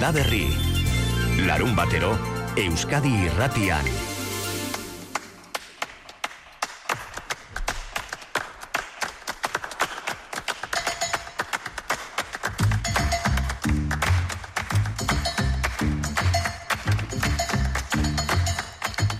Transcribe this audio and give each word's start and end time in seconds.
landa 0.00 0.16
berri. 0.16 0.48
Larun 1.44 1.76
batero, 1.76 2.16
Euskadi 2.56 3.10
irratian. 3.26 3.84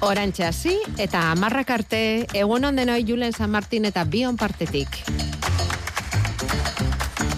Orantxe 0.00 0.46
hasi 0.48 0.78
eta 0.96 1.28
amarrak 1.34 1.70
arte, 1.76 2.24
egun 2.32 2.72
denoi 2.72 3.04
Julen 3.04 3.36
San 3.36 3.52
Martin 3.52 3.84
eta 3.84 4.08
Bion 4.08 4.40
partetik. 4.40 5.19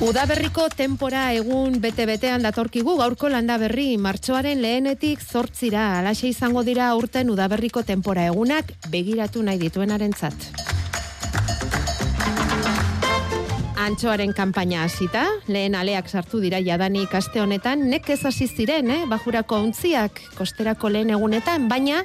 Udaberriko 0.03 0.64
tempora 0.75 1.29
egun 1.31 1.76
bete-betean 1.79 2.43
datorkigu 2.43 2.96
gaurko 2.99 3.29
landa 3.31 3.54
berri 3.63 3.93
martxoaren 4.03 4.59
lehenetik 4.59 5.21
zortzira 5.22 5.85
alaxe 6.00 6.26
izango 6.26 6.64
dira 6.67 6.89
urten 6.99 7.31
udaberriko 7.31 7.85
tempora 7.86 8.25
egunak 8.26 8.73
begiratu 8.90 9.45
nahi 9.46 9.61
dituenaren 9.62 10.11
zat. 10.18 10.49
Antxoaren 13.79 14.35
kanpaina 14.35 14.82
hasita, 14.89 15.23
lehen 15.46 15.79
aleak 15.79 16.11
sartu 16.11 16.43
dira 16.43 16.59
jadanik 16.59 17.14
aste 17.14 17.39
honetan, 17.39 17.87
nekez 17.90 18.25
hasi 18.26 18.50
ziren, 18.50 18.90
eh? 18.90 19.00
bajurako 19.07 19.62
untziak 19.68 20.18
kosterako 20.34 20.90
lehen 20.90 21.14
egunetan, 21.14 21.71
baina 21.71 22.03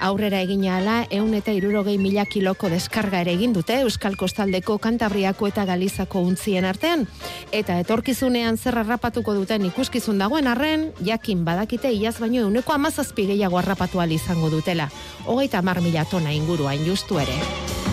aurrera 0.00 0.40
egin 0.44 0.64
ala 0.70 1.06
eun 1.10 1.34
eta 1.34 1.52
irurogei 1.54 1.96
mila 1.98 2.24
kiloko 2.26 2.68
deskarga 2.68 3.22
ere 3.24 3.32
egin 3.36 3.52
dute 3.56 3.80
Euskal 3.82 4.16
Kostaldeko 4.16 4.78
Kantabriako 4.78 5.48
eta 5.48 5.64
Galizako 5.64 6.20
untzien 6.20 6.64
artean. 6.64 7.06
Eta 7.52 7.78
etorkizunean 7.82 8.58
zer 8.58 8.78
harrapatuko 8.78 9.34
duten 9.34 9.66
ikuskizun 9.70 10.18
dagoen 10.18 10.46
arren, 10.46 10.92
jakin 11.04 11.44
badakite 11.44 11.92
iaz 11.92 12.18
baino 12.20 12.46
euneko 12.46 12.72
amazazpi 12.72 13.26
gehiago 13.32 13.58
harrapatu 13.58 13.98
izango 14.08 14.50
dutela. 14.50 14.90
Hogeita 15.26 15.62
mar 15.62 15.80
mila 15.80 16.04
tona 16.04 16.32
inguruan 16.32 16.84
justu 16.86 17.18
ere. 17.18 17.87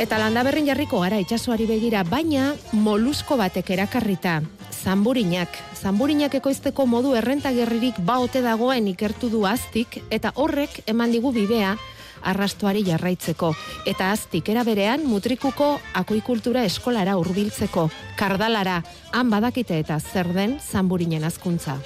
Eta 0.00 0.16
landa 0.16 0.40
berrin 0.40 0.64
jarriko 0.64 1.02
gara 1.02 1.18
itxasoari 1.20 1.66
begira, 1.68 2.00
baina 2.08 2.54
molusko 2.72 3.36
batek 3.36 3.68
erakarrita 3.74 4.38
zamburinak. 4.72 5.58
Zamburinak 5.76 6.38
ekoizteko 6.38 6.86
modu 6.88 7.12
errentagerririk 7.20 7.98
baote 8.08 8.40
dagoen 8.40 8.88
ikertu 8.88 9.28
du 9.28 9.44
aztik, 9.44 9.98
eta 10.08 10.32
horrek 10.40 10.80
eman 10.88 11.12
digu 11.12 11.34
bidea 11.36 11.74
arrastuari 12.32 12.80
jarraitzeko. 12.88 13.52
Eta 13.92 14.10
aztik 14.14 14.48
era 14.48 14.64
berean 14.64 15.04
mutrikuko 15.04 15.74
akuikultura 16.00 16.64
eskolara 16.64 17.18
hurbiltzeko, 17.20 17.90
kardalara, 18.16 18.80
han 19.12 19.28
badakite 19.28 19.82
eta 19.84 20.00
zer 20.00 20.32
den 20.32 20.56
zamburinen 20.64 21.28
azkuntza. 21.28 21.76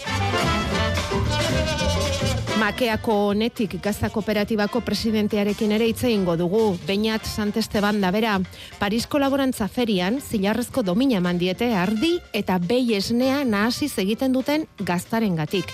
Makeako 2.55 3.15
honetik 3.33 3.73
gazta 3.83 4.09
kooperatibako 4.15 4.79
presidentearekin 4.87 5.73
ere 5.75 5.89
hitze 5.91 6.13
ingo 6.15 6.37
dugu. 6.39 6.77
Beinat 6.87 7.27
Santesteban 7.27 7.99
da 8.01 8.13
bera, 8.15 8.37
Parisko 8.79 9.19
laborantza 9.19 9.67
ferian 9.67 10.21
zilarrezko 10.23 10.85
domina 10.87 11.19
mandiete 11.21 11.73
ardi 11.75 12.13
eta 12.33 12.61
behi 12.63 12.95
esnea 12.95 13.43
nahasi 13.45 13.91
egiten 14.05 14.33
duten 14.33 14.69
gaztarengatik. 14.79 15.67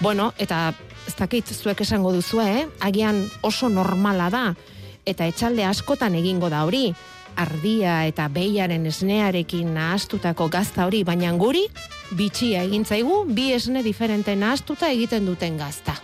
Bueno, 0.00 0.34
eta 0.36 0.74
ez 1.08 1.14
dakit 1.16 1.48
zuek 1.48 1.80
esango 1.80 2.12
duzu, 2.12 2.42
eh? 2.44 2.66
Agian 2.80 3.24
oso 3.42 3.68
normala 3.72 4.28
da 4.28 4.46
eta 5.06 5.24
etxalde 5.24 5.64
askotan 5.64 6.14
egingo 6.14 6.50
da 6.52 6.64
hori 6.66 6.90
ardia 7.36 8.04
eta 8.08 8.28
behiaren 8.32 8.86
esnearekin 8.86 9.74
nahastutako 9.74 10.48
gazta 10.48 10.86
hori, 10.86 11.04
baina 11.04 11.32
guri, 11.38 11.66
bitxia 12.16 12.64
egintzaigu, 12.66 13.24
bi 13.28 13.52
esne 13.56 13.84
diferente 13.86 14.36
nahastuta 14.36 14.90
egiten 14.92 15.26
duten 15.26 15.58
gazta. 15.60 16.00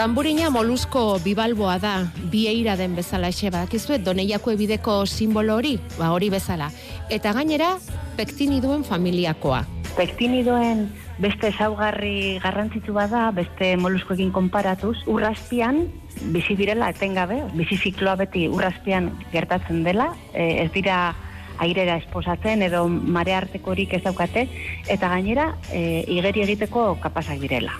Zamburina 0.00 0.48
molusko 0.48 1.18
bibalboa 1.20 1.74
da, 1.76 1.90
bieira 2.32 2.72
den 2.80 2.94
bezala 2.96 3.28
eseba. 3.28 3.66
Kizuet, 3.68 4.00
doneiako 4.00 4.54
ebideko 4.54 4.94
simbolo 5.04 5.58
hori, 5.58 5.74
ba 5.98 6.08
hori 6.14 6.30
bezala. 6.32 6.70
Eta 7.12 7.34
gainera, 7.36 7.74
pektiniduen 8.16 8.86
familiakoa. 8.88 9.58
Pektiniduen 9.98 10.86
beste 11.20 11.50
ezaugarri 11.52 12.38
garrantzitsu 12.40 12.96
bada, 12.96 13.26
beste 13.36 13.74
moluskoekin 13.76 14.32
konparatuz, 14.32 14.94
urraspian 15.04 15.82
bizi 16.32 16.56
direla 16.56 16.88
etengabe, 16.96 17.42
bizi 17.52 17.76
zikloa 17.76 18.16
beti 18.24 18.48
urraspian 18.48 19.12
gertatzen 19.36 19.84
dela, 19.84 20.14
e, 20.32 20.64
ez 20.64 20.70
dira 20.72 21.12
airera 21.60 22.00
esposatzen 22.00 22.64
edo 22.64 22.86
mare 22.88 23.36
artekorik 23.36 24.00
ez 24.00 24.04
daukate, 24.08 24.48
eta 24.88 25.12
gainera 25.12 25.50
e, 25.68 26.06
igeri 26.08 26.48
egiteko 26.48 26.94
kapazak 27.04 27.44
direla. 27.44 27.76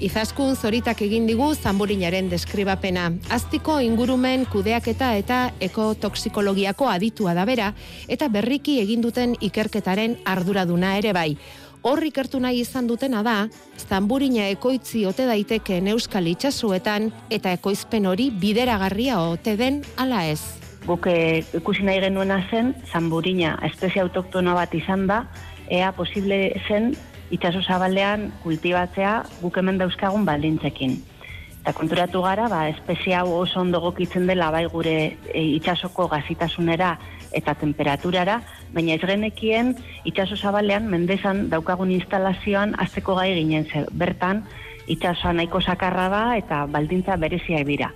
Izaskun 0.00 0.54
zoritak 0.56 1.02
egin 1.04 1.26
digu 1.28 1.50
zamburinaren 1.52 2.30
deskribapena. 2.32 3.10
Aztiko 3.28 3.74
ingurumen 3.84 4.46
kudeaketa 4.48 5.10
eta 5.20 5.40
ekotoksikologiako 5.60 6.88
aditua 6.88 7.34
da 7.36 7.44
bera, 7.44 7.66
eta 8.08 8.30
berriki 8.32 8.78
egin 8.80 9.04
duten 9.04 9.34
ikerketaren 9.44 10.16
arduraduna 10.24 10.94
ere 10.96 11.12
bai. 11.12 11.34
Hor 11.84 12.00
ikertu 12.04 12.40
nahi 12.40 12.62
izan 12.64 12.88
dutena 12.88 13.20
da, 13.22 13.34
zamburina 13.76 14.48
ekoitzi 14.48 15.04
ote 15.04 15.28
daiteke 15.28 15.82
euskal 15.92 16.32
itxasuetan 16.32 17.12
eta 17.28 17.52
ekoizpen 17.52 18.08
hori 18.08 18.30
bideragarria 18.30 19.20
ote 19.20 19.56
den 19.60 19.82
ala 20.00 20.24
ez. 20.32 20.40
Guk 20.86 21.10
eh, 21.12 21.44
ikusi 21.52 21.84
nahi 21.84 22.00
genuena 22.00 22.40
zen, 22.48 22.72
zamburina 22.88 23.58
espezia 23.68 24.08
autoktona 24.08 24.56
bat 24.56 24.72
izan 24.74 25.06
da, 25.12 25.26
ea 25.68 25.92
posible 25.92 26.54
zen 26.68 26.94
itxaso 27.30 27.62
zabalean 27.62 28.30
kultibatzea 28.42 29.22
guk 29.40 29.56
hemen 29.58 29.78
dauzkagun 29.78 30.26
baldintzekin. 30.26 30.98
Eta 31.60 31.74
konturatu 31.76 32.22
gara, 32.24 32.48
ba, 32.48 32.62
espezia 32.72 33.20
hau 33.20 33.34
oso 33.42 33.60
ondo 33.60 33.80
gokitzen 33.84 34.26
dela 34.26 34.48
bai 34.50 34.64
gure 34.72 34.94
e, 35.28 35.42
itxasoko 35.58 36.08
gazitasunera 36.08 36.94
eta 37.36 37.54
temperaturara, 37.54 38.40
baina 38.74 38.96
ez 38.96 39.04
genekien 39.04 39.74
itxaso 40.08 40.38
zabalean 40.40 40.88
mendezan 40.88 41.48
daukagun 41.52 41.92
instalazioan 41.92 42.74
azteko 42.80 43.14
gai 43.20 43.34
ginen 43.36 43.68
zer. 43.68 43.86
Bertan, 43.92 44.42
itxasoa 44.90 45.34
nahiko 45.36 45.60
sakarra 45.60 46.08
da 46.08 46.22
eta 46.40 46.64
baldintza 46.66 47.16
berezia 47.20 47.62
dira. 47.64 47.92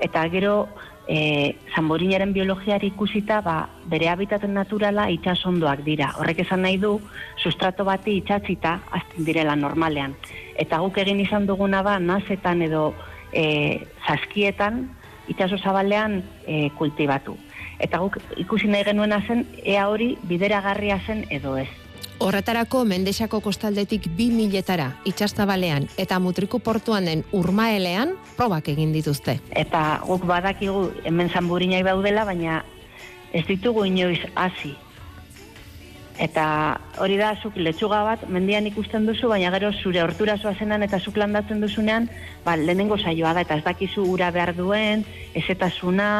Eta 0.00 0.22
gero, 0.30 0.68
e, 1.08 1.56
zamborinaren 1.74 2.32
biologiari 2.36 2.92
ikusita, 2.92 3.40
ba, 3.40 3.56
bere 3.88 4.10
habitaten 4.12 4.52
naturala 4.54 5.08
itxasondoak 5.10 5.82
dira. 5.86 6.12
Horrek 6.20 6.44
esan 6.44 6.62
nahi 6.66 6.76
du, 6.82 6.98
sustrato 7.40 7.86
bati 7.88 8.18
itxatzita 8.20 8.74
azten 9.00 9.24
direla 9.24 9.56
normalean. 9.56 10.14
Eta 10.60 10.82
guk 10.84 11.00
egin 11.00 11.24
izan 11.24 11.48
duguna 11.48 11.82
ba, 11.82 11.98
nazetan 11.98 12.62
edo 12.68 12.92
e, 13.32 13.80
zaskietan, 14.06 14.84
itxaso 15.28 15.58
zabalean 15.58 16.20
e, 16.46 16.68
kultibatu. 16.76 17.36
Eta 17.80 18.00
guk 18.02 18.20
ikusi 18.36 18.68
nahi 18.68 18.84
genuena 18.90 19.22
zen, 19.26 19.46
ea 19.64 19.88
hori 19.88 20.16
bideragarria 20.28 21.00
zen 21.06 21.24
edo 21.30 21.56
ez. 21.56 21.70
Horretarako 22.18 22.80
Mendexako 22.82 23.38
kostaldetik 23.38 24.08
bi 24.18 24.26
miletara 24.34 24.88
itxastabalean 25.06 25.84
eta 26.02 26.18
mutriko 26.18 26.58
portuan 26.58 27.06
den 27.06 27.22
urmaelean 27.30 28.16
probak 28.36 28.72
egin 28.72 28.90
dituzte. 28.92 29.36
Eta 29.54 30.00
guk 30.02 30.26
badakigu 30.26 30.88
hemen 31.06 31.30
zanburinai 31.30 31.84
baudela, 31.86 32.24
baina 32.26 32.64
ez 33.32 33.44
ditugu 33.46 33.86
inoiz 33.86 34.18
hasi. 34.34 34.74
Eta 36.18 36.48
hori 36.98 37.14
da, 37.20 37.30
zuk 37.38 37.54
letxuga 37.54 38.02
bat, 38.02 38.26
mendian 38.26 38.66
ikusten 38.66 39.06
duzu, 39.06 39.30
baina 39.30 39.54
gero 39.54 39.70
zure 39.70 40.02
hortura 40.02 40.34
zoazenan 40.42 40.82
eta 40.82 40.98
zuk 40.98 41.22
landatzen 41.22 41.62
duzunean, 41.62 42.10
ba, 42.42 42.56
lehenengo 42.58 42.98
saioa 42.98 43.36
da, 43.38 43.46
eta 43.46 43.62
ez 43.62 43.66
dakizu 43.68 44.02
ura 44.18 44.32
behar 44.34 44.56
duen, 44.58 45.06
ezetasuna, 45.38 46.10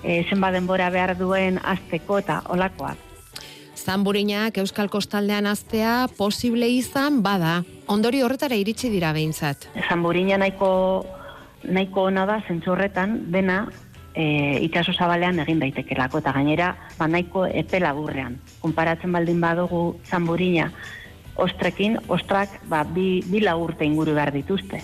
e, 0.00 0.22
zenba 0.30 0.54
denbora 0.56 0.88
behar 0.88 1.18
duen 1.20 1.60
azteko 1.60 2.22
eta 2.24 2.40
olakoak. 2.48 3.11
Zamburinak 3.82 4.58
Euskal 4.62 4.86
Kostaldean 4.88 5.48
aztea 5.50 6.06
posible 6.16 6.68
izan 6.70 7.18
bada. 7.22 7.62
Ondori 7.90 8.20
horretara 8.22 8.54
iritsi 8.54 8.92
dira 8.92 9.10
behintzat. 9.16 9.66
Zamburina 9.88 10.38
nahiko, 10.38 10.68
nahiko 11.64 12.06
ona 12.12 12.26
da, 12.28 12.38
zentzu 12.46 12.76
horretan, 12.76 13.16
dena 13.34 13.64
e, 14.14 14.24
itxaso 14.68 14.94
zabalean 14.94 15.42
egin 15.42 15.58
daitekelako. 15.64 16.22
Eta 16.22 16.34
gainera, 16.38 16.72
ba, 16.98 17.10
nahiko 17.10 17.48
epe 17.50 17.82
laburrean. 17.82 18.38
Konparatzen 18.62 19.18
baldin 19.18 19.42
badugu 19.42 19.84
Zamburina 20.06 20.70
ostrekin, 21.42 21.98
ostrak 22.12 22.60
ba, 22.70 22.84
bi, 22.84 23.22
bi 23.26 23.42
lagurte 23.42 23.88
inguru 23.88 24.14
behar 24.14 24.30
dituzte. 24.34 24.82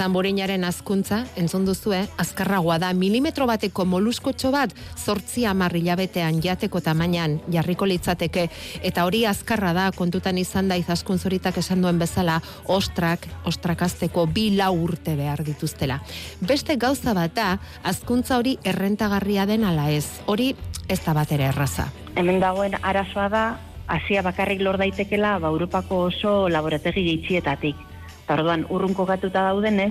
Zamborinaren 0.00 0.62
azkuntza, 0.64 1.18
entzun 1.36 1.66
duzue, 1.68 1.98
azkarragoa 2.22 2.78
da 2.80 2.88
milimetro 2.96 3.44
bateko 3.44 3.84
moluskotxo 3.84 4.48
bat, 4.54 4.72
zortzi 4.96 5.42
amarri 5.44 5.82
jabetean 5.84 6.38
jateko 6.40 6.80
tamainan 6.80 7.34
jarriko 7.52 7.84
litzateke, 7.84 8.46
eta 8.80 9.04
hori 9.04 9.26
azkarra 9.28 9.74
da, 9.76 9.90
kontutan 9.92 10.40
izan 10.40 10.72
da 10.72 10.78
izaskuntzoritak 10.80 11.58
esan 11.60 11.84
duen 11.84 12.00
bezala, 12.00 12.38
ostrak, 12.64 13.28
ostrakazteko 13.44 14.24
bi 14.24 14.46
lau 14.56 14.72
urte 14.86 15.18
behar 15.20 15.44
dituztela. 15.44 16.00
Beste 16.40 16.78
gauza 16.80 17.12
bat 17.12 17.36
da, 17.36 17.50
azkuntza 17.84 18.40
hori 18.40 18.56
errentagarria 18.64 19.44
den 19.44 19.68
ala 19.68 19.90
ez, 19.92 20.06
hori 20.24 20.54
ez 20.88 21.00
da 21.04 21.12
bat 21.12 21.36
ere 21.36 21.50
erraza. 21.52 21.90
Hemen 22.16 22.40
dagoen 22.40 22.80
arazoa 22.80 23.28
da, 23.28 23.44
hasia 23.92 24.24
bakarrik 24.24 24.64
lor 24.64 24.80
daitekela 24.80 25.36
ba, 25.44 25.52
Europako 25.52 26.06
oso 26.08 26.48
laborategi 26.48 27.04
gitxietatik. 27.12 27.89
Eta 28.30 28.36
orduan, 28.38 28.60
urrunko 28.70 29.02
gatuta 29.08 29.40
daudenez, 29.42 29.90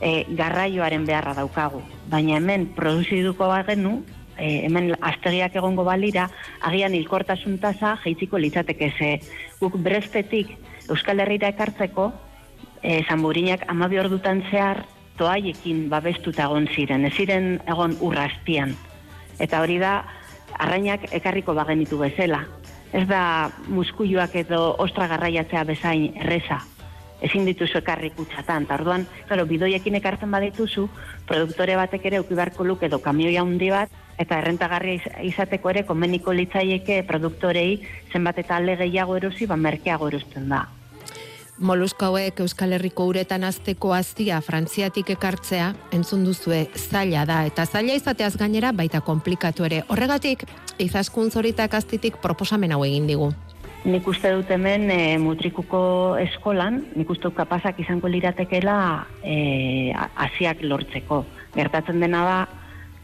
e, 0.00 0.24
garraioaren 0.32 1.02
beharra 1.04 1.34
daukagu. 1.36 1.82
Baina 2.08 2.38
hemen 2.38 2.62
produziduko 2.72 3.50
bagenu, 3.50 3.98
e, 4.38 4.62
hemen 4.64 4.94
astegiak 5.04 5.58
egongo 5.60 5.84
balira, 5.84 6.30
agian 6.64 6.96
hilkortasun 6.96 7.58
tasa 7.60 7.98
jeitziko 8.06 8.40
litzateke 8.40 8.88
ze 8.96 9.10
guk 9.60 9.76
brestetik 9.76 10.56
Euskal 10.88 11.20
Herriera 11.20 11.52
ekartzeko, 11.52 12.08
e, 12.80 13.04
zamburinak 13.04 13.68
amabi 13.68 14.00
ordutan 14.06 14.40
zehar 14.48 14.86
toaiekin 15.20 15.90
babestuta 15.92 16.48
egon 16.48 16.64
ziren, 16.72 17.04
ez 17.04 17.12
ziren 17.12 17.52
egon 17.68 18.00
urrazpian. 18.00 18.72
Eta 19.36 19.60
hori 19.60 19.76
da, 19.84 19.98
arrainak 20.56 21.10
ekarriko 21.12 21.52
bagenitu 21.52 22.00
bezala. 22.00 22.46
Ez 22.96 23.04
da 23.04 23.50
muskuioak 23.68 24.44
edo 24.48 24.78
ostra 24.80 25.12
garraiatzea 25.12 25.68
bezain 25.76 26.14
erreza. 26.16 26.64
Ezin 27.20 27.44
dituzu 27.44 27.78
ekarri 27.78 28.10
kutsatan. 28.16 28.66
Tarduan, 28.66 29.06
claro, 29.28 29.44
bidoiekin 29.46 29.98
ekartzen 30.00 30.30
badituzu, 30.30 30.88
produktore 31.28 31.76
batek 31.76 32.06
ere 32.10 32.20
ukibarko 32.20 32.64
luk 32.64 32.82
edo 32.88 32.98
kamioi 33.04 33.36
handi 33.36 33.70
bat, 33.70 33.92
eta 34.20 34.40
errentagarria 34.40 35.22
izateko 35.24 35.70
ere 35.72 35.86
konbeniko 35.88 36.32
litzaieke 36.36 37.02
produktorei 37.08 37.80
zenbat 38.12 38.42
eta 38.44 38.56
alde 38.56 38.76
gehiago 38.84 39.16
erosi, 39.16 39.48
ba 39.48 39.56
merkeago 39.56 40.08
erosten 40.12 40.48
da. 40.48 40.66
Molusko 41.60 42.06
hauek 42.06 42.38
Euskal 42.40 42.72
Herriko 42.72 43.04
uretan 43.10 43.42
azteko 43.44 43.90
aztia 43.92 44.38
frantziatik 44.40 45.10
ekartzea, 45.12 45.66
entzun 45.92 46.22
duzue 46.24 46.62
zaila 46.72 47.26
da, 47.28 47.42
eta 47.44 47.66
zaila 47.66 47.98
izateaz 47.98 48.32
gainera 48.40 48.72
baita 48.72 49.02
komplikatu 49.04 49.68
ere. 49.68 49.82
Horregatik, 49.92 50.46
izaskun 50.80 51.28
zoritak 51.28 51.76
aztitik 51.76 52.16
proposamen 52.24 52.72
hau 52.72 52.80
egin 52.88 53.10
digu. 53.12 53.28
Nik 53.80 54.04
uste 54.12 54.28
dut 54.36 54.50
hemen 54.52 54.90
e, 54.92 55.16
mutrikuko 55.16 55.78
eskolan, 56.20 56.82
nik 57.00 57.08
uste 57.08 57.30
dut 57.30 57.36
kapazak 57.38 57.78
izango 57.80 58.10
liratekela 58.12 59.06
e, 59.24 59.36
asiak 60.20 60.60
lortzeko. 60.60 61.22
Gertatzen 61.54 62.02
dena 62.04 62.20
da, 62.26 62.34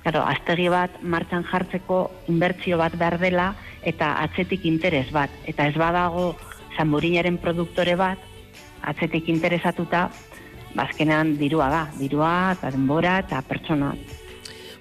claro, 0.05 0.27
aztegi 0.29 0.69
bat 0.69 0.99
martxan 1.01 1.47
jartzeko 1.49 2.03
inbertsio 2.29 2.77
bat 2.77 2.93
behar 2.93 3.17
dela 3.23 3.55
eta 3.89 4.19
atzetik 4.27 4.69
interes 4.69 5.09
bat. 5.17 5.33
Eta 5.49 5.65
ez 5.65 5.75
badago 5.81 6.35
zamburinaren 6.77 7.41
produktore 7.41 7.97
bat, 7.97 8.21
atzetik 8.85 9.33
interesatuta, 9.33 10.11
bazkenean 10.77 11.39
dirua 11.41 11.71
da, 11.73 11.83
dirua 11.97 12.37
eta 12.53 12.75
denbora 12.77 13.17
eta 13.25 13.41
pertsona. 13.49 13.95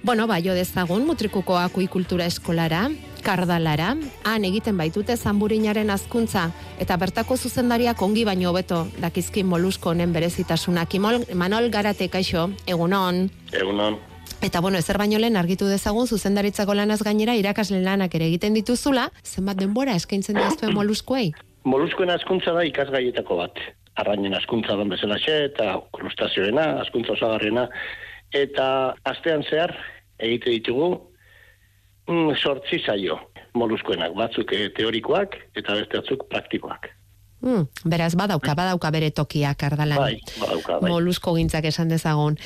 Bueno, 0.06 0.28
ba, 0.28 0.36
jo 0.38 0.52
dezagun, 0.54 1.02
mutrikuko 1.02 1.56
akuikultura 1.58 2.28
eskolara, 2.30 2.84
kardalara, 3.26 3.88
han 4.22 4.44
egiten 4.46 4.76
baitute 4.78 5.16
zamburinaren 5.16 5.88
azkuntza, 5.90 6.44
eta 6.78 6.94
bertako 7.02 7.34
zuzendariak 7.34 8.04
ongi 8.06 8.22
baino 8.28 8.52
hobeto 8.52 8.84
dakizkin 9.02 9.48
molusko 9.50 9.90
honen 9.90 10.12
berezitasunak. 10.14 10.94
Imol, 10.94 11.18
Manol 11.34 11.66
Garate, 11.74 12.06
kaixo, 12.06 12.44
egunon. 12.70 13.24
Egunon. 13.50 13.98
Eta 14.46 14.62
bueno, 14.62 14.78
ezer 14.78 15.02
baino 15.02 15.18
lehen 15.18 15.40
argitu 15.42 15.66
dezagun 15.66 16.06
zuzendaritzako 16.06 16.78
lanaz 16.78 17.00
gainera 17.02 17.34
irakasle 17.34 17.82
lanak 17.82 18.14
ere 18.14 18.30
egiten 18.30 18.54
dituzula, 18.54 19.08
zenbat 19.24 19.58
denbora 19.58 19.98
eskaintzen 19.98 20.38
diaztuen 20.38 20.70
moluskoei? 20.78 21.32
Moluskoen 21.66 22.14
azkuntza 22.14 22.54
da 22.54 22.62
ikasgaietako 22.62 23.42
bat 23.42 23.58
arrainen 23.98 24.38
askuntza 24.38 24.78
dan 24.78 24.94
bezala 24.94 25.18
xe, 25.18 25.48
eta 25.50 25.80
krustazioena, 25.98 26.76
askuntza 26.86 27.18
osagarriena, 27.18 27.66
eta 28.36 28.94
astean 29.08 29.42
zehar 29.50 29.74
egite 30.18 30.52
ditugu 30.54 30.90
mm, 32.08 32.36
sortzi 32.36 32.80
zaio 32.84 33.18
moluskoenak, 33.56 34.14
batzuk 34.16 34.52
eh, 34.52 34.68
teorikoak 34.76 35.36
eta 35.56 35.78
beste 35.80 36.00
batzuk 36.00 36.26
praktikoak. 36.32 36.90
Mm, 37.44 37.66
beraz, 37.84 38.14
badauka, 38.16 38.54
badauka 38.56 38.90
bere 38.90 39.10
tokiak 39.14 39.62
ardalan. 39.68 40.00
Bai, 40.00 40.16
badauka, 40.40 40.80
bai. 40.80 40.90
Molusko 40.90 41.36
gintzak 41.36 41.68
esan 41.68 41.92
dezagon. 41.92 42.38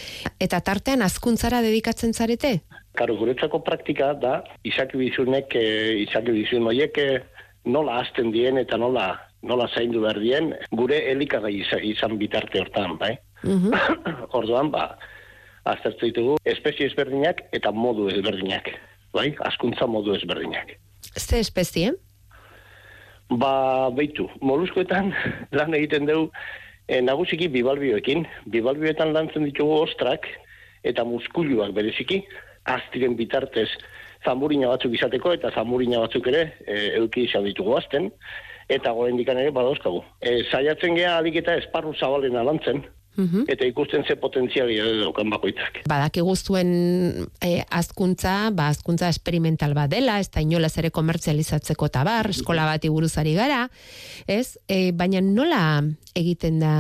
Eta 0.42 0.60
tartean 0.66 1.02
azkuntzara 1.06 1.62
dedikatzen 1.62 2.12
zarete? 2.12 2.58
Karo, 2.98 3.14
guretzako 3.16 3.62
praktika 3.64 4.12
da, 4.18 4.40
izaki 4.66 4.98
bizunek, 4.98 5.54
e, 5.54 6.02
izaki 6.02 6.34
bizun 6.34 6.66
oiek, 6.72 6.98
eh, 6.98 7.44
nola 7.70 8.00
azten 8.02 8.32
dien 8.34 8.58
eta 8.58 8.78
nola 8.80 9.12
nola 9.42 9.66
zaindu 9.72 10.02
behar 10.04 10.20
dien, 10.20 10.50
gure 10.76 10.98
elikagai 11.12 11.52
izan 11.88 12.18
bitarte 12.20 12.60
hortan, 12.60 12.98
bai? 13.00 13.14
Mm 13.42 13.72
Orduan, 14.36 14.68
ba, 14.70 14.98
aztertu 15.68 16.08
ditugu, 16.08 16.36
espezie 16.48 16.88
ezberdinak 16.88 17.42
eta 17.56 17.72
modu 17.72 18.08
ezberdinak, 18.12 18.70
bai? 19.16 19.30
Azkuntza 19.46 19.86
modu 19.86 20.14
ezberdinak. 20.16 20.76
Ze 21.16 21.40
espezie? 21.40 21.92
Ba, 23.30 23.90
beitu, 23.94 24.26
moluskoetan 24.40 25.12
lan 25.58 25.74
egiten 25.78 26.08
dugu, 26.08 26.30
e, 26.88 27.00
nagusiki 27.04 27.48
bibalbioekin, 27.52 28.26
bibalbioetan 28.50 29.12
lantzen 29.14 29.46
ditugu 29.46 29.82
ostrak 29.84 30.26
eta 30.86 31.04
muskuluak 31.04 31.74
bereziki, 31.76 32.24
aztiren 32.70 33.16
bitartez 33.16 33.68
zamburina 34.24 34.68
batzuk 34.72 34.94
izateko 34.96 35.32
eta 35.36 35.52
zamburina 35.54 36.00
batzuk 36.02 36.26
ere 36.32 36.42
e, 36.66 36.80
euki 37.00 37.26
izan 37.28 37.46
ditugu 37.46 37.76
azten, 37.78 38.10
eta 38.70 38.92
goen 38.94 39.18
dikan 39.18 39.38
ere 39.40 39.52
badauzkagu. 39.54 40.02
E, 40.20 40.42
zaiatzen 40.50 40.96
geha 40.98 41.16
alik 41.18 41.40
eta 41.42 41.56
esparru 41.60 41.94
zabalen 41.98 42.36
alantzen, 42.38 42.84
mhm. 43.16 43.44
eta 43.48 43.66
ikusten 43.66 44.04
ze 44.04 44.16
potentziali 44.16 44.76
daukan 45.00 45.30
bakoitzak. 45.30 45.82
Badak 45.88 46.20
guztuen 46.24 46.70
e, 47.42 47.50
azkuntza, 47.70 48.50
ba, 48.54 48.68
azkuntza 48.74 49.08
esperimental 49.08 49.74
bat 49.74 49.90
dela, 49.90 50.18
ez 50.20 50.30
da 50.30 50.42
inolaz 50.44 50.76
ere 50.78 50.90
komertzializatzeko 50.90 51.88
tabar, 51.88 52.30
eskola 52.30 52.66
bat 52.68 52.84
iguruzari 52.84 53.34
gara, 53.34 53.66
ez? 54.26 54.58
E, 54.68 54.92
baina 54.92 55.20
nola 55.24 55.82
egiten 56.14 56.60
da 56.60 56.74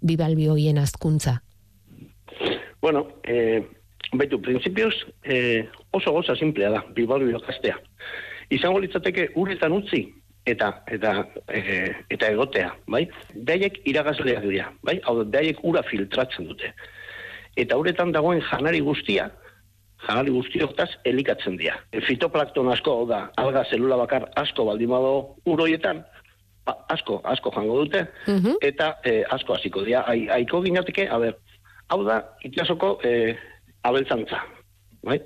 bibalbioien 0.00 0.78
azkuntza? 0.78 1.40
Bueno, 2.80 3.06
e, 3.26 3.64
baitu, 4.12 4.40
prinsipioz, 4.40 4.94
e, 5.24 5.66
oso 5.90 6.12
goza 6.12 6.36
simplea 6.36 6.70
da, 6.70 6.84
bibalbio 6.94 7.40
kastea. 7.42 7.78
Izango 8.54 8.78
litzateke 8.78 9.30
uretan 9.34 9.74
utzi, 9.74 10.04
eta 10.46 10.70
eta 10.86 11.12
e, 11.50 11.62
eta 12.10 12.30
egotea, 12.30 12.70
bai? 12.86 13.04
Daiek 13.48 13.80
iragazleak 13.90 14.44
dira, 14.46 14.70
bai? 14.86 15.00
Hau 15.04 15.24
daiek 15.24 15.58
ura 15.66 15.82
filtratzen 15.86 16.46
dute. 16.48 16.70
Eta 17.58 17.78
uretan 17.80 18.12
dagoen 18.14 18.42
janari 18.50 18.80
guztia, 18.84 19.30
janari 20.04 20.34
guztioktas 20.34 20.90
elikatzen 21.08 21.58
dira. 21.58 21.78
E, 21.90 22.02
fitoplakton 22.06 22.70
asko 22.72 23.00
da, 23.10 23.26
alga 23.42 23.64
zelula 23.70 23.98
bakar 24.04 24.28
asko 24.36 24.68
baldimado 24.70 25.16
uroietan, 25.50 26.04
ba, 26.66 26.76
asko, 26.94 27.20
asko 27.24 27.52
jango 27.56 27.80
dute, 27.82 28.04
mhm. 28.28 28.60
eta 28.62 28.94
e, 29.04 29.22
asko 29.36 29.58
hasiko 29.58 29.82
dira. 29.86 30.04
Ai, 30.06 30.28
aiko 30.38 30.62
ginateke, 30.62 31.08
a 31.10 31.18
ber, 31.22 31.40
hau 31.90 32.02
da, 32.06 32.20
itxasoko 32.46 32.98
e, 33.02 33.34
abeltzantza, 33.86 34.44
bai? 35.06 35.18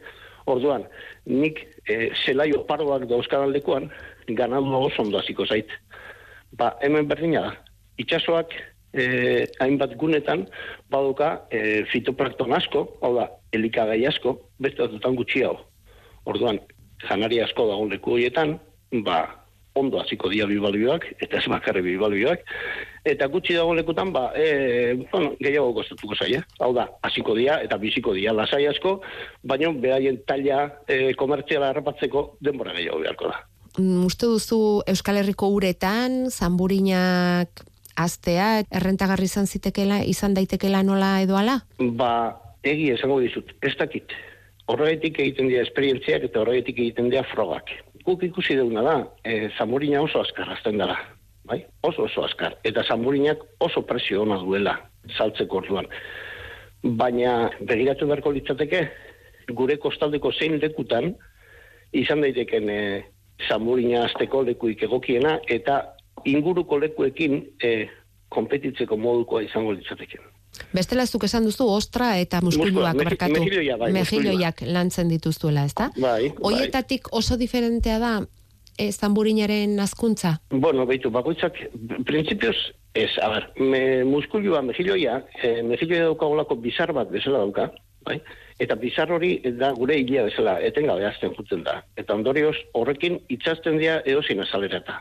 Orduan, 0.50 0.86
nik 1.28 1.60
e, 1.84 2.08
zelaio 2.24 2.64
paroak 2.68 3.04
dauzkan 3.10 3.44
aldekuan, 3.46 3.90
ganadu 4.28 4.74
oso 4.74 5.02
ondo 5.02 5.18
hasiko 5.18 5.46
zait. 5.46 5.68
Ba, 6.52 6.76
hemen 6.82 7.08
berdina 7.08 7.40
da. 7.46 7.54
Itxasoak 8.00 8.54
e, 8.92 9.46
hainbat 9.60 9.96
gunetan 9.96 10.46
baduka 10.90 11.46
e, 11.50 11.84
fitoprakton 11.92 12.54
asko, 12.56 12.86
hau 13.02 13.14
da, 13.18 13.28
elikagai 13.52 14.00
asko, 14.08 14.36
beste 14.58 14.88
dutan 14.92 15.18
gutxi 15.18 15.44
hau. 15.46 15.56
Orduan, 16.30 16.60
janari 17.06 17.40
asko 17.44 17.68
dago 17.70 17.86
leku 17.90 18.16
horietan, 18.16 18.58
ba, 19.06 19.20
ondo 19.78 20.00
hasiko 20.00 20.28
dia 20.28 20.46
bibalbioak, 20.50 21.06
eta 21.22 21.38
ez 21.38 21.46
makarri 21.48 21.82
bibalbioak, 21.84 22.42
eta 23.06 23.28
gutxi 23.30 23.54
dago 23.54 23.74
lekutan, 23.78 24.10
ba, 24.12 24.30
e, 24.34 24.96
bueno, 25.12 25.32
gehiago 25.38 25.72
gozatuko 25.78 26.18
zaia. 26.18 26.42
Hau 26.60 26.72
da, 26.76 26.88
hasiko 27.06 27.36
dia 27.38 27.60
eta 27.62 27.78
biziko 27.78 28.14
dia 28.16 28.34
lasai 28.34 28.66
asko, 28.70 28.98
baina 29.46 29.70
behaien 29.72 30.20
talia 30.26 30.66
e, 30.88 31.14
komertziala 31.14 31.70
harrapatzeko 31.70 32.26
denbora 32.42 32.74
gehiago 32.76 33.04
beharko 33.04 33.30
da. 33.30 33.40
Mm, 33.78 34.06
uste 34.06 34.26
duzu 34.26 34.82
Euskal 34.90 35.20
Herriko 35.20 35.48
uretan, 35.54 36.30
zamburinak 36.30 37.62
astea, 38.00 38.64
errentagarri 38.70 39.28
izan 39.28 39.46
zitekela, 39.46 40.00
izan 40.08 40.34
daitekela 40.34 40.82
nola 40.82 41.18
edo 41.22 41.36
ala? 41.36 41.60
Ba, 41.78 42.12
egi 42.64 42.90
esango 42.94 43.20
dizut, 43.20 43.52
ez 43.62 43.74
dakit. 43.78 44.14
Horregatik 44.70 45.18
egiten 45.18 45.48
dira 45.50 45.64
esperientziak 45.66 46.28
eta 46.28 46.40
horregatik 46.42 46.78
egiten 46.78 47.10
dira 47.10 47.24
frogak. 47.32 47.72
Guk 48.06 48.22
ikusi 48.24 48.56
deuna 48.56 48.84
da, 48.86 48.96
e, 49.24 49.50
zamburina 49.58 50.00
oso 50.02 50.22
askar 50.22 50.48
azten 50.54 50.78
dara. 50.80 50.96
Bai? 51.44 51.64
Oso 51.82 52.06
oso 52.06 52.24
askar. 52.24 52.56
Eta 52.64 52.84
zamburinak 52.86 53.42
oso 53.60 53.82
presio 53.86 54.22
ona 54.22 54.38
duela 54.38 54.78
saltzeko 55.16 55.62
orduan. 55.64 55.88
baina 56.82 57.50
begiratu 57.60 58.06
beharko 58.08 58.30
litzateke 58.32 58.78
gure 59.52 59.76
kostaldeko 59.76 60.32
zein 60.32 60.58
lekutan 60.62 61.10
izan 61.92 62.22
daiteken 62.24 62.70
e, 62.70 62.78
zamburina 63.48 64.04
azteko 64.06 64.42
lekuik 64.46 64.82
egokiena 64.82 65.38
eta 65.48 65.80
inguruko 66.24 66.78
lekuekin 66.80 67.40
e, 67.62 67.88
konpetitzeko 68.28 68.96
modukoa 68.96 69.42
izango 69.42 69.72
litzateke. 69.72 70.20
Bestela 70.74 71.06
zuk 71.06 71.24
esan 71.24 71.46
duzu 71.46 71.66
ostra 71.70 72.16
eta 72.20 72.40
muskuluak 72.44 72.94
Muskula, 72.94 73.04
markatu. 73.10 73.38
mejilloia, 73.92 74.50
bai, 74.58 74.72
lantzen 74.72 75.08
dituztuela, 75.08 75.64
ezta? 75.64 75.90
Bai, 75.96 76.28
bai. 76.28 76.32
Hoietatik 76.42 77.08
oso 77.16 77.36
diferentea 77.36 77.98
da 77.98 78.12
e, 78.78 78.90
zamburinaren 78.92 79.78
azkuntza? 79.80 80.36
Bueno, 80.50 80.86
beitu, 80.86 81.10
bakoitzak, 81.10 81.56
prinsipioz, 82.06 82.56
ez, 82.94 83.10
a 83.22 83.28
ber, 83.28 83.48
me, 83.60 84.04
muskulua 84.04 84.62
mejilloia, 84.62 85.20
e, 85.42 85.60
mejilloia 85.62 86.10
daukagolako 86.10 86.56
bizar 86.56 86.92
bat 86.96 87.10
bezala 87.10 87.44
dauka, 87.44 87.70
bai? 88.06 88.20
Eta 88.60 88.76
bizar 88.76 89.10
hori 89.12 89.38
da 89.60 89.70
gure 89.76 89.96
hilia 89.96 90.26
bezala, 90.28 90.58
etengabe 90.64 91.06
azten 91.08 91.32
jutzen 91.36 91.64
da. 91.64 91.80
Eta 92.00 92.14
ondorioz, 92.14 92.56
horrekin 92.76 93.18
itxasten 93.32 93.78
dira 93.80 94.00
edozin 94.04 94.42
azalerata. 94.44 95.00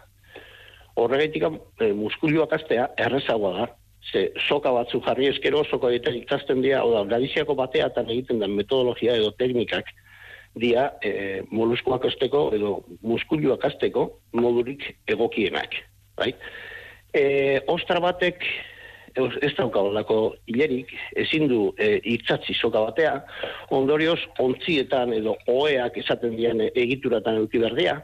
Horregaitik 1.00 1.46
e, 1.46 1.91
muskuluak 1.96 2.56
astea 2.56 2.89
errezagoa 2.98 3.53
da. 3.58 3.68
Ze 4.12 4.29
soka 4.48 4.72
batzu 4.72 5.01
jarri 5.06 5.27
eskero, 5.27 5.65
soka 5.68 5.89
egiten 5.91 6.22
iktasten 6.22 6.62
dira, 6.63 6.86
oda, 6.88 7.03
galiziako 7.12 7.56
batea 7.60 7.89
egiten 8.06 8.39
den 8.39 8.56
metodologia 8.56 9.15
edo 9.20 9.32
teknikak 9.32 9.91
dia 10.56 10.94
e, 11.03 11.44
moluskuak 11.51 12.06
azteko 12.06 12.50
edo 12.56 12.79
muskuluak 13.06 13.65
azteko 13.65 14.10
modurik 14.34 14.96
egokienak. 15.08 15.75
Bai? 16.18 16.34
E, 17.13 17.60
ostra 17.68 18.00
batek 18.00 18.44
ez 19.16 19.32
ez 19.42 19.54
dauka 19.58 19.82
holako 19.86 20.20
hilerik, 20.48 20.92
ezin 21.16 21.48
du 21.48 21.60
e, 21.78 22.00
itzatzi 22.13 22.54
soka 22.54 22.82
batea, 22.88 23.16
ondorioz 23.75 24.20
ontzietan 24.39 25.13
edo 25.13 25.36
oeak 25.48 25.98
esaten 25.98 26.36
dian 26.38 26.62
egituratan 26.70 27.42
eduki 27.42 27.62
berdea, 27.63 28.00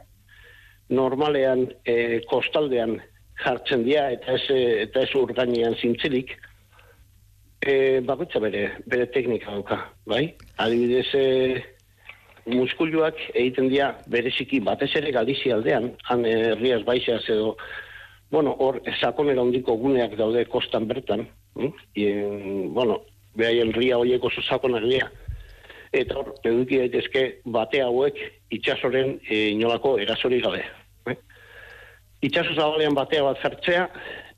normalean 0.90 1.68
e, 1.86 2.22
kostaldean 2.30 3.00
jartzen 3.44 3.84
dira 3.86 4.10
eta 4.16 4.36
ez, 4.38 4.44
e, 4.50 4.60
eta 4.86 5.06
ez 5.06 5.14
urgainean 5.18 5.78
zintzilik, 5.82 6.36
e, 7.62 8.02
bakoitza 8.06 8.40
bere, 8.44 8.68
bere 8.86 9.08
teknika 9.14 9.52
dauka, 9.52 9.80
bai? 10.08 10.28
Adibidez, 10.62 11.08
e, 11.16 11.64
muskuluak 12.46 13.18
egiten 13.34 13.72
dira 13.72 13.96
bereziki 14.12 14.60
batez 14.62 14.92
ere 15.00 15.12
Galizi 15.16 15.52
aldean, 15.52 15.90
han 16.10 16.26
herriaz 16.30 16.84
baixaz 16.86 17.24
edo, 17.34 17.56
bueno, 18.32 18.56
hor 18.60 18.82
sakonera 19.00 19.42
hondiko 19.42 19.76
guneak 19.78 20.16
daude 20.18 20.46
kostan 20.46 20.88
bertan, 20.88 21.28
hm? 21.56 21.72
e, 21.96 22.06
bueno, 22.74 23.02
behaien 23.36 23.74
ria 23.74 24.00
horiek 24.00 24.24
oso 24.24 24.42
sakonak 24.42 24.84
dira, 24.88 25.12
eta 25.96 26.18
hor, 26.20 26.34
eduki 26.44 26.80
daitezke 26.82 27.26
bate 27.46 27.82
hauek 27.84 28.20
itxasoren 28.56 29.20
e, 29.30 29.50
inolako 29.54 29.98
erasori 30.04 30.42
gabe. 30.44 30.64
Eh? 31.12 31.18
Itxaso 32.28 32.56
zabalean 32.56 32.98
batea 32.98 33.24
bat 33.24 33.42
jartzea, 33.44 33.88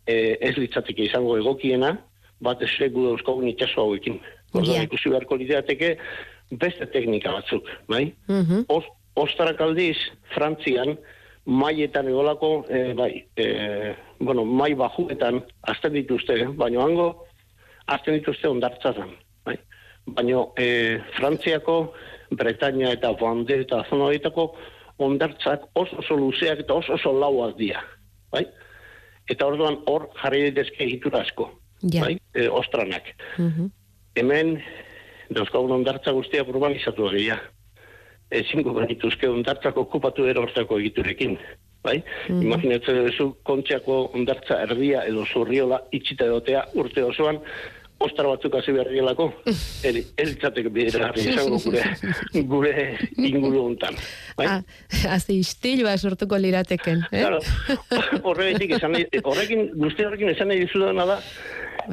e, 0.06 0.38
ez 0.42 0.56
litzateke 0.58 1.08
izango 1.08 1.38
egokiena, 1.40 1.96
bat 2.44 2.62
esleku 2.62 3.08
dauzkogun 3.10 3.50
itxaso 3.54 3.86
hauekin. 3.86 4.20
Ja. 4.58 4.82
ikusi 4.82 5.12
beharko 5.12 5.36
lirateke 5.38 5.98
beste 6.58 6.88
teknika 6.90 7.34
batzuk, 7.36 7.68
bai? 7.92 8.14
Mhm. 8.28 8.64
Os, 8.74 8.86
ostarak 9.20 9.60
aldiz, 9.62 9.98
Frantzian, 10.34 10.96
maietan 11.48 12.08
egolako, 12.12 12.66
e, 12.70 12.94
bai, 12.94 13.12
e, 13.40 13.96
bueno, 14.20 14.44
mai 14.46 14.74
bajuetan 14.76 15.40
azten 15.72 15.94
dituzte, 15.96 16.42
baina 16.60 16.84
hango 16.84 17.08
azten 17.88 18.18
dituzte 18.20 18.50
ondartzazan, 18.52 19.14
bai? 19.48 19.56
Baina 20.18 20.44
e, 20.60 21.00
Frantziako, 21.16 21.94
Bretaña 22.36 22.92
eta 22.92 23.14
Bande 23.16 23.62
eta 23.64 23.86
zona 23.90 24.10
horietako 24.10 24.50
ondartzak 25.00 25.70
oso 25.80 26.02
oso 26.04 26.18
luzeak 26.20 26.66
eta 26.66 26.74
oso 26.74 26.98
oso 27.00 27.14
lauak 27.16 27.56
dira, 27.58 27.84
bai? 28.32 28.44
Eta 29.32 29.48
orduan 29.48 29.80
hor 29.88 30.10
jarri 30.20 30.50
daitezke 30.50 30.84
egitura 30.84 31.24
asko, 31.24 31.52
Ja. 31.82 32.04
bai? 32.04 32.18
E, 32.34 32.50
ostranak. 32.50 33.14
Mhm. 33.38 33.72
Hemen, 34.18 34.58
dauzkagun 35.30 35.72
ondartza 35.72 36.12
guztiak 36.12 36.48
urbanizatu 36.50 37.08
egia. 37.14 37.40
Ezingo 38.32 38.74
genituzke 38.76 39.30
ondartzak 39.30 39.78
okupatu 39.78 40.28
ero 40.28 40.44
hortako 40.44 40.80
egiturekin. 40.82 41.38
Bai? 41.84 42.02
Mhm. 42.28 42.42
Imaginatzen 42.44 43.06
duzu 43.06 43.30
kontxako 43.48 44.12
ondartza 44.18 44.60
erdia 44.66 45.06
edo 45.08 45.24
zurriola 45.26 45.80
itxita 45.96 46.26
edotea 46.28 46.66
urte 46.76 47.04
osoan, 47.04 47.40
ostra 48.04 48.28
batzuk 48.30 48.56
hasi 48.60 48.74
behar 48.76 48.90
dielako, 48.94 49.28
el, 49.88 50.00
elitzateko 50.22 50.72
bidera 50.74 51.08
jarri 51.08 51.24
izango 51.32 51.60
gure, 51.64 51.84
gure 52.52 52.74
inguru 53.18 53.64
hontan. 53.64 53.98
Bai? 54.38 54.48
Ah, 54.52 54.60
hazi 55.14 55.40
istilua 55.42 55.96
sortuko 55.98 56.38
lirateken, 56.42 57.08
eh? 57.12 57.24
Claro, 57.24 57.40
esan 58.78 59.00
horrekin, 59.24 59.70
guzti 59.80 60.06
horrekin 60.06 60.34
esan 60.36 60.52
nahi 60.52 60.66
dizudana 60.66 61.08
da, 61.10 61.18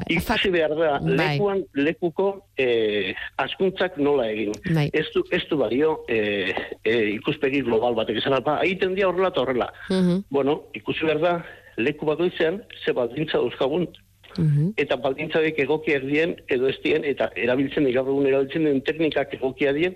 ikusi 0.09 0.51
behar 0.51 0.75
da, 0.77 0.99
Bai. 1.01 1.17
lekuan, 1.17 1.65
lekuko 1.75 2.47
eh, 2.57 3.15
askuntzak 3.37 3.99
nola 3.99 4.29
egin. 4.31 4.53
Bai. 4.75 4.89
Ez 4.93 5.07
du, 5.15 5.25
ez 5.31 5.43
du 5.51 5.57
balio 5.57 6.05
eh, 6.09 6.55
eh, 6.85 7.15
ikuspegi 7.15 7.63
global 7.63 7.95
batek 7.95 8.19
esan 8.23 8.35
alpa, 8.39 8.61
egiten 8.63 8.95
dia 8.95 9.09
horrela 9.09 9.29
eta 9.29 9.41
horrela. 9.41 9.73
Mhm. 9.91 10.25
Bueno, 10.31 10.63
ikusi 10.75 11.05
behar 11.07 11.21
da, 11.21 11.35
leku 11.77 12.07
bakoitzean, 12.07 12.63
ze 12.85 12.93
baldintza 12.93 13.39
dauzkagun, 13.39 13.89
Mhm. 14.37 14.73
eta 14.77 14.97
baldintzak 14.97 15.59
egokiak 15.59 16.03
dien, 16.03 16.35
edo 16.49 16.67
ez 16.69 16.77
dien, 16.83 17.05
eta 17.05 17.31
erabiltzen, 17.37 17.85
gaur 17.95 18.09
egun 18.09 18.27
erabiltzen 18.27 18.65
den 18.65 18.81
teknikak 18.83 19.35
egokia 19.35 19.73
dien, 19.73 19.95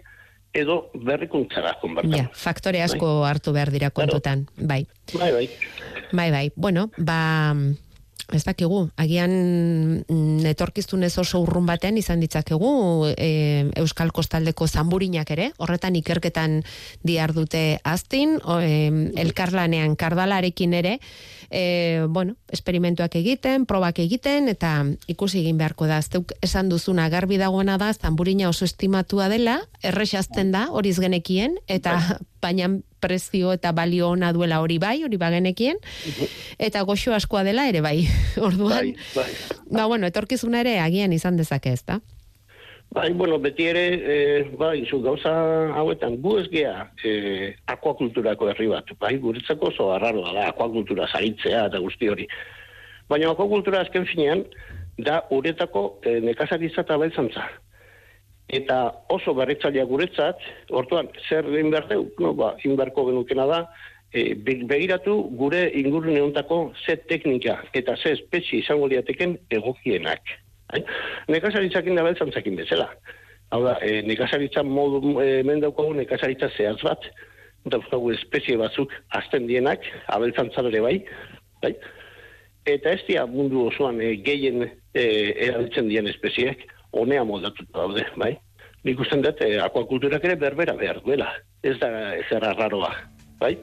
edo 0.55 0.90
berrikuntzara 0.95 1.75
konbertan. 1.83 2.14
Ja, 2.17 2.31
faktore 2.33 2.81
asko 2.83 3.25
hartu 3.26 3.52
behar 3.52 3.71
dira 3.75 3.90
kontutan, 3.90 4.47
bai. 4.57 4.87
Bai, 5.19 5.33
bai. 5.33 5.49
Bai, 6.12 6.31
bai. 6.31 6.52
Bueno, 6.57 6.90
ba, 6.97 7.55
ez 8.32 8.42
dakigu, 8.44 8.82
agian 9.00 9.32
mm, 10.04 10.44
etorkiztunez 10.50 11.14
oso 11.20 11.40
urrun 11.40 11.66
baten 11.68 11.97
izan 11.97 12.20
ditzakegu 12.20 12.70
e, 13.14 13.70
Euskal 13.80 14.12
Kostaldeko 14.12 14.68
zamburinak 14.68 15.30
ere, 15.32 15.50
horretan 15.56 15.97
ikerketan 15.97 16.61
diar 17.06 17.32
dute 17.37 17.80
aztin, 17.88 18.37
o, 18.44 18.58
e, 18.61 18.90
elkarlanean 19.25 19.97
kardalarekin 19.97 20.76
ere, 20.76 20.99
e, 21.50 22.07
bueno, 22.09 22.37
esperimentuak 22.52 23.14
egiten, 23.17 23.64
probak 23.67 23.99
egiten, 24.02 24.49
eta 24.49 24.85
ikusi 25.09 25.40
egin 25.40 25.59
beharko 25.59 25.87
da. 25.88 26.00
Zeuk 26.02 26.33
esan 26.43 26.69
duzuna 26.69 27.09
garbi 27.09 27.38
dagoena 27.40 27.78
da, 27.78 27.93
zamburina 27.95 28.49
oso 28.49 28.64
estimatua 28.69 29.28
dela, 29.28 29.61
errexazten 29.83 30.52
da, 30.52 30.67
horiz 30.71 30.99
genekien, 31.00 31.59
eta 31.67 31.99
baina 32.43 32.71
prezio 33.00 33.52
eta 33.55 33.73
balio 33.73 34.11
ona 34.11 34.33
duela 34.35 34.61
hori 34.61 34.78
bai, 34.83 35.02
hori 35.05 35.17
bagenekien, 35.17 35.78
eta 36.59 36.83
goxo 36.83 37.14
askoa 37.14 37.45
dela 37.47 37.69
ere 37.71 37.81
bai. 37.81 38.02
Orduan, 38.37 38.93
Bai, 38.93 38.95
bai. 39.14 39.33
ba 39.71 39.87
bueno, 39.87 40.07
etorkizuna 40.07 40.61
ere 40.61 40.78
agian 40.81 41.12
izan 41.12 41.37
dezake, 41.37 41.73
ezta? 41.73 42.00
Bai, 42.90 43.12
bueno, 43.12 43.38
beti 43.38 43.66
ere, 43.68 43.83
e, 44.00 44.45
bai, 44.57 44.87
zu 44.88 45.02
gauza 45.04 45.30
hauetan, 45.76 46.16
gu 46.25 46.38
ez 46.40 46.47
gea 46.49 46.87
e, 47.04 47.11
akuakulturako 47.68 48.49
herri 48.49 48.68
bat, 48.73 48.88
bai, 48.99 49.18
guretzako 49.21 49.68
oso 49.68 49.90
arraroa 49.92 50.33
da, 50.33 50.47
akuakultura 50.54 51.07
zaritzea 51.12 51.66
eta 51.68 51.83
guzti 51.85 52.09
hori. 52.09 52.25
Baina 53.09 53.28
akuakultura 53.35 53.83
azken 53.85 54.09
finean, 54.09 54.47
da 54.97 55.21
uretako 55.30 56.00
e, 56.02 56.16
nekazaritza 56.25 56.80
eta 56.87 56.97
beltzantza. 56.99 57.45
Eta 58.49 58.80
oso 59.12 59.35
berritzailea 59.37 59.85
guretzat, 59.85 60.40
orduan, 60.73 61.12
zer 61.28 61.45
egin 61.52 61.71
behar 61.75 61.90
deu? 61.92 62.09
No, 62.25 62.33
ba, 62.40 62.54
egin 62.57 62.80
beharko 62.80 63.04
genukena 63.11 63.45
da, 63.52 63.62
e, 64.16 64.33
be- 64.33 64.62
begiratu 64.64 65.21
gure 65.37 65.66
ingurune 65.76 66.25
hontako 66.25 66.73
ze 66.87 66.97
teknika 66.97 67.61
eta 67.76 68.00
ze 68.00 68.16
espezie 68.16 68.64
izango 68.64 68.88
liateken 68.88 69.37
egokienak. 69.50 70.38
Bai? 70.72 70.82
Nekazaritzakin 71.32 71.96
da 71.96 72.04
beltzantzakin 72.04 72.58
bezala. 72.60 72.88
Hau 73.54 73.62
da, 73.64 73.78
e, 73.80 74.02
nekazaritza 74.04 74.62
modu, 74.66 75.14
e, 75.22 75.38
hemen 75.40 75.62
daukagu 75.64 75.94
nekazaritza 75.96 76.50
zehaz 76.56 76.80
bat, 76.84 77.06
daukagu 77.72 78.12
espezie 78.12 78.58
batzuk 78.60 78.92
azten 79.16 79.46
dienak, 79.48 79.87
abeltzantzan 80.12 80.68
ere 80.70 80.82
bai, 80.84 80.96
bai? 81.62 81.72
Eta 82.68 82.92
ez 82.92 83.00
dira 83.06 83.25
mundu 83.30 83.64
osoan 83.70 84.02
e, 84.04 84.12
gehien 84.25 84.66
e, 84.66 85.04
erabiltzen 85.48 85.88
dien 85.88 86.10
espezieak, 86.12 86.66
honea 86.92 87.25
moldatuta 87.25 87.87
daude, 87.87 88.04
bai? 88.20 88.34
Nik 88.84 89.00
usten 89.00 89.25
dut, 89.25 89.40
e, 89.44 89.56
akuakulturak 89.64 90.25
ere 90.28 90.37
berbera 90.37 90.76
behar 90.76 91.00
duela. 91.04 91.32
Ez 91.64 91.78
da 91.80 91.90
ezer 92.20 92.44
arraroa, 92.44 92.92
bai? 93.40 93.54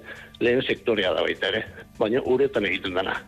Lehen 0.41 0.65
sektorea 0.65 1.13
da 1.13 1.21
baita 1.23 1.53
ere, 1.53 1.65
baina 2.01 2.25
uretan 2.25 2.65
egiten 2.65 2.97
dana. 2.97 3.19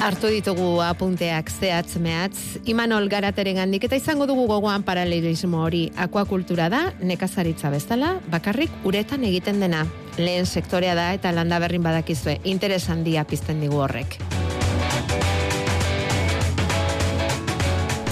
Hartu 0.00 0.30
ditugu 0.32 0.78
apunteak 0.80 1.50
zehatz 1.52 1.98
mehatz, 2.00 2.56
Imanol 2.72 3.04
garateren 3.12 3.58
handik 3.60 3.84
eta 3.84 3.98
izango 4.00 4.24
dugu 4.24 4.46
gogoan 4.48 4.80
paralelismo 4.86 5.60
hori 5.60 5.82
akuakultura 5.92 6.70
da, 6.72 6.80
nekazaritza 7.04 7.68
bezala, 7.68 8.14
bakarrik 8.32 8.72
uretan 8.88 9.26
egiten 9.28 9.60
dena. 9.60 9.84
Lehen 10.16 10.48
sektorea 10.48 10.94
da 10.96 11.10
eta 11.16 11.34
landa 11.36 11.60
berrin 11.60 11.84
badakizue, 11.84 12.38
interes 12.48 12.86
handia 12.88 13.26
pizten 13.28 13.60
digu 13.60 13.82
horrek. 13.84 14.16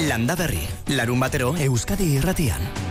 Landa 0.05 0.37
berri, 0.37 0.61
larun 0.93 1.25
batero 1.25 1.55
Euskadi 1.57 2.13
irratian. 2.21 2.88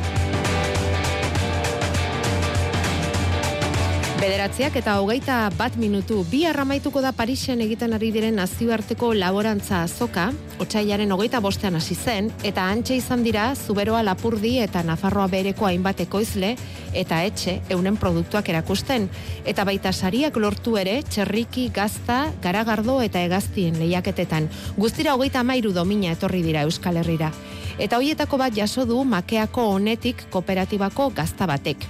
Bederatziak 4.18 4.74
eta 4.80 4.96
hogeita 4.98 5.36
bat 5.54 5.76
minutu 5.78 6.24
bi 6.26 6.40
arramaituko 6.50 7.04
da 7.06 7.12
Parisen 7.14 7.60
egiten 7.62 7.92
ari 7.94 8.08
diren 8.10 8.40
nazioarteko 8.40 9.12
laborantza 9.14 9.84
azoka, 9.86 10.32
otxailaren 10.58 11.14
hogeita 11.14 11.38
bostean 11.46 11.78
hasi 11.78 11.94
zen, 11.94 12.32
eta 12.42 12.66
antxe 12.66 12.98
izan 12.98 13.22
dira 13.22 13.52
Zuberoa 13.54 14.02
Lapurdi 14.02 14.56
eta 14.64 14.82
Nafarroa 14.82 15.28
bereko 15.30 15.70
hainbat 15.70 16.02
ekoizle 16.08 16.56
eta 16.98 17.22
etxe 17.30 17.60
eunen 17.70 18.02
produktuak 18.02 18.50
erakusten. 18.50 19.06
Eta 19.46 19.68
baita 19.70 19.94
sariak 19.94 20.42
lortu 20.42 20.80
ere, 20.82 21.04
txerriki, 21.06 21.70
gazta, 21.70 22.24
garagardo 22.42 23.04
eta 23.06 23.22
egaztien 23.22 23.78
lehiaketetan. 23.78 24.50
Guztira 24.82 25.14
hogeita 25.14 25.46
mairu 25.46 25.78
domina 25.78 26.18
etorri 26.18 26.42
dira 26.42 26.66
Euskal 26.66 26.98
Herrira. 27.04 27.30
Eta 27.78 28.02
hoietako 28.02 28.42
bat 28.42 28.58
jaso 28.58 28.90
du 28.90 29.04
makeako 29.06 29.76
honetik 29.78 30.26
kooperatibako 30.34 31.12
gazta 31.14 31.46
batek 31.46 31.86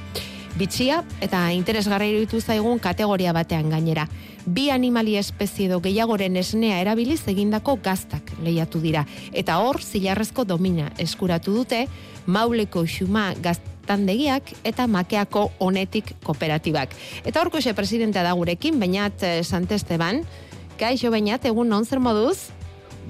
bitxia 0.57 1.03
eta 1.21 1.51
interesgarra 1.53 2.07
iruditu 2.09 2.41
zaigun 2.41 2.79
kategoria 2.79 3.33
batean 3.33 3.69
gainera. 3.69 4.07
Bi 4.45 4.69
animali 4.71 5.17
espezie 5.19 5.67
edo 5.67 5.79
gehiagoren 5.83 6.37
esnea 6.39 6.79
erabiliz 6.81 7.21
egindako 7.27 7.77
gaztak 7.83 8.31
lehiatu 8.43 8.81
dira. 8.81 9.05
Eta 9.33 9.59
hor, 9.61 9.81
zilarrezko 9.81 10.45
domina 10.47 10.89
eskuratu 10.97 11.53
dute, 11.53 11.85
mauleko 12.25 12.85
xuma 12.87 13.29
gaztandegiak 13.43 14.53
eta 14.63 14.87
makeako 14.87 15.49
honetik 15.59 16.15
kooperatibak. 16.23 16.95
Eta 17.25 17.41
horko 17.41 17.61
xe 17.61 17.75
presidentea 17.77 18.23
da 18.23 18.33
gurekin, 18.33 18.79
bainat 18.79 19.23
eh, 19.23 19.43
Santesteban, 19.43 20.23
Kaixo 20.77 21.09
bainat, 21.09 21.45
egun 21.49 21.69
non 21.73 21.85
zer 21.85 21.99
moduz? 21.99 22.51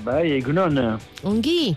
Bai, 0.05 0.31
egunon. 0.37 0.77
Ongi? 1.27 1.75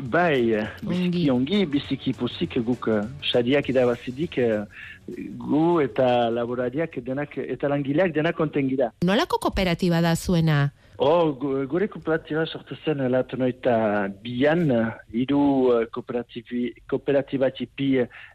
Bai, 0.00 0.56
biziki 0.80 1.26
ongi, 1.30 1.66
biziki 1.68 2.14
pozik 2.16 2.56
guk 2.64 2.88
sadiak 3.28 3.68
eh, 3.68 3.72
idabazidik 3.74 4.38
eh, 4.40 4.62
gu 5.08 5.80
eta 5.82 6.30
laborariak 6.30 6.98
denak, 7.04 7.36
eta 7.38 7.68
langileak 7.68 8.14
denak 8.14 8.36
konten 8.36 8.68
gira. 8.70 8.92
Nolako 9.04 9.38
kooperatiba 9.48 10.00
da 10.00 10.14
zuena? 10.16 10.70
Oh, 11.02 11.32
gure 11.66 11.88
kooperatiba 11.90 12.44
sortu 12.46 12.76
zen 12.84 13.00
latu 13.10 13.38
noita 13.40 14.06
bian, 14.22 14.68
hiru 15.10 15.40
uh, 15.72 15.86
kooperatiba 15.90 17.48
tipi 17.56 17.88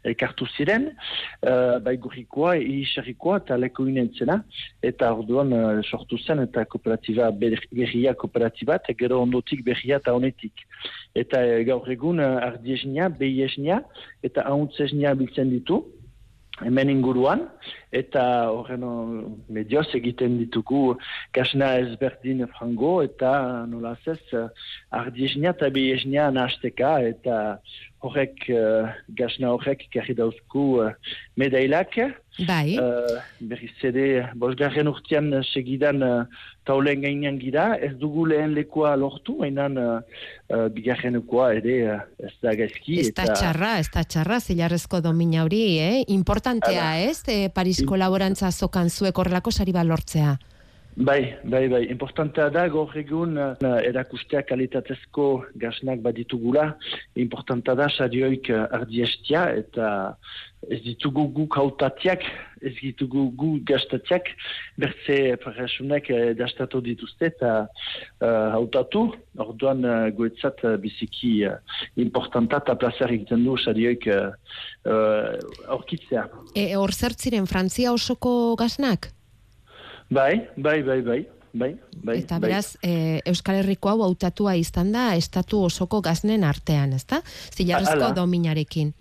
elkartu 0.03 0.47
ziren, 0.57 0.89
uh, 1.47 1.77
bai 1.85 1.95
gurikoa, 2.01 2.57
iisarikoa 2.57 3.37
eta 3.43 3.59
leko 3.61 3.85
inentzena, 3.87 4.41
eta 4.83 5.13
orduan 5.15 5.53
uh, 5.55 5.79
sortu 5.85 6.17
zen 6.17 6.43
eta 6.43 6.65
kooperatiba 6.65 7.29
berria 7.39 8.15
kooperatiba, 8.19 8.81
eta 8.81 8.97
gero 8.99 9.21
ondotik 9.21 9.63
berria 9.63 10.01
eta 10.01 10.17
honetik. 10.17 10.65
Eta 11.15 11.39
gaur 11.69 11.87
egun 11.93 12.19
ardiesnia, 12.19 13.07
behiesnia, 13.07 13.79
eta 14.27 14.43
hauntzesnia 14.49 15.15
biltzen 15.15 15.53
ditu, 15.55 15.85
hemen 16.65 16.89
inguruan, 16.89 17.43
eta 17.93 18.23
horren 18.53 18.83
medioz 19.53 19.87
egiten 19.97 20.37
ditugu 20.39 20.97
kasna 21.35 21.75
ezberdin 21.83 22.45
frango, 22.57 22.97
eta 23.05 23.31
nola 23.69 23.95
zez, 24.03 24.21
ardiesnia 24.89 25.53
eta 25.55 25.69
behiesnia 25.73 26.29
nahasteka, 26.33 26.97
eta 27.13 27.37
horrek, 28.05 28.45
uh, 28.53 28.89
gasna 29.17 29.51
horrek 29.55 29.87
kerri 29.93 30.15
dauzku 30.17 30.65
uh, 30.83 30.91
medailak. 31.39 31.97
Bai. 32.45 32.77
Uh, 32.77 33.17
berriz 33.49 33.73
ere, 33.89 34.27
bosgarren 34.37 34.89
urtean 34.91 35.31
segidan 35.41 36.03
uh, 36.05 36.25
taulen 36.67 37.01
gainean 37.01 37.39
gira, 37.41 37.71
ez 37.81 37.93
dugu 37.97 38.27
lehen 38.29 38.53
lekoa 38.53 38.93
lortu, 38.99 39.39
mainan 39.41 39.79
uh, 39.81 39.87
uh, 40.53 40.67
bigarrenekoa 40.73 41.49
ere 41.57 41.77
uh, 41.95 42.01
ez 42.21 42.33
da 42.43 42.53
gaizki. 42.59 42.99
Ez 43.07 43.13
da 43.17 43.29
txarra, 43.31 43.77
ez 43.81 43.89
da 43.93 44.03
txarra, 44.05 44.39
zilarrezko 44.39 45.01
domina 45.01 45.47
hori, 45.47 45.63
eh? 45.81 46.03
Importantea, 46.13 46.91
ez? 47.07 47.23
Eh, 47.27 47.47
Parisko 47.53 47.97
laborantza 47.97 48.51
zokan 48.51 48.93
zuek 48.93 49.17
horrelako 49.17 49.51
sari 49.51 49.73
lortzea. 49.73 50.37
Bai, 50.97 51.37
bai, 51.43 51.67
bai. 51.69 51.83
Importantea 51.93 52.47
da, 52.49 52.63
gaur 52.73 52.89
egun, 52.97 53.35
uh, 53.37 53.67
erakustea 53.85 54.41
kalitatezko 54.49 55.25
gaznak 55.61 55.99
baditugula. 56.01 56.71
Importantea 57.21 57.75
da, 57.77 57.85
sarioik 57.85 58.47
uh, 58.49 58.63
ardiestia, 58.73 59.43
eta 59.61 59.89
ez 60.65 60.79
ditugu 60.81 61.27
gu 61.35 61.45
kautatiak, 61.53 62.25
ez 62.65 62.71
ditugu 62.79 63.27
gu 63.37 63.49
gaztatiak, 63.69 64.31
bertze 64.81 65.35
parasunek 65.43 66.09
uh, 66.15 66.21
dastatu 66.39 66.81
dituzte, 66.81 67.29
eta 67.29 67.51
uh, 67.67 68.55
hautatu, 68.55 69.03
orduan 69.37 69.85
uh, 69.85 70.07
goetzat 70.17 70.65
uh, 70.65 70.79
biziki 70.81 71.43
uh, 71.45 71.59
importanta 72.01 72.57
eta 72.63 72.73
placer 72.73 73.13
egiten 73.19 73.45
du 73.45 73.53
sarioik 73.61 74.09
uh, 74.09 74.33
uh, 74.89 75.37
aurkitzea. 75.77 76.25
E, 76.57 76.71
hor 76.73 76.95
zertziren, 76.97 77.45
Frantzia 77.45 77.93
osoko 77.93 78.33
gaznak? 78.57 79.11
Bai, 80.09 80.47
bai, 80.55 80.83
bai, 80.83 81.01
bai. 81.01 81.25
Bai, 81.57 81.71
bai, 82.03 82.19
eta 82.19 82.37
beraz, 82.37 82.75
bai. 82.83 82.91
e, 82.91 83.21
Euskal 83.31 83.55
Herriko 83.61 83.89
hau 83.89 84.03
hautatua 84.05 84.53
izan 84.59 84.91
da 84.93 85.07
estatu 85.17 85.63
osoko 85.65 86.01
gaznen 86.05 86.43
artean, 86.45 86.91
ezta? 86.93 87.21
Zilarrezko 87.55 88.11
dominarekin. 88.13 88.91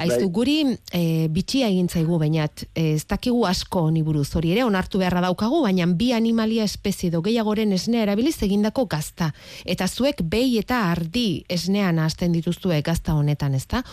Aiztu, 0.00 0.24
bai. 0.24 0.32
guri 0.38 0.56
e, 0.96 1.02
bitxia 1.30 1.68
egin 1.70 1.86
zaigu 1.92 2.18
bainat, 2.18 2.64
e, 2.74 2.94
ez 2.96 3.04
dakigu 3.06 3.44
asko 3.46 3.84
honi 3.86 4.02
buruz 4.02 4.30
hori 4.34 4.50
ere, 4.56 4.64
onartu 4.66 4.98
beharra 4.98 5.22
daukagu, 5.28 5.62
baina 5.62 5.86
bi 5.86 6.10
animalia 6.16 6.64
espezie 6.66 7.12
do 7.12 7.22
gehiagoren 7.22 7.76
esnea 7.76 8.02
erabiliz 8.08 8.38
egindako 8.42 8.88
gazta. 8.90 9.30
Eta 9.64 9.86
zuek 9.86 10.24
behi 10.24 10.58
eta 10.64 10.86
ardi 10.90 11.44
esnean 11.48 12.02
hasten 12.02 12.34
dituztue 12.34 12.82
gazta 12.82 13.14
honetan, 13.14 13.54
ezta? 13.54 13.84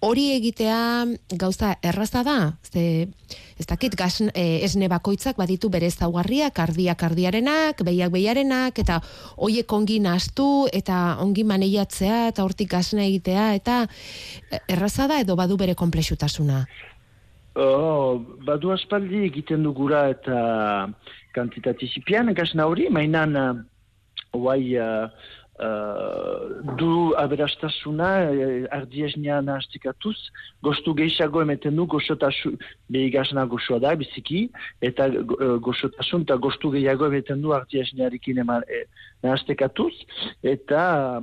Hori 0.00 0.28
egitea 0.36 0.80
gauza 1.40 1.74
erraza 1.82 2.22
da, 2.22 2.38
ze 2.62 3.08
ez 3.58 3.66
dakit 3.66 3.96
gaz, 3.98 4.20
e, 4.20 4.60
esne 4.64 4.88
bakoitzak 4.88 5.36
baditu 5.36 5.68
bere 5.68 5.90
zaugarriak, 5.90 6.58
ardiak 6.58 7.02
ardiarenak, 7.02 7.82
behiak 7.82 8.12
behiarenak, 8.14 8.78
eta 8.78 9.00
hoiek 9.36 9.72
ongi 9.72 9.98
nastu 10.00 10.68
eta 10.72 11.16
ongi 11.22 11.44
maneiatzea, 11.44 12.28
eta 12.32 12.44
hortik 12.44 12.70
gazna 12.70 13.02
egitea, 13.08 13.54
eta 13.58 13.80
erraza 14.68 15.08
da 15.10 15.18
edo 15.24 15.36
badu 15.36 15.56
bere 15.56 15.74
komplexutasuna? 15.74 16.64
Oh, 17.58 18.20
badu 18.46 18.70
aspaldi 18.70 19.24
egiten 19.26 19.64
dugura 19.66 20.06
eta 20.12 20.86
kantitatizipian 21.34 22.30
gazna 22.34 22.68
hori, 22.70 22.86
mainan, 22.94 23.34
uh, 23.34 23.56
Uh, 24.34 25.08
du 25.58 27.14
aberastasuna 27.18 28.08
uh, 28.30 28.66
ardiesnia 28.70 29.40
nahastikatuz, 29.42 30.16
gostu 30.62 30.94
gehiago 30.94 31.42
emeten 31.42 31.76
du 31.76 31.86
goxotasun, 31.86 32.58
behi 32.90 33.10
gazna 33.10 33.44
goxoa 33.50 33.80
da, 33.82 33.94
biziki, 33.98 34.48
eta 34.82 35.08
uh, 35.08 35.56
goxotasun 35.64 36.22
eta 36.28 36.36
gostu 36.36 36.70
gehiago 36.76 37.08
emeten 37.10 37.42
du 37.42 37.52
ardiesniarekin 37.56 38.38
e, 38.38 38.84
nahastikatuz, 39.22 39.94
eta 40.42 41.22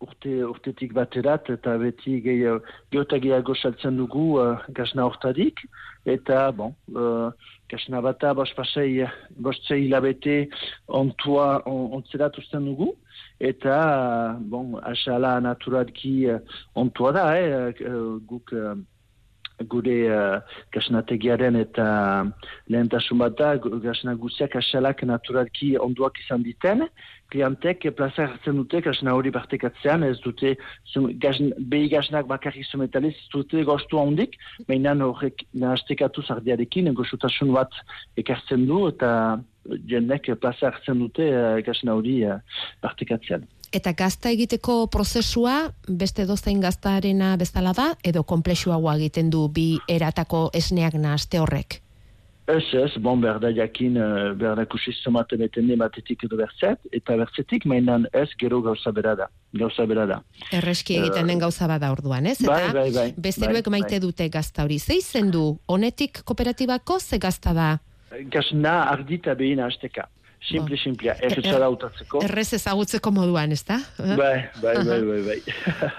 urte, 0.00 0.32
urtetik 0.46 0.92
baterat, 0.96 1.50
eta 1.50 1.76
beti 1.78 2.20
gehiago 2.24 2.60
gehiago 2.90 3.54
saltzen 3.54 3.96
dugu 3.96 4.38
uh, 4.40 4.58
gazna 4.76 5.06
hortadik, 5.08 5.62
eta, 6.04 6.50
bon, 6.56 6.74
uh, 6.94 7.30
gazna 7.70 8.00
bata, 8.00 8.34
bost 8.34 8.56
pasei, 8.56 9.06
bost 9.36 9.70
hilabete 9.70 10.48
ontua 10.88 11.60
ontzerat 11.66 12.38
usten 12.38 12.66
dugu, 12.70 12.94
eta 13.40 14.36
bon 14.52 14.76
asala 14.84 15.38
naturalki 15.40 16.14
uh, 16.28 16.40
ontua 16.76 17.12
da 17.16 17.26
eh, 17.38 17.72
uh, 17.88 18.18
guk 18.28 18.52
uh, 18.52 18.76
gure 19.68 19.96
uh, 20.08 20.40
kasnategiaren 20.72 21.56
eta 21.60 21.86
lehentasun 22.68 23.18
bat 23.18 23.36
da 23.38 23.54
gasna 23.58 24.14
guziak 24.14 24.56
asalak 24.56 25.02
naturalki 25.02 25.76
onduak 25.78 26.18
izan 26.24 26.42
diten. 26.42 26.86
Klientek 27.30 27.84
plaza 27.96 28.26
hartzen 28.26 28.56
dute 28.58 28.80
kasna 28.82 29.14
hori 29.14 29.30
bartekatzean 29.30 30.02
ez 30.02 30.18
dute 30.24 30.56
behi 31.70 31.88
gasnak 31.92 32.26
bakarrik 32.26 32.66
zumetaliz 32.66 33.14
ez 33.14 33.28
dute 33.32 33.62
goztu 33.64 34.00
handik 34.00 34.36
mainan 34.68 35.02
horrek 35.06 35.44
nahaztekatu 35.54 36.22
zardiarekin 36.22 36.92
gozotasun 36.94 37.54
bat 37.54 37.70
ekartzen 38.16 38.66
du 38.66 38.88
eta 38.88 39.12
jendek 39.86 40.32
plaza 40.40 40.72
hartzen 40.72 40.98
dute 40.98 41.30
uh, 41.30 41.60
gazna 41.62 41.94
hori 41.94 42.24
uh, 42.26 42.40
Eta 43.72 43.92
gazta 43.94 44.32
egiteko 44.34 44.88
prozesua 44.90 45.70
beste 45.86 46.24
dozain 46.26 46.58
gaztarena 46.60 47.36
bezala 47.38 47.70
da 47.76 47.92
edo 48.02 48.24
komplexuagoa 48.26 48.96
egiten 48.98 49.30
du 49.30 49.46
bi 49.48 49.76
eratako 49.88 50.48
esneak 50.58 50.96
nahazte 50.98 51.38
horrek? 51.38 51.78
Ez 52.50 52.66
ez, 52.74 52.90
bon 52.98 53.20
berda 53.22 53.52
jakin 53.54 53.94
uh, 53.94 54.32
berda 54.34 54.64
kusizomat 54.66 55.30
emeten 55.36 55.70
batetik 55.78 56.24
edo 56.26 56.36
bertzet, 56.40 56.80
eta 56.90 57.14
bertzetik 57.20 57.64
mainan 57.64 58.08
ez 58.12 58.28
gero 58.40 58.58
gauza 58.60 58.90
berada. 58.90 59.28
Gauza 59.54 59.86
berada. 59.86 60.20
Erreski 60.50 60.96
egiten 60.98 61.30
den 61.30 61.38
gauza 61.38 61.68
bada 61.70 61.92
orduan, 61.92 62.26
ez? 62.26 62.40
Bai, 62.42 62.64
eta 62.64 62.74
bai, 62.74 62.90
bai, 62.96 63.08
bezeruek 63.16 63.68
bai, 63.68 63.78
maite 63.78 64.00
dute 64.02 64.26
gazta 64.28 64.64
hori. 64.66 64.80
Zeizen 64.80 65.30
du, 65.30 65.44
honetik 65.66 66.24
kooperatibako 66.24 66.98
ze 66.98 67.18
gazta 67.22 67.54
da? 67.54 67.76
Gazna 68.34 68.80
ardita 68.90 69.36
behin 69.38 69.62
azteka. 69.62 70.08
Simple, 70.40 70.76
Bo. 70.76 70.82
simplea. 70.82 71.14
Erretza 71.20 71.58
da 71.60 71.68
utatzeko. 71.68 72.22
Errez 72.24 72.46
ezagutzeko 72.56 73.10
moduan, 73.12 73.52
ezta? 73.52 73.76
Bai, 73.98 74.48
bai, 74.62 74.72
Aha. 74.76 74.84
bai, 74.88 75.00
bai, 75.04 75.20
bai. 75.26 75.38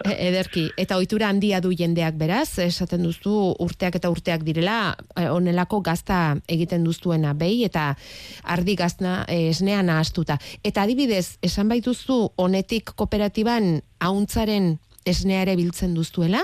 E- 0.10 0.18
Ederki, 0.32 0.64
eta 0.82 0.98
ohitura 0.98 1.30
handia 1.30 1.60
du 1.62 1.70
jendeak 1.78 2.18
beraz, 2.18 2.58
esaten 2.60 3.06
duzu 3.06 3.36
urteak 3.62 4.00
eta 4.02 4.10
urteak 4.10 4.42
direla, 4.48 4.96
eh, 5.16 5.30
honelako 5.30 5.82
gazta 5.86 6.38
egiten 6.50 6.84
duztuena 6.84 7.36
behi, 7.38 7.64
eta 7.70 7.96
ardi 8.44 8.76
gazna 8.76 9.26
esnean 9.30 9.94
ahastuta. 9.94 10.40
Eta 10.64 10.88
adibidez, 10.90 11.38
esan 11.46 11.70
baituzu 11.70 12.32
honetik 12.36 12.96
kooperatiban 12.96 13.84
hauntzaren 14.00 14.80
esnea 15.06 15.42
ere 15.46 15.56
biltzen 15.56 15.94
duztuela, 15.94 16.42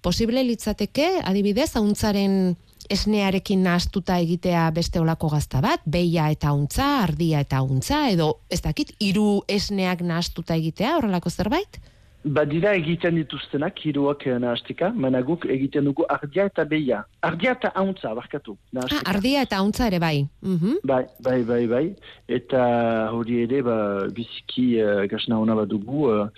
posible 0.00 0.42
litzateke, 0.44 1.20
adibidez, 1.24 1.74
hauntzaren 1.76 2.56
esnearekin 2.90 3.62
nahastuta 3.64 4.18
egitea 4.22 4.68
beste 4.74 5.00
olako 5.00 5.30
gazta 5.32 5.60
bat, 5.64 5.80
beia 5.86 6.28
eta 6.34 6.52
untza, 6.52 7.02
ardia 7.02 7.40
eta 7.44 7.62
untza, 7.62 8.08
edo 8.10 8.40
ez 8.50 8.60
dakit, 8.62 8.94
hiru 9.00 9.42
esneak 9.48 10.02
nahastuta 10.02 10.56
egitea, 10.60 10.96
horrelako 10.98 11.30
zerbait? 11.30 11.80
Badira 12.24 12.70
egiten 12.72 13.18
dituztenak, 13.18 13.82
hiruak 13.84 14.22
eh, 14.24 14.38
nahastika, 14.40 14.88
baina 14.96 15.20
guk 15.20 15.42
egiten 15.52 15.84
dugu 15.84 16.06
ardia 16.08 16.46
eta 16.48 16.64
beia. 16.64 17.02
Ardia 17.20 17.52
eta 17.52 17.70
hauntza, 17.76 18.14
barkatu, 18.16 18.56
Ah, 18.80 19.02
ardia 19.12 19.42
eta 19.44 19.60
untza 19.60 19.86
ere 19.90 19.98
bai. 20.00 20.24
Mhm. 20.40 20.78
Bai, 20.82 21.04
bai, 21.20 21.42
bai, 21.44 21.66
bai. 21.66 21.84
Eta 22.26 23.10
hori 23.12 23.42
ere, 23.42 23.60
ba, 23.62 23.76
biziki 24.08 24.80
uh, 24.80 25.04
gasna 25.10 25.36
hona 25.38 25.54
bat 25.54 25.68
dugu. 25.68 26.08
Uh, 26.08 26.28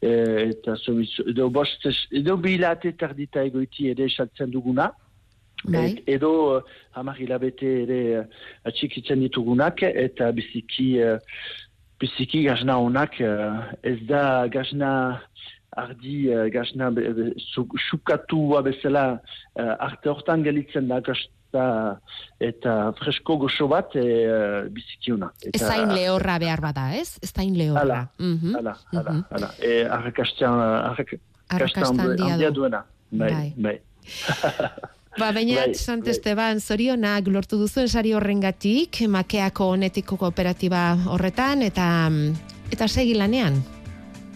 eta 0.00 0.76
zobiz, 0.76 1.10
edo 1.26 1.50
bost, 1.50 1.88
edo 2.12 2.36
bilate 2.36 2.92
tardita 2.92 3.42
egoiti 3.42 3.90
ere 3.90 4.06
esaltzen 4.06 4.50
duguna. 4.50 4.92
Bai. 5.64 5.92
Et, 5.92 6.08
edo 6.16 6.30
uh, 6.56 6.62
hamar 6.98 7.16
hilabete 7.20 7.68
ere 7.84 8.00
uh, 8.20 8.24
atxikitzen 8.66 9.20
ditugunak, 9.22 9.82
eta 9.82 10.32
biziki, 10.32 10.88
uh, 11.02 11.18
biziki 12.00 12.44
gazna 12.48 12.76
honak, 12.82 13.14
uh, 13.20 13.70
ez 13.82 13.98
da 14.08 14.46
gazna 14.50 15.20
ardi 15.76 16.28
uh, 16.34 16.48
gazna 16.52 16.90
be- 16.90 17.12
be- 17.14 17.32
su- 17.38 17.68
sukatua 17.90 18.62
bezala 18.66 19.04
uh, 19.14 19.76
arte 19.78 20.10
hortan 20.10 20.42
gelitzen 20.44 20.88
da 20.88 20.98
gazta 21.00 21.98
eta 22.40 22.92
fresko 22.98 23.36
goxo 23.44 23.68
bat 23.68 23.94
e, 23.96 24.02
uh, 24.24 24.68
biziki 24.72 25.12
ona. 25.12 25.28
Ez 25.52 25.60
zain 25.62 25.92
lehorra 25.94 26.38
behar 26.40 26.60
bada, 26.64 26.86
ez? 26.96 27.18
Ez 27.22 27.30
zain 27.32 27.54
lehorra. 27.56 27.82
Hala, 27.82 28.00
Mhm. 28.18 28.54
Hala, 28.56 28.74
hala, 28.92 29.16
hala. 29.30 29.50
E, 29.60 29.84
arrakastan, 29.84 30.58
arrakastan 30.60 31.20
Arrakasta 31.52 31.86
handia 32.08 32.32
handia 32.32 32.50
du. 32.50 32.54
duena. 32.62 32.84
Bai, 33.12 33.52
Bai. 33.56 33.78
bai. 35.18 35.20
Ba, 35.20 35.32
baina, 35.32 35.66
Bai, 35.66 35.74
Sant 35.74 36.04
bai. 36.04 36.10
Esteban, 36.10 36.60
zorionak 36.60 37.28
lortu 37.28 37.58
duzuen 37.58 37.88
sari 37.88 38.12
horrengatik, 38.12 39.02
makeako 39.08 39.72
honetiko 39.74 40.16
kooperatiba 40.16 40.96
horretan, 41.08 41.62
eta 41.62 42.10
eta 42.72 42.88
segi 42.88 43.14
lanean. 43.14 43.62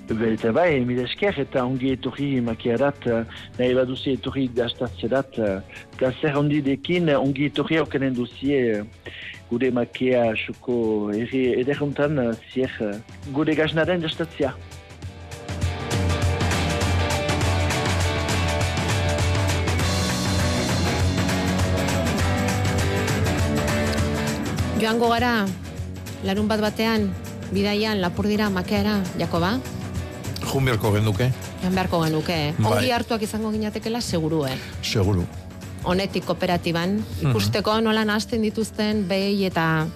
Be, 0.06 0.34
Eta 0.36 0.52
bai, 0.54 0.84
mire 0.86 1.02
esker, 1.02 1.34
eta 1.42 1.64
ongi 1.66 1.90
etorri 1.96 2.40
makiarat, 2.40 3.08
nahi 3.58 3.74
baduzi 3.74 4.12
etorri 4.14 4.46
gaztatzerat, 4.54 5.38
uh, 5.42 5.80
plazer 5.98 6.36
ondidekin, 6.38 7.10
uh, 7.10 7.18
ongi 7.18 7.48
etorri 7.50 7.80
aukenen 7.80 8.14
duzie, 8.14 8.84
gure 9.50 9.70
makea 9.74 10.28
xuko 10.38 11.10
ere 11.10 11.42
ederuntan, 11.58 12.20
uh, 12.22 12.34
zier, 12.52 12.70
gure 13.34 13.56
gaznaren 13.58 14.04
gastatzea. 14.06 14.54
Joango 24.76 25.08
gara, 25.08 25.46
larun 26.20 26.48
bat 26.48 26.60
batean, 26.60 27.08
bidaian, 27.48 27.96
lapur 28.02 28.26
dira, 28.28 28.50
makeara, 28.52 28.98
Jakoba? 29.16 29.54
Jun 30.52 30.66
beharko 30.68 30.90
genduke, 30.92 31.30
Joan 31.62 31.72
beharko 31.74 32.02
genuke, 32.04 32.34
eh? 32.50 32.54
Bai. 32.58 32.72
Ongi 32.72 32.92
hartuak 32.92 33.24
izango 33.24 33.50
ginatekela, 33.54 34.02
seguru, 34.04 34.44
eh? 34.44 34.56
seguru. 34.82 35.24
honetik 35.86 36.26
kooperatiban, 36.26 36.98
ikusteko 37.22 37.78
nola 37.80 38.02
nahazten 38.04 38.42
dituzten 38.42 39.04
behi 39.08 39.44
eta 39.46 39.86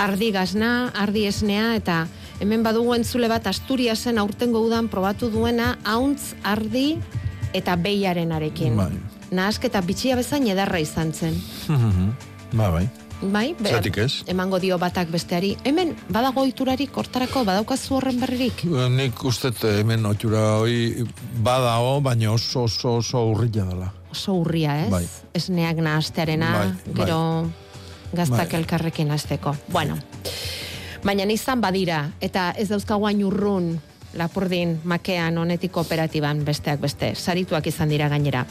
ardi 0.00 0.30
gazna, 0.32 0.90
ardi 0.96 1.26
esnea, 1.28 1.74
eta 1.76 2.06
hemen 2.40 2.64
badugu 2.64 2.94
entzule 2.96 3.28
bat 3.28 3.46
Asturiasen 3.46 4.18
aurtengo 4.18 4.64
udan 4.64 4.88
probatu 4.88 5.28
duena 5.30 5.76
hauntz 5.84 6.32
ardi 6.42 6.96
eta 7.52 7.76
behiaren 7.76 8.32
arekin. 8.32 8.74
Bai. 8.80 8.90
Nahazketa 9.30 9.84
bitxia 9.84 10.16
bezain 10.16 10.48
edarra 10.48 10.80
izan 10.80 11.12
zen. 11.12 11.36
ba, 12.58 12.72
bai. 12.72 12.88
Bai, 13.22 13.54
be- 13.54 13.68
Zergatik 13.70 13.96
ez? 13.98 14.22
emango 14.26 14.58
dio 14.58 14.78
batak 14.78 15.08
besteari. 15.10 15.56
Hemen 15.64 15.94
badago 16.10 16.42
iturarik 16.46 16.90
hortarako 16.96 17.44
badaukazu 17.46 17.94
horren 17.94 18.18
berririk. 18.20 18.64
Nik 18.90 19.22
uste 19.24 19.52
hemen 19.78 20.04
otura 20.06 20.56
hoi 20.58 21.04
badao, 21.42 22.00
baina 22.00 22.32
oso 22.32 22.64
oso 22.64 22.96
oso 22.96 23.22
urrila 23.30 23.64
dela. 23.64 23.92
Oso 24.10 24.34
urria, 24.34 24.80
ez? 24.84 24.90
Bai. 24.90 25.06
Esneak 25.34 25.76
nahaztearena, 25.76 26.50
Bai, 26.58 26.68
bai. 26.86 26.94
gero 27.04 27.50
gaztak 28.12 28.50
Bai. 28.52 28.58
elkarrekin 28.60 29.10
hasteko. 29.10 29.54
Bueno, 29.68 29.96
baina 31.04 31.24
izan 31.32 31.60
badira, 31.60 32.10
eta 32.20 32.50
ez 32.58 32.68
dauzkagu 32.68 33.06
hain 33.06 33.22
urrun 33.24 33.80
lapurdin 34.14 34.78
makean 34.84 35.38
honetik 35.38 35.72
kooperatiban 35.72 36.44
besteak 36.44 36.80
beste, 36.80 37.14
sarituak 37.14 37.66
izan 37.66 37.88
dira 37.88 38.08
gainera. 38.12 38.44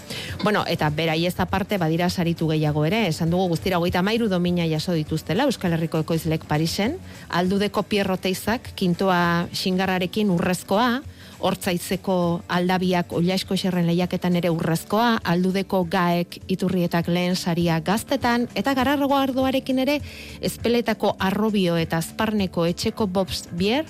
Bueno, 0.44 0.64
eta 0.68 0.90
beraiez 0.90 1.36
aparte 1.40 1.78
badira 1.78 2.10
saritu 2.10 2.48
gehiago 2.52 2.86
ere, 2.86 3.08
esan 3.08 3.30
dugu 3.30 3.50
guztira 3.54 3.80
hogeita 3.80 4.02
mairu 4.02 4.30
domina 4.30 4.66
jaso 4.70 4.94
dituztela 4.94 5.46
Euskal 5.50 5.74
Herriko 5.78 6.02
ekoizlek 6.06 6.46
Parisen, 6.50 6.98
aldudeko 7.30 7.84
Pierro 7.84 8.18
Teizak, 8.18 8.74
kintoa 8.76 9.48
xingarrarekin 9.54 10.30
urrezkoa, 10.34 11.02
hortzaitzeko 11.42 12.16
aldabiak 12.54 13.14
oilasko 13.18 13.58
xerren 13.58 13.88
lehiaketan 13.90 14.38
ere 14.38 14.52
urrezkoa, 14.54 15.22
aldudeko 15.34 15.84
gaek 15.90 16.38
iturrietak 16.54 17.10
lehen 17.10 17.36
saria 17.36 17.80
gaztetan, 17.86 18.48
eta 18.56 18.76
gararrago 18.78 19.18
ardoarekin 19.18 19.82
ere 19.82 20.00
ezpeletako 20.42 21.16
arrobio 21.20 21.78
eta 21.82 22.02
azparneko 22.02 22.68
etxeko 22.70 23.08
bobs 23.08 23.48
bier, 23.58 23.86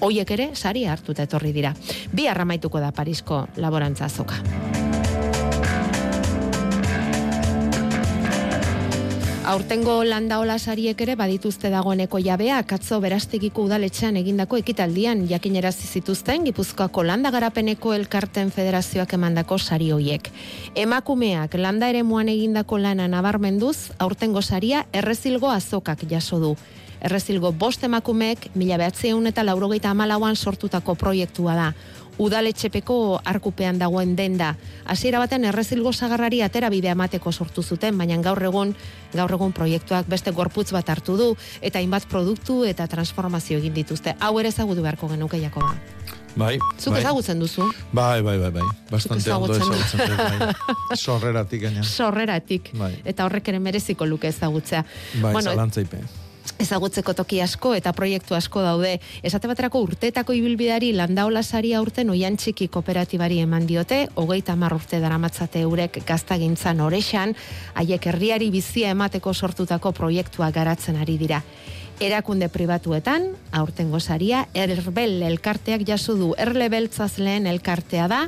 hoiek 0.00 0.30
ere 0.30 0.50
saria 0.54 0.92
hartuta 0.92 1.28
etorri 1.28 1.52
dira. 1.52 1.74
Bi 2.12 2.28
arramaituko 2.28 2.80
da 2.80 2.92
Parisko 2.92 3.46
laborantza 3.56 4.06
azoka. 4.06 4.40
Aurtengo 9.50 10.04
landaola 10.04 10.60
sariek 10.62 11.00
ere 11.02 11.16
badituzte 11.18 11.72
dagoeneko 11.72 12.20
jabea, 12.22 12.60
katzo 12.70 13.00
berastegiko 13.02 13.64
udaletxean 13.66 14.14
egindako 14.20 14.60
ekitaldian 14.60 15.24
jakinerazi 15.26 15.88
zituzten 15.88 16.44
Gipuzkoako 16.46 17.02
landa 17.08 17.32
garapeneko 17.34 17.90
elkarten 17.96 18.52
federazioak 18.54 19.16
emandako 19.18 19.58
sari 19.58 19.90
hoiek. 19.90 20.30
Emakumeak 20.78 21.56
landa 21.58 21.88
ere 21.90 22.04
muan 22.06 22.30
egindako 22.30 22.78
lana 22.78 23.08
nabarmenduz, 23.10 23.90
aurtengo 23.98 24.42
saria 24.42 24.84
errezilgo 24.92 25.50
azokak 25.50 26.06
jaso 26.12 26.38
du. 26.38 26.54
Errezilgo 27.00 27.52
bost 27.52 27.84
emakumeek 27.84 28.50
mila 28.54 28.76
behatzeun 28.76 29.26
eta 29.26 29.42
laurogeita 29.44 29.90
amalauan 29.90 30.36
sortutako 30.36 30.94
proiektua 30.94 31.54
da. 31.54 31.72
Udaletxepeko 32.20 33.20
arkupean 33.24 33.78
dagoen 33.80 34.12
denda. 34.16 34.50
Hasiera 34.84 35.18
baten 35.22 35.44
errezilgo 35.48 35.92
sagarrari 35.92 36.42
atera 36.44 36.68
bidea 36.70 36.92
emateko 36.92 37.32
sortu 37.32 37.62
zuten, 37.62 37.96
baina 37.98 38.18
gaur 38.22 38.42
egun 38.44 38.74
gaur 39.14 39.32
egun 39.32 39.52
proiektuak 39.56 40.06
beste 40.06 40.30
gorputz 40.30 40.68
bat 40.76 40.88
hartu 40.92 41.16
du 41.16 41.28
eta 41.62 41.78
hainbat 41.80 42.04
produktu 42.12 42.62
eta 42.68 42.86
transformazio 42.86 43.58
egin 43.58 43.72
dituzte. 43.74 44.14
Hau 44.20 44.38
ere 44.38 44.52
ezagutu 44.52 44.82
beharko 44.84 45.08
genuke 45.08 45.40
Jakoba. 45.40 45.74
Bai, 46.36 46.58
Zuk 46.78 46.92
bai. 46.94 47.00
ezagutzen 47.00 47.40
duzu, 47.42 47.64
Bai, 47.92 48.20
bai, 48.22 48.36
bai, 48.38 48.50
bai. 48.54 48.62
Bastante 48.90 49.32
ondo 49.34 49.52
ezagutzen 49.56 49.96
dut, 49.98 50.16
bai. 50.16 50.96
Sorreratik 50.96 51.62
gaina. 51.62 51.82
sorreratik, 51.82 52.70
Bai. 52.78 52.92
eta 53.04 53.24
horrek 53.26 53.48
ere 53.48 53.58
mereziko 53.58 54.06
luke 54.06 54.28
ezagutzea. 54.28 54.84
Bai, 55.22 55.32
Bueno, 55.32 55.50
zalantzaipe. 55.50 55.98
Ezagutzeko 56.60 57.14
toki 57.16 57.40
asko 57.40 57.72
eta 57.76 57.92
proiektu 57.96 58.36
asko 58.36 58.62
daude. 58.64 58.98
Esate 59.26 59.48
baterako 59.50 59.82
urteetako 59.86 60.36
ibilbidari 60.36 60.92
landaola 60.96 61.42
saria 61.42 61.80
urten 61.82 62.10
oian 62.12 62.36
txiki 62.36 62.68
kooperatibari 62.68 63.40
eman 63.44 63.66
diote, 63.66 64.06
hogeita 64.14 64.56
hamar 64.56 64.74
urte 64.76 65.00
daramatzate 65.00 65.64
eurek 65.66 66.02
gaztagintzan 66.06 66.80
orexan, 66.84 67.34
haiek 67.74 68.06
herriari 68.12 68.50
bizia 68.50 68.92
emateko 68.96 69.34
sortutako 69.34 69.92
proiektua 69.96 70.50
garatzen 70.54 71.00
ari 71.00 71.18
dira. 71.20 71.42
Erakunde 72.00 72.48
pribatuetan, 72.48 73.26
aurtengo 73.52 74.00
saria, 74.00 74.46
erbel 74.56 75.20
elkarteak 75.22 75.84
jaso 75.88 76.14
du, 76.16 76.30
erlebeltzaz 76.40 77.18
lehen 77.20 77.46
elkartea 77.50 78.06
da, 78.08 78.22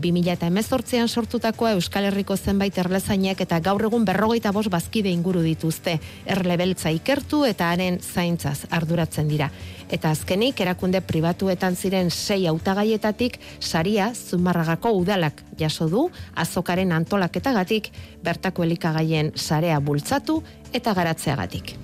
2018an 0.00 1.08
sortutakoa 1.08 1.74
Euskal 1.76 2.06
Herriko 2.08 2.36
zenbait 2.36 2.76
erlezainek 2.78 3.40
eta 3.44 3.58
gaur 3.60 3.84
egun 3.88 4.04
berrogeita 4.08 4.52
bost 4.52 4.70
bazkide 4.72 5.12
inguru 5.12 5.42
dituzte. 5.44 5.98
Erlebeltza 6.26 6.92
ikertu 6.94 7.44
eta 7.48 7.70
haren 7.74 8.00
zaintzaz 8.00 8.66
arduratzen 8.70 9.28
dira. 9.28 9.50
Eta 9.90 10.10
azkenik 10.14 10.60
erakunde 10.60 11.02
pribatuetan 11.04 11.76
ziren 11.76 12.10
sei 12.10 12.46
hautagaietatik 12.46 13.38
saria 13.60 14.12
Zumarragako 14.14 14.94
udalak 15.02 15.44
jaso 15.58 15.88
du 15.88 16.08
azokaren 16.34 16.92
antolaketagatik 16.92 17.92
bertako 18.24 18.64
elikagaien 18.64 19.32
sarea 19.36 19.80
bultzatu 19.80 20.42
eta 20.72 20.94
garatzeagatik. 20.94 21.76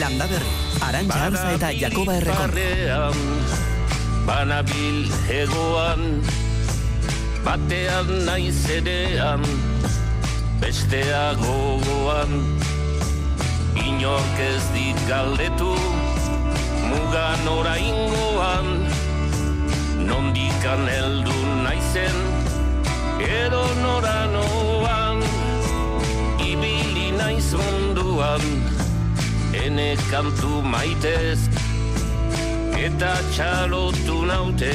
Landa 0.00 0.24
berri, 0.24 0.52
Arantxa 0.80 1.24
Arza 1.28 1.48
eta 1.52 1.68
Jakoba 1.76 2.14
Errekon. 2.16 2.54
Banabil 4.24 5.10
egoan 5.28 6.22
Batean 7.44 8.08
naiz 8.24 8.64
edean 8.72 9.44
Bestea 10.62 11.34
gogoan. 11.42 12.32
Inork 13.76 14.40
ez 14.46 14.64
dit 14.72 15.04
galdetu 15.10 15.76
Mugan 16.88 17.52
oraingoan. 17.58 18.72
Nondikan 20.08 20.88
heldu 20.88 21.36
naizen 21.60 22.16
Edo 23.20 23.66
nora 23.84 24.20
Ene 29.60 29.96
kantu 30.08 30.62
maitez 30.64 31.40
Eta 32.80 33.10
txalotu 33.34 34.22
naute 34.24 34.72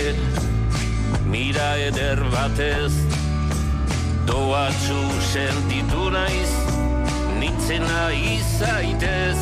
Mira 1.26 1.70
eder 1.88 2.22
batez. 2.34 2.94
Doatzu 4.30 5.02
sentitu 5.32 6.10
naiz 6.14 6.54
Nintzena 7.40 8.04
izaitez 8.14 9.42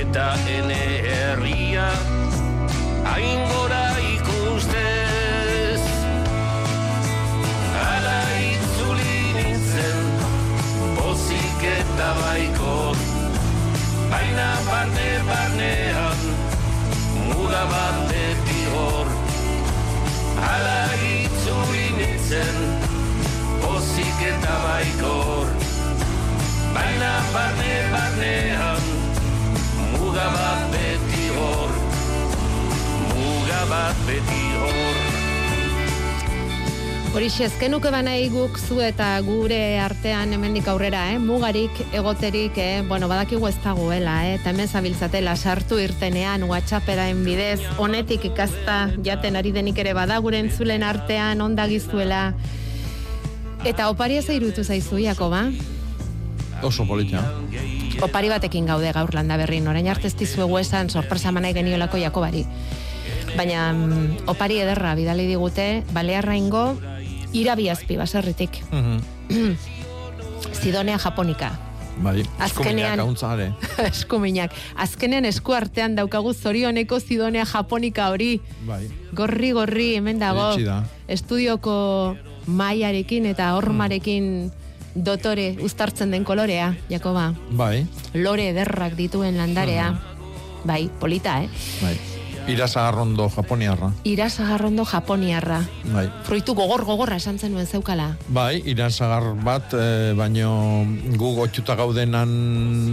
Eta 0.00 0.28
ene 0.56 0.82
herria 1.06 1.86
Hain 3.08 3.40
gora 3.52 3.86
ikustez. 4.14 5.82
Ara 7.86 8.18
itzuli 8.50 9.20
nintzen 9.38 10.10
Pozik 10.98 11.64
eta 11.70 12.10
baiko 12.20 12.67
Baina 14.10 14.48
barne 14.66 15.08
barnean 15.28 16.20
Muga 17.28 17.62
bat 17.72 17.96
beti 18.10 18.60
hor. 18.72 19.10
Hala 20.44 20.78
itzuli 21.08 21.84
nintzen 21.98 22.56
Pozik 23.64 24.22
eta 24.30 24.54
baikor. 24.64 25.52
Baina 26.76 27.12
barne 27.34 27.74
barnean 27.92 28.88
Muga 29.92 30.30
bat 30.38 30.64
beti 30.72 31.28
hor. 31.36 31.76
Muga 33.12 33.62
bat 33.74 34.02
beti 34.08 34.42
hor 34.56 35.07
Horixe, 37.08 37.46
ezkenuke 37.46 37.88
banai 37.88 38.28
guk 38.28 38.58
zu 38.60 38.82
eta 38.84 39.06
gure 39.24 39.78
artean 39.80 40.34
hemendik 40.36 40.66
aurrera, 40.68 41.06
eh? 41.14 41.16
mugarik, 41.18 41.72
egoterik, 41.96 42.58
eh? 42.60 42.82
bueno, 42.86 43.08
badakigu 43.08 43.48
ez 43.48 43.56
dagoela, 43.64 44.18
eh? 44.28 44.34
eta 44.36 44.52
hemen 44.52 44.68
zabiltzatela 44.68 45.32
sartu 45.36 45.78
irtenean, 45.80 46.44
whatsapperaen 46.50 47.22
bidez, 47.24 47.62
honetik 47.80 48.26
ikazta 48.28 48.76
jaten 49.06 49.40
ari 49.40 49.54
denik 49.56 49.80
ere 49.80 49.94
badaguren 49.96 50.50
entzulen 50.50 50.84
artean, 50.84 51.40
ondagizuela. 51.40 52.34
Eta 53.64 53.88
opari 53.88 54.20
ez 54.20 54.28
irutu 54.28 54.62
zaizu, 54.62 55.00
Jakoba? 55.00 55.46
Oso 56.62 56.84
polita. 56.86 57.24
Opari 58.04 58.28
batekin 58.28 58.68
gaude 58.68 58.92
gaur 58.92 59.14
landa 59.16 59.40
berrin, 59.40 59.66
orain 59.66 59.88
arte 59.88 60.12
ez 60.12 60.14
dizuegu 60.18 60.60
esan 60.60 60.92
sorpresa 60.92 61.32
manai 61.32 61.54
geniolako 61.56 61.96
Jakobari. 62.04 62.44
Baina 63.32 63.72
mm, 63.72 64.28
opari 64.28 64.60
ederra 64.60 64.94
bidali 64.98 65.26
digute, 65.30 65.68
balearraingo, 65.96 66.64
irabiazpi 67.32 67.96
baserritik. 67.96 68.60
Mhm. 68.72 69.00
Sidonea 70.62 70.98
japonika. 70.98 71.50
Bai, 71.98 72.22
Azkenean- 72.38 73.00
eskuminak. 73.00 73.54
Eskuminak. 73.90 74.52
Azkenean 74.76 75.24
esku 75.26 75.52
artean 75.52 75.96
daukagu 75.96 76.32
zorioneko 76.34 77.00
Sidonea 77.00 77.44
japonika 77.44 78.08
hori. 78.12 78.40
Bai. 78.66 78.84
Gorri, 79.14 79.50
gorri, 79.52 79.94
hemen 79.96 80.18
dago. 80.22 80.52
Da. 80.62 80.84
Estudioko 81.08 82.16
maiarekin 82.46 83.26
eta 83.26 83.50
hormarekin 83.56 84.52
dotore 84.94 85.56
uztartzen 85.62 86.10
den 86.14 86.24
kolorea, 86.24 86.74
Jakoba. 86.90 87.32
Bai, 87.50 87.86
Lore 88.14 88.48
ederrak 88.50 88.94
dituen 88.96 89.36
landarea. 89.36 89.90
Bai, 90.64 90.88
polita, 91.00 91.42
eh? 91.42 91.48
bai. 91.82 91.96
Irasagarrondo 92.48 93.28
japoniarra. 93.28 93.90
Irasagarrondo 94.08 94.84
japoniarra. 94.88 95.60
Bai. 95.92 96.06
Fruitu 96.24 96.54
gogor 96.56 96.84
gogorra 96.88 97.16
esan 97.20 97.38
zenuen 97.38 97.66
zeukala. 97.66 98.14
Bai, 98.28 98.62
irasagar 98.64 99.34
bat, 99.44 99.74
e, 99.76 100.14
baino 100.16 100.84
gu 101.20 101.34
gotxuta 101.36 101.76
gaudenan 101.76 102.28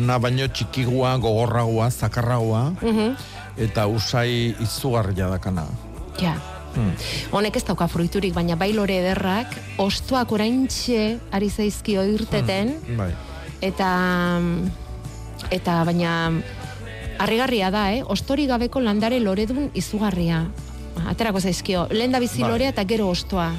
na 0.05 0.17
baino 0.19 0.47
txikigua, 0.51 1.15
gogorragoa, 1.23 1.89
zakarragoa, 1.91 2.73
Mhm. 2.81 3.15
eta 3.57 3.87
usai 3.87 4.55
izugarria 4.59 5.29
dakana. 5.29 5.65
Ja. 6.19 6.35
Hmm. 6.75 6.91
Honek 7.31 7.55
ez 7.55 7.63
dauka 7.63 7.87
fruiturik, 7.87 8.33
baina 8.33 8.55
bai 8.59 8.73
lore 8.73 8.97
ederrak, 8.99 9.47
ostoak 9.77 10.31
oraintxe 10.31 11.19
ari 11.31 11.49
zaizkio 11.49 12.03
irteten, 12.03 12.75
Bai. 12.97 13.13
eta 13.61 14.41
eta 15.51 15.83
baina 15.85 16.31
harrigarria 17.19 17.71
da, 17.71 17.91
eh? 17.93 18.03
Ostori 18.05 18.45
gabeko 18.47 18.79
landare 18.81 19.19
loredun 19.19 19.69
izugarria. 19.73 20.45
Aterako 21.07 21.39
zaizkio, 21.39 21.87
lehen 21.91 22.11
da 22.11 22.19
bizi 22.19 22.41
Bai. 22.41 22.51
lorea 22.51 22.69
eta 22.69 22.83
gero 22.87 23.09
ostoa. 23.09 23.51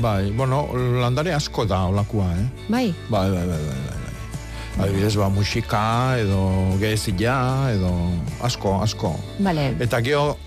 Bai, 0.00 0.30
bueno, 0.32 0.66
landare 1.00 1.34
asko 1.34 1.64
da 1.68 1.84
olakua, 1.86 2.30
eh? 2.38 2.46
Bai, 2.68 2.94
Bai, 3.10 3.30
bai, 3.30 3.46
bai, 3.46 3.58
bai, 3.58 3.58
bai. 3.66 3.98
bai. 4.76 4.86
Adibidez, 4.86 5.16
ba, 5.20 5.28
musika, 5.28 6.16
edo 6.18 6.38
gezila, 6.80 7.70
edo 7.74 7.90
asko, 8.40 8.78
asko. 8.82 9.12
bale. 9.38 9.74
Eta 9.84 10.00
geho, 10.00 10.38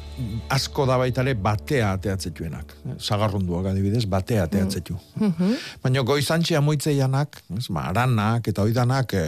asko 0.49 0.85
da 0.89 0.97
baita 0.97 1.21
ere 1.21 1.35
batea 1.35 1.91
ateatzetuenak. 1.93 2.73
Sagarrunduak 2.97 3.65
adibidez, 3.69 4.05
batea 4.09 4.43
ateatzetu. 4.49 4.97
Mhm. 5.19 5.53
Baina 5.83 6.01
goizantxe 6.01 6.55
amoitzeianak, 6.57 7.41
ez, 7.57 7.69
ma, 7.69 7.85
aranak 7.91 8.47
eta 8.47 8.63
oidanak, 8.63 9.13
e, 9.13 9.23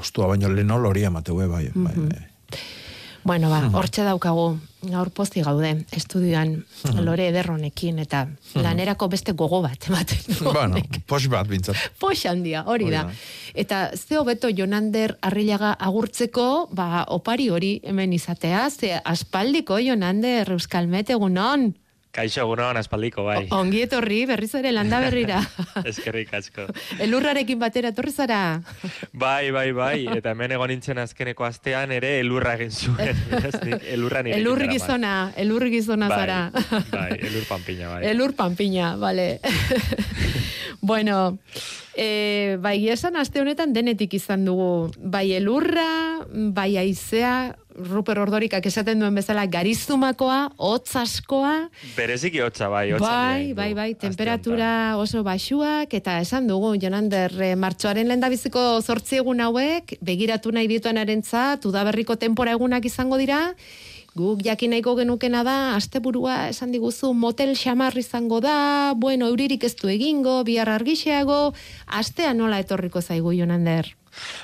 ostua 0.00 0.28
baino 0.32 0.48
leno 0.48 0.78
lori 0.78 1.04
amateu, 1.04 1.36
bai, 1.36 1.48
bai, 1.48 1.68
bai. 1.74 2.22
Bueno, 3.24 3.50
ba, 3.52 3.60
hortxe 3.78 4.02
daukagu, 4.02 4.56
gaur 4.90 5.10
posti 5.14 5.44
gaude, 5.46 5.70
estudioan 5.94 6.56
lore 7.06 7.28
ederronekin, 7.30 8.00
eta 8.02 8.24
lanerako 8.58 9.06
beste 9.12 9.34
gogo 9.38 9.60
bat 9.62 9.86
ematen 9.86 10.24
du. 10.26 10.50
Bueno, 10.50 10.80
pos 11.06 11.22
bat 11.30 11.46
bintzat. 11.46 11.78
Pox 12.02 12.24
handia, 12.26 12.64
hori 12.66 12.90
da. 12.90 13.04
Eta 13.54 13.84
ze 13.94 14.18
hobeto 14.18 14.50
Jonander 14.50 15.14
Arrillaga 15.22 15.76
agurtzeko, 15.78 16.48
ba, 16.74 17.04
opari 17.14 17.46
hori 17.54 17.76
hemen 17.84 18.12
izatea, 18.12 18.66
ze 18.70 18.98
aspaldiko 18.98 19.78
Jonander 19.78 20.50
Euskalmet 20.56 21.14
egunon. 21.14 21.70
Kaixo 22.12 22.42
egunon 22.42 22.76
aspaldiko 22.76 23.22
bai. 23.24 23.46
O- 23.50 23.56
Ongi 23.62 23.80
etorri 23.86 24.26
berriz 24.28 24.50
ere 24.58 24.68
landa 24.72 24.98
berrira. 25.00 25.38
Eskerrik 25.90 26.34
asko. 26.36 26.66
Elurrarekin 27.00 27.56
batera 27.58 27.88
etorri 27.94 28.12
zara. 28.12 28.40
Bai, 29.16 29.50
bai, 29.50 29.70
bai. 29.72 30.04
Eta 30.18 30.34
hemen 30.36 30.52
egon 30.52 30.68
nintzen 30.74 31.00
azkeneko 31.00 31.46
astean 31.48 31.90
ere 31.96 32.18
elurra 32.20 32.52
egin 32.58 32.70
zuen. 32.70 33.16
Elurra 33.96 34.20
nire 34.26 34.36
Elur 34.42 34.58
daramat. 34.60 34.74
gizona, 34.76 35.14
elur 35.40 35.64
gizona 35.72 36.08
Bai, 36.12 36.18
zara. 36.20 36.38
bai, 36.92 37.16
elur 37.30 37.48
panpina, 37.48 37.88
bai. 37.94 38.02
Elur 38.12 38.34
panpina, 38.36 38.92
vale. 39.00 39.40
bueno, 40.80 41.38
e, 41.96 42.58
bai 42.60 42.88
esan 42.92 43.16
aste 43.16 43.40
honetan 43.40 43.72
denetik 43.72 44.14
izan 44.20 44.44
dugu. 44.44 44.90
Bai 44.98 45.30
elurra, 45.38 45.88
bai 46.28 46.76
aizea, 46.76 47.56
Ruper 47.76 48.18
Ordorikak 48.22 48.66
esaten 48.68 49.00
duen 49.00 49.14
bezala 49.16 49.46
garizumakoa, 49.50 50.52
hotz 50.56 50.96
askoa, 51.00 51.68
Bereziki 51.96 52.42
hotza 52.44 52.68
bai, 52.72 52.90
hotza 52.92 53.06
bai, 53.06 53.52
bai, 53.56 53.70
bai, 53.74 53.88
aste 53.92 54.08
temperatura 54.08 54.98
oso 55.00 55.22
baxuak, 55.24 55.94
eta 55.94 56.18
esan 56.20 56.50
dugu, 56.50 56.74
Jonander, 56.82 57.32
eh, 57.40 57.54
martxoaren 57.56 58.08
lehendabiziko 58.08 58.80
zortzi 58.82 59.22
egun 59.22 59.40
hauek, 59.40 59.96
begiratu 60.00 60.52
nahi 60.52 60.68
dituen 60.68 61.00
udaberriko 61.64 62.16
tempora 62.16 62.52
egunak 62.52 62.84
izango 62.84 63.16
dira, 63.16 63.54
Guk 64.12 64.42
jakin 64.44 64.74
nahiko 64.74 64.92
genukena 64.98 65.40
da, 65.40 65.54
asteburua 65.72 66.50
esan 66.50 66.68
diguzu 66.74 67.14
motel 67.16 67.54
xamar 67.56 67.96
izango 67.96 68.42
da, 68.44 68.92
bueno, 68.92 69.30
euririk 69.32 69.64
ez 69.64 69.72
du 69.80 69.88
egingo, 69.88 70.42
bihar 70.44 70.68
argixeago, 70.68 71.54
astea 71.86 72.34
nola 72.36 72.60
etorriko 72.60 73.00
zaigu, 73.00 73.32
Jonander? 73.32 73.94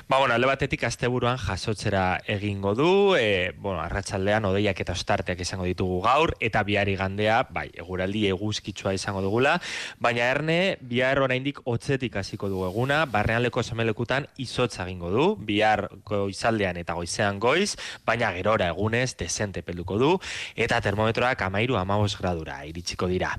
Ba, 0.07 0.17
bueno, 0.17 0.33
alde 0.33 0.47
batetik 0.49 0.83
asteburuan 0.87 1.37
jasotzera 1.37 2.21
egingo 2.25 2.73
du, 2.73 3.15
e, 3.15 3.53
bueno, 3.57 3.81
arratsaldean 3.83 4.47
odeiak 4.49 4.79
eta 4.81 4.95
ostarteak 4.97 5.43
izango 5.43 5.67
ditugu 5.67 5.99
gaur, 6.01 6.33
eta 6.41 6.63
bihar 6.65 6.89
igandea, 6.89 7.43
bai, 7.53 7.67
eguraldi 7.77 8.25
eguzkitsua 8.31 8.95
izango 8.97 9.21
dugula, 9.21 9.59
baina 10.01 10.25
erne, 10.33 10.77
bihar 10.81 11.21
oraindik 11.21 11.61
hotzetik 11.65 12.17
hasiko 12.17 12.49
du 12.49 12.63
eguna, 12.65 13.03
barrealeko 13.05 13.61
semelekutan 13.61 14.25
izotza 14.41 14.87
egingo 14.87 15.11
du, 15.13 15.27
bihar 15.37 15.85
goizaldean 16.09 16.81
eta 16.81 16.97
goizean 16.97 17.39
goiz, 17.39 17.75
baina 18.05 18.31
gerora 18.33 18.71
egunez 18.73 19.13
desente 19.19 19.61
pelduko 19.61 19.99
du, 20.01 20.11
eta 20.55 20.81
termometroak 20.81 21.45
amairu 21.45 21.77
amabos 21.77 22.15
gradura 22.17 22.63
iritsiko 22.65 23.05
dira. 23.11 23.35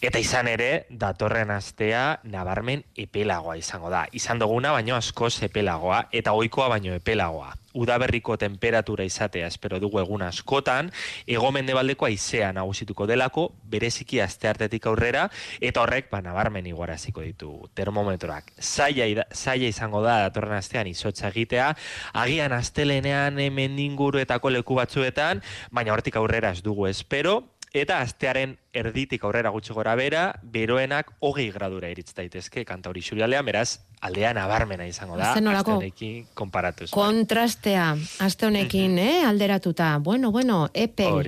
Eta 0.00 0.22
izan 0.22 0.46
ere, 0.52 0.86
datorren 0.90 1.50
astea 1.50 2.20
nabarmen 2.22 2.86
epelagoa 2.94 3.58
izango 3.58 3.90
da. 3.90 4.06
Izan 4.14 4.38
duguna, 4.38 4.70
baino 4.78 4.94
askoz 4.94 5.34
epelagoa 5.42 5.71
epelagoa, 5.72 6.08
eta 6.12 6.32
ohikoa 6.32 6.68
baino 6.68 6.94
epelagoa. 6.94 7.54
Udaberriko 7.72 8.36
temperatura 8.36 9.04
izatea 9.04 9.46
espero 9.46 9.78
dugu 9.80 9.98
egun 10.02 10.22
askotan, 10.22 10.90
egomendebaldeko 11.26 12.04
aizea 12.04 12.52
nagusituko 12.52 13.06
delako, 13.06 13.54
bereziki 13.64 14.20
asteartetik 14.20 14.86
aurrera, 14.86 15.30
eta 15.60 15.80
horrek, 15.80 16.10
ba, 16.10 16.20
nabarmen 16.20 16.66
iguaraziko 16.66 17.22
ditu 17.22 17.70
termometroak. 17.74 18.52
Zaila, 18.60 19.24
zaila 19.32 19.70
izango 19.72 20.02
da, 20.04 20.18
datorren 20.26 20.58
astean 20.58 20.86
izotza 20.86 21.30
egitea, 21.32 21.72
agian 22.12 22.52
astelenean 22.52 23.40
hemen 23.40 23.78
inguruetako 23.78 24.52
leku 24.52 24.76
batzuetan, 24.76 25.40
baina 25.70 25.96
hortik 25.96 26.20
aurrera 26.20 26.52
ez 26.52 26.60
dugu 26.62 26.86
espero, 26.92 27.40
eta 27.72 28.00
astearen 28.04 28.58
erditik 28.76 29.22
aurrera 29.24 29.48
gutxi 29.52 29.72
gora 29.72 29.94
bera, 29.96 30.34
beroenak 30.42 31.10
hogei 31.24 31.48
gradura 31.52 31.88
iritz 31.92 32.12
daitezke 32.14 32.64
kanta 32.68 32.90
hori 32.90 33.00
xurialdean, 33.04 33.44
beraz, 33.48 33.78
aldean 34.04 34.36
nabarmena 34.36 34.84
izango 34.86 35.16
da, 35.16 35.32
Ze 35.34 35.40
nolako- 35.40 35.58
aste 35.58 35.86
honekin 35.86 36.26
konparatuz. 36.34 36.90
Kontrastea, 36.90 37.96
aste 38.20 38.46
honekin, 38.46 38.98
eh, 38.98 39.24
alderatuta. 39.24 39.98
Bueno, 39.98 40.30
bueno, 40.32 40.68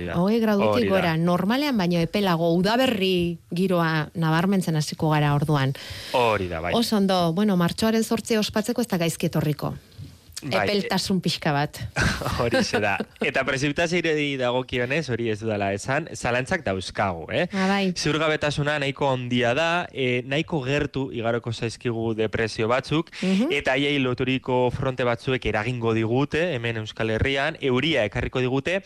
da. 0.05 0.19
hogei 0.19 0.39
gradutik 0.39 0.89
gora, 0.89 1.17
normalean 1.17 1.77
baino 1.77 1.99
epelago, 1.99 2.53
udaberri 2.53 3.39
giroa 3.53 4.09
nabarmentzen 4.13 4.75
hasiko 4.75 5.09
gara 5.09 5.33
orduan. 5.33 5.73
Hori 6.13 6.47
da, 6.47 6.59
bai. 6.61 6.73
Oso 6.75 6.97
ondo, 6.97 7.33
bueno, 7.33 7.57
martxoaren 7.57 8.03
sortzi 8.03 8.37
ospatzeko 8.37 8.81
ez 8.81 8.87
da 8.87 8.97
gaizki 8.97 9.27
etorriko. 9.27 9.73
Bai, 10.45 10.67
Epeltasun 10.67 11.21
pixka 11.25 11.51
bat. 11.55 11.79
Hori 12.43 12.61
da. 12.81 12.95
Eta 13.25 13.41
prezipitazioari 13.47 14.35
dagokionez, 14.37 15.07
hori 15.09 15.29
ez 15.33 15.39
dudala 15.41 15.71
esan, 15.73 16.07
zalantzak 16.13 16.63
dauzkagu, 16.65 17.25
eh? 17.33 17.47
Ah, 17.51 17.65
bai. 17.71 17.93
Ziurgabetasuna 17.97 18.77
nahiko 18.83 19.09
handia 19.09 19.55
da, 19.57 19.69
e, 19.91 20.21
nahiko 20.29 20.61
gertu 20.65 21.07
igaroko 21.15 21.53
zaizkigu 21.53 22.13
depresio 22.13 22.67
batzuk, 22.69 23.09
Mhm. 23.21 23.51
eta 23.57 23.73
haiei 23.73 23.97
loturiko 23.99 24.69
fronte 24.71 25.03
batzuek 25.03 25.45
eragingo 25.45 25.93
digute, 25.97 26.53
hemen 26.53 26.77
Euskal 26.83 27.09
Herrian, 27.09 27.57
euria 27.61 28.05
ekarriko 28.05 28.39
digute, 28.39 28.83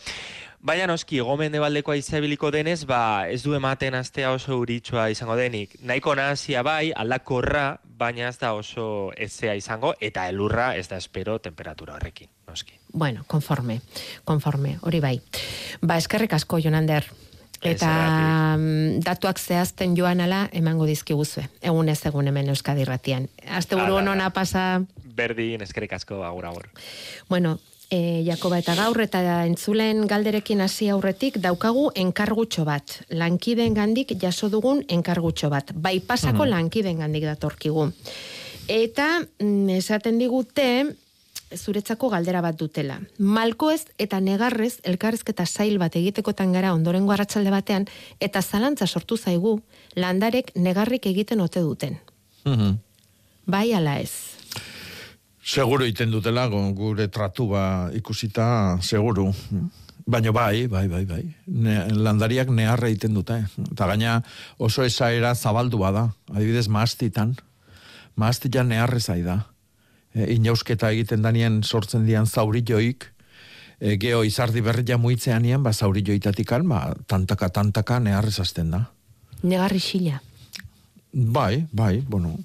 Baina 0.60 0.84
noski, 0.90 1.22
gomen 1.24 1.54
debaldeko 1.54 1.94
aizabiliko 1.94 2.50
denez, 2.52 2.82
ba, 2.84 3.24
ez 3.32 3.40
du 3.40 3.54
ematen 3.56 3.94
astea 3.96 4.28
oso 4.36 4.58
uritsua 4.60 5.06
izango 5.08 5.32
denik. 5.38 5.78
Nahiko 5.88 6.12
nazia 6.18 6.60
bai, 6.62 6.90
aldakorra, 6.92 7.78
baina 8.00 8.28
ez 8.28 8.36
da 8.42 8.52
oso 8.52 9.08
ezea 9.16 9.54
izango, 9.56 9.94
eta 10.04 10.26
elurra 10.28 10.74
ez 10.76 10.84
da 10.90 10.98
espero 11.00 11.38
temperatura 11.40 11.96
horrekin, 11.96 12.28
noski. 12.48 12.76
Bueno, 12.92 13.24
konforme, 13.26 13.80
konforme, 14.28 14.76
hori 14.82 15.00
bai. 15.00 15.14
Ba, 15.80 15.96
eskerrik 15.96 16.36
asko, 16.36 16.60
Jonander. 16.60 17.08
Eta 17.60 18.56
mm, 18.58 19.00
datuak 19.04 19.40
zehazten 19.40 19.96
joan 19.96 20.20
ala 20.24 20.46
emango 20.52 20.86
dizkiguzue. 20.88 21.46
Egun 21.60 21.88
ez 21.92 21.98
egun 22.08 22.28
hemen 22.28 22.48
Euskadi 22.52 22.84
Ratian. 22.88 23.28
Azte 23.48 23.76
buru 23.76 23.98
honona 24.00 24.30
pasa, 24.32 24.82
Berdin, 25.20 25.60
eskerrik 25.64 25.92
asko, 25.92 26.22
agur, 26.24 26.46
agur. 26.46 26.70
bueno, 27.28 27.58
e, 27.90 28.22
Jakoba 28.24 28.60
eta 28.62 28.76
gaur 28.78 29.02
eta 29.02 29.20
entzulen 29.44 30.06
galderekin 30.08 30.62
hasi 30.64 30.88
aurretik 30.88 31.40
daukagu 31.42 31.90
enkargutxo 31.98 32.64
bat. 32.64 33.00
Lankideen 33.10 33.74
gandik 33.74 34.14
jaso 34.22 34.48
dugun 34.48 34.84
enkargutxo 34.88 35.50
bat. 35.50 35.74
Bai 35.74 35.98
pasako 36.00 36.46
lankideen 36.46 37.02
gandik 37.02 37.26
datorkigu. 37.28 37.90
Eta 38.70 39.08
mm, 39.20 39.68
esaten 39.80 40.18
digute 40.22 40.66
zuretzako 41.56 42.08
galdera 42.12 42.40
bat 42.40 42.56
dutela. 42.56 43.00
Malkoez 43.18 43.82
eta 43.98 44.20
negarrez 44.22 44.78
elkarrezketa 44.86 45.46
zail 45.46 45.78
bat 45.82 45.96
egitekotan 45.98 46.52
gara 46.54 46.72
ondorengo 46.74 47.12
arratsalde 47.12 47.50
batean 47.50 47.88
eta 48.20 48.42
zalantza 48.42 48.86
sortu 48.86 49.16
zaigu 49.16 49.58
landarek 49.96 50.54
negarrik 50.54 51.06
egiten 51.10 51.40
ote 51.40 51.60
duten. 51.60 51.98
Mhm. 52.44 52.78
Bai 53.46 53.72
ala 53.74 53.98
ez. 53.98 54.29
Seguro 55.50 55.82
iten 55.82 56.12
dutela, 56.14 56.44
gure 56.46 57.08
tratu 57.10 57.48
ba 57.50 57.90
ikusita, 57.96 58.78
seguru. 58.86 59.32
Baina 60.06 60.30
bai, 60.30 60.68
bai, 60.70 60.86
bai, 60.86 61.04
bai. 61.08 61.22
Ne, 61.46 61.88
landariak 61.90 62.52
neharra 62.54 62.86
egiten 62.86 63.16
dute. 63.18 63.40
Eta 63.64 63.88
gaina 63.90 64.20
oso 64.62 64.84
esaera 64.86 65.32
zabaldua 65.34 65.90
da. 65.96 66.04
Adibidez, 66.30 66.68
maastitan. 66.70 67.34
Maastitan 68.14 68.70
neharre 68.70 69.00
zai 69.00 69.24
da. 69.26 69.40
E, 70.14 70.28
inausketa 70.36 70.92
egiten 70.94 71.26
danien 71.26 71.64
sortzen 71.64 72.06
dian 72.06 72.30
zaurilloik, 72.30 73.08
e, 73.80 73.96
geho 73.98 74.22
izardi 74.26 74.62
berria 74.62 74.98
muitzean 75.02 75.44
ian, 75.50 75.66
ba 75.66 75.74
zaurilloitatikan, 75.74 76.68
ba, 76.70 76.94
tantaka, 77.10 77.50
tantaka 77.50 77.98
neharrez 77.98 78.38
hasten 78.38 78.70
da. 78.70 78.84
Negarri 79.42 79.82
xila. 79.82 80.22
Bai, 81.10 81.66
bai, 81.72 82.04
bueno, 82.06 82.36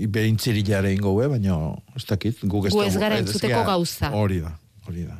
e, 0.00 0.06
behintzirillare 0.08 0.92
ingo 0.94 1.14
be, 1.18 1.28
baina 1.28 1.56
ez 1.96 2.04
dakit, 2.08 2.40
guk 2.44 2.66
ez 2.66 2.72
Gu 2.72 2.82
ez 2.86 2.96
gara 2.96 3.18
entzuteko 3.20 3.64
gauza. 3.68 4.10
Hori 4.16 4.40
da, 4.40 4.54
hori 4.88 5.04
da. 5.04 5.18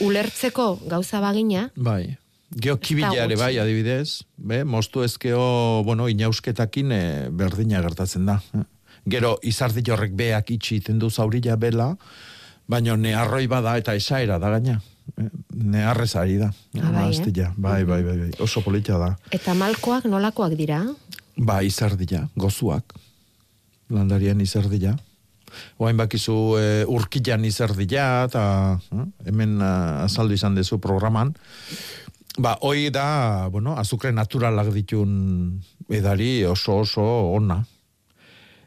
Ulertzeko 0.00 0.76
gauza 0.88 1.20
bagina, 1.20 1.70
Bai. 1.76 2.16
Geo 2.62 2.76
kibilare 2.78 3.34
bai, 3.36 3.56
adibidez, 3.58 4.22
be, 4.38 4.62
moztu 4.64 5.02
ezkeo, 5.02 5.82
bueno, 5.84 6.06
inausketakin 6.08 6.92
e, 6.94 7.02
berdina 7.30 7.80
gertatzen 7.82 8.26
da. 8.26 8.40
eh. 8.54 8.62
Gero, 9.06 9.36
izardi 9.42 9.82
horrek 9.90 10.14
beak 10.18 10.50
itxi 10.50 10.80
iten 10.80 10.98
du 10.98 11.10
zaurila 11.10 11.56
bela, 11.56 11.92
baina 12.66 12.96
neharroi 12.96 13.46
bada 13.50 13.76
eta 13.78 13.94
esaera 13.94 14.38
da 14.42 14.50
gaina. 14.56 14.80
Eh, 15.18 15.28
Neharrez 15.54 16.16
ari 16.18 16.36
da. 16.40 16.48
Ah, 16.82 16.90
bai, 16.90 17.10
eh? 17.14 17.50
Bai, 17.56 17.84
bai, 17.84 18.02
bai, 18.02 18.16
bai, 18.18 18.30
oso 18.42 18.62
polita 18.62 18.98
da. 18.98 19.16
eta 19.30 19.54
malkoak 19.54 20.04
nolakoak 20.10 20.56
dira? 20.58 20.80
Ba, 21.36 21.62
izardila, 21.62 22.28
gozuak. 22.36 22.94
Landarian 23.92 24.40
izardila. 24.40 24.96
Oain 25.78 25.96
bakizu 25.96 26.34
e, 26.58 26.64
urkilan 26.90 27.44
izardila, 27.46 28.26
eta 28.26 28.42
eh, 28.92 29.04
hemen 29.30 29.60
azaldu 29.62 30.34
izan 30.34 30.58
dezu 30.58 30.80
programan. 30.82 31.32
Ba, 32.36 32.58
hoi 32.60 32.90
da, 32.92 33.48
bueno, 33.48 33.76
azukre 33.80 34.12
naturalak 34.12 34.68
ditun 34.74 35.12
edari 35.88 36.44
oso 36.44 36.82
oso 36.82 37.04
ona. 37.32 37.62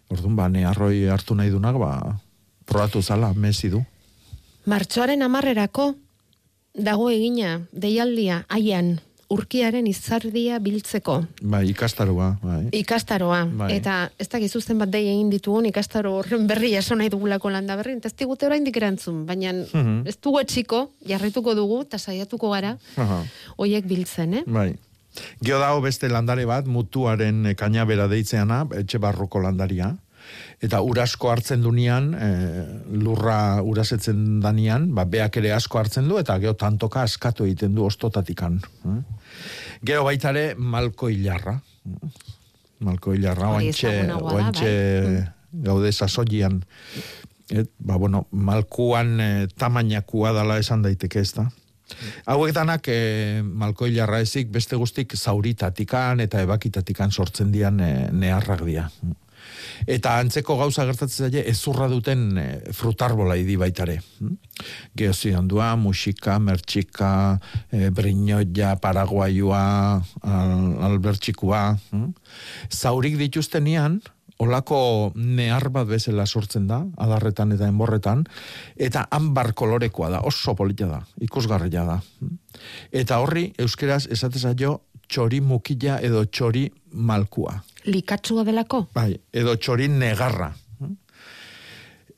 Orduan, 0.10 0.36
ba, 0.40 0.48
ne 0.50 0.66
arroi 0.66 1.06
hartu 1.12 1.38
nahi 1.38 1.52
dunak, 1.54 1.78
ba, 1.78 1.92
probatu 2.66 3.04
zala, 3.04 3.34
mezi 3.34 3.70
du. 3.70 3.84
Martxoaren 4.66 5.22
amarrerako 5.22 5.92
dago 6.74 7.10
egina, 7.14 7.60
deialdia, 7.72 8.44
aian, 8.50 8.98
urkiaren 9.30 9.86
izardia 9.88 10.58
biltzeko. 10.60 11.20
Bai, 11.42 11.64
ikastaroa, 11.70 12.32
bai. 12.42 12.64
Ikastaroa, 12.80 13.44
Bai. 13.46 13.70
eta 13.76 14.10
ez 14.20 14.28
dakizu 14.32 14.62
zenbat 14.62 14.90
dei 14.90 15.04
egin 15.12 15.30
ditugun 15.30 15.68
ikastaro 15.70 16.16
horren 16.18 16.48
berri 16.50 16.72
jaso 16.74 16.96
nahi 16.96 17.10
dugulako 17.14 17.52
landa 17.54 17.76
berri, 17.78 17.94
eta 18.02 18.10
ez 18.10 18.16
digute 18.18 18.48
oraindik 18.50 18.78
erantzun, 18.82 19.26
baina 19.30 19.54
Mhm. 19.54 20.08
ez 20.08 20.18
dugu 20.22 20.40
etxiko, 20.42 20.90
jarrituko 21.08 21.54
dugu, 21.56 21.82
eta 21.82 21.98
saiatuko 21.98 22.50
gara, 22.52 22.78
Aha. 22.98 23.24
hoiek 23.58 23.86
biltzen, 23.86 24.34
eh? 24.34 24.44
Bai. 24.48 24.76
Geo 25.44 25.60
dago 25.60 25.82
beste 25.82 26.08
landare 26.10 26.46
bat, 26.46 26.66
mutuaren 26.66 27.54
kainabera 27.58 28.08
deitzeana, 28.08 28.66
etxe 28.78 28.98
barroko 28.98 29.40
landaria. 29.42 29.96
Eta 30.62 30.82
urasko 30.82 31.30
hartzen 31.32 31.62
dunean, 31.64 32.14
e, 32.14 32.28
lurra 32.92 33.64
urasetzen 33.64 34.40
danian, 34.44 34.94
ba, 34.94 35.06
beak 35.06 35.38
ere 35.38 35.52
asko 35.56 35.80
hartzen 35.80 36.08
du, 36.08 36.18
eta 36.20 36.38
gero 36.40 36.54
tantoka 36.54 37.02
askatu 37.02 37.46
egiten 37.46 37.74
du 37.74 37.84
ostotatikan. 37.86 38.60
eh? 38.86 39.02
Gero 39.86 40.04
baitare 40.08 40.54
malko 40.56 41.10
hilarra. 41.10 41.60
Malko 42.80 43.14
hilarra, 43.14 43.50
oantxe, 43.58 43.92
da, 44.08 44.18
oantxe 44.18 44.74
bai. 45.06 45.24
gaude 45.66 45.92
sasoian. 45.92 46.62
Et, 47.50 47.70
ba, 47.80 47.98
bueno, 47.98 48.28
malkuan 48.32 49.16
e, 49.20 49.48
tamainakua 49.58 50.32
dala 50.36 50.60
esan 50.62 50.86
daiteke 50.86 51.24
ez 51.26 51.34
da. 51.34 51.48
Hauek 52.30 52.54
danak 52.54 52.86
e, 52.88 53.42
malko 53.44 53.88
hilarra 53.90 54.22
beste 54.54 54.78
guztik 54.78 55.16
zauritatikan 55.18 56.20
eta 56.20 56.44
ebakitatikan 56.46 57.12
sortzen 57.12 57.52
dian 57.52 57.80
e, 57.80 58.10
neharrak 58.12 58.64
dira. 58.68 58.90
Eta 59.88 60.18
antzeko 60.20 60.58
gauza 60.60 60.86
gertatzen 60.90 61.30
zaie 61.30 61.44
ezurra 61.50 61.88
duten 61.92 62.38
e, 62.38 62.48
frutarbola 62.76 63.38
idi 63.40 63.56
baitare. 63.60 64.00
Geozion 64.98 65.48
dua, 65.48 65.74
musika, 65.80 66.40
mertxika, 66.40 67.12
e, 67.72 67.90
brinoia, 67.96 68.76
paraguaioa, 68.82 69.66
al, 70.22 70.56
albertxikua. 70.90 71.64
mm. 71.92 72.14
Zaurik 72.70 73.18
dituztenian, 73.20 74.02
olako 74.40 75.12
nehar 75.20 75.68
bat 75.74 75.88
bezala 75.90 76.26
sortzen 76.26 76.68
da, 76.70 76.80
adarretan 76.98 77.52
eta 77.56 77.68
enborretan, 77.68 78.24
eta 78.80 79.06
ambar 79.12 79.52
kolorekoa 79.54 80.10
da, 80.14 80.22
oso 80.28 80.56
polita 80.56 80.88
da, 80.88 81.02
ikusgarria 81.28 81.84
da. 81.88 82.00
Eta 82.96 83.20
horri, 83.20 83.50
euskeraz, 83.60 84.06
esatez 84.12 84.46
zaio, 84.48 84.78
txori 85.10 85.42
mukila 85.42 86.00
edo 86.06 86.24
txori 86.26 86.68
malkua. 86.94 87.58
Likatsua 87.90 88.46
delako? 88.48 88.86
Bai, 88.94 89.14
edo 89.34 89.56
txori 89.58 89.90
negarra. 89.92 90.52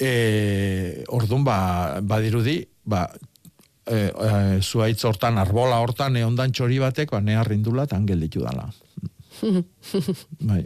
E, 0.01 1.03
orduan, 1.13 1.43
ba, 1.45 1.57
badirudi, 2.01 2.57
ba, 2.89 3.03
e, 3.85 3.97
e, 4.09 4.31
zuaitz 4.61 5.03
hortan, 5.05 5.37
arbola 5.37 5.77
hortan, 5.83 6.17
eondan 6.17 6.51
txori 6.51 6.79
batek, 6.81 7.13
ba, 7.13 7.21
neharrindula, 7.21 7.85
eta 7.85 7.99
angel 8.01 8.25
ditu 8.25 8.41
dala. 8.41 8.65
bai. 10.49 10.63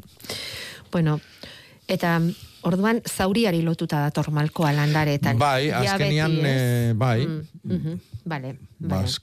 Bueno, 0.91 1.19
eta 1.91 2.15
Orduan, 2.65 3.01
zauriari 3.05 3.61
lotuta 3.61 3.99
dator 4.01 4.31
malkoa 4.33 4.71
landaretan. 4.73 5.37
Bai, 5.37 5.69
azkenian, 5.71 6.31
eh, 6.45 6.93
bai. 6.97 7.25
Mm, 7.27 7.41
mhm, 7.63 7.99
Bale, 8.25 8.55
Ba, 8.79 8.87
bale. 8.87 9.03
az- 9.03 9.21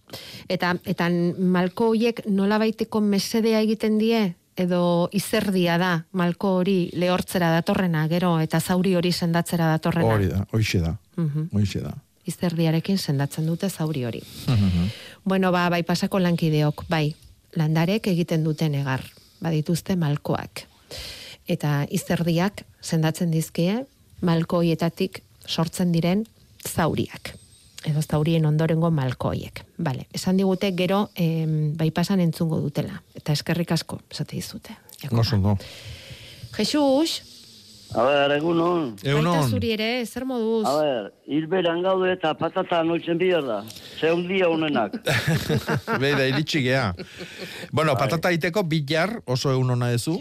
Eta, 0.48 0.76
eta 0.86 1.08
malko 1.38 1.88
horiek 1.90 2.22
nola 2.30 2.58
baiteko 2.58 3.00
mesedea 3.00 3.60
egiten 3.60 3.98
die, 3.98 4.36
edo 4.56 5.08
izerdia 5.12 5.78
da 5.78 6.04
malko 6.12 6.56
hori 6.60 6.90
lehortzera 6.94 7.50
datorrena, 7.50 8.06
gero, 8.08 8.38
eta 8.40 8.60
zauri 8.60 8.94
hori 8.94 9.10
sendatzera 9.12 9.66
datorrena. 9.66 10.14
Hori 10.14 10.28
da, 10.28 10.46
hoixe 10.52 10.78
da. 10.80 10.96
Mhm. 11.16 11.48
Hoixe 11.52 11.80
da. 11.80 11.94
Izerdiarekin 12.24 12.98
sendatzen 12.98 13.46
dute 13.46 13.68
zauri 13.70 14.04
hori. 14.04 14.22
Bueno, 15.24 15.50
ba, 15.50 15.68
bai 15.68 15.82
pasako 15.82 16.20
lankideok, 16.20 16.84
bai, 16.88 17.16
landarek 17.56 18.06
egiten 18.06 18.44
duten 18.44 18.74
egar, 18.74 19.02
badituzte 19.40 19.96
malkoak. 19.96 20.68
Eta 21.50 21.86
izerdiak 21.90 22.62
sendatzen 22.80 23.30
dizkie, 23.30 23.82
malkoietatik 24.22 25.22
sortzen 25.46 25.92
diren 25.92 26.26
zauriak. 26.68 27.34
Edo 27.88 28.02
zaurien 28.02 28.46
ondorengo 28.46 28.92
malkoiek. 28.94 29.64
Bale, 29.82 30.06
esan 30.14 30.38
digute 30.38 30.70
gero 30.78 31.08
em, 31.18 31.74
bai 31.76 31.90
pasan 31.90 32.20
entzungo 32.22 32.60
dutela. 32.62 33.02
Eta 33.18 33.34
eskerrik 33.34 33.72
asko, 33.74 33.98
esate 34.10 34.38
dizute. 34.38 34.76
Oso 35.10 35.34
ondo. 35.36 35.56
Jesus, 36.54 37.22
A 37.92 38.02
ber, 38.06 38.32
egun 38.38 38.60
hon. 38.64 38.84
baita 39.04 39.42
zuri 39.52 39.72
ere, 39.74 39.88
zer 40.06 40.24
moduz? 40.24 40.64
A 40.64 40.72
ber, 40.78 41.08
hilberan 41.28 41.82
gaude 41.84 42.14
eta 42.14 42.32
patata 42.40 42.80
noitzen 42.86 43.18
bihar 43.20 43.44
da. 43.44 43.58
Zeun 44.00 44.22
dia 44.28 44.48
honenak. 44.48 44.94
Beida, 46.02 46.24
iritsi 46.30 46.62
gea. 46.64 46.94
Bueno, 47.70 47.92
patata 48.00 48.32
iteko 48.32 48.64
bilar 48.64 49.18
oso 49.26 49.52
egun 49.52 49.74
ona 49.76 49.90
ezu, 49.92 50.16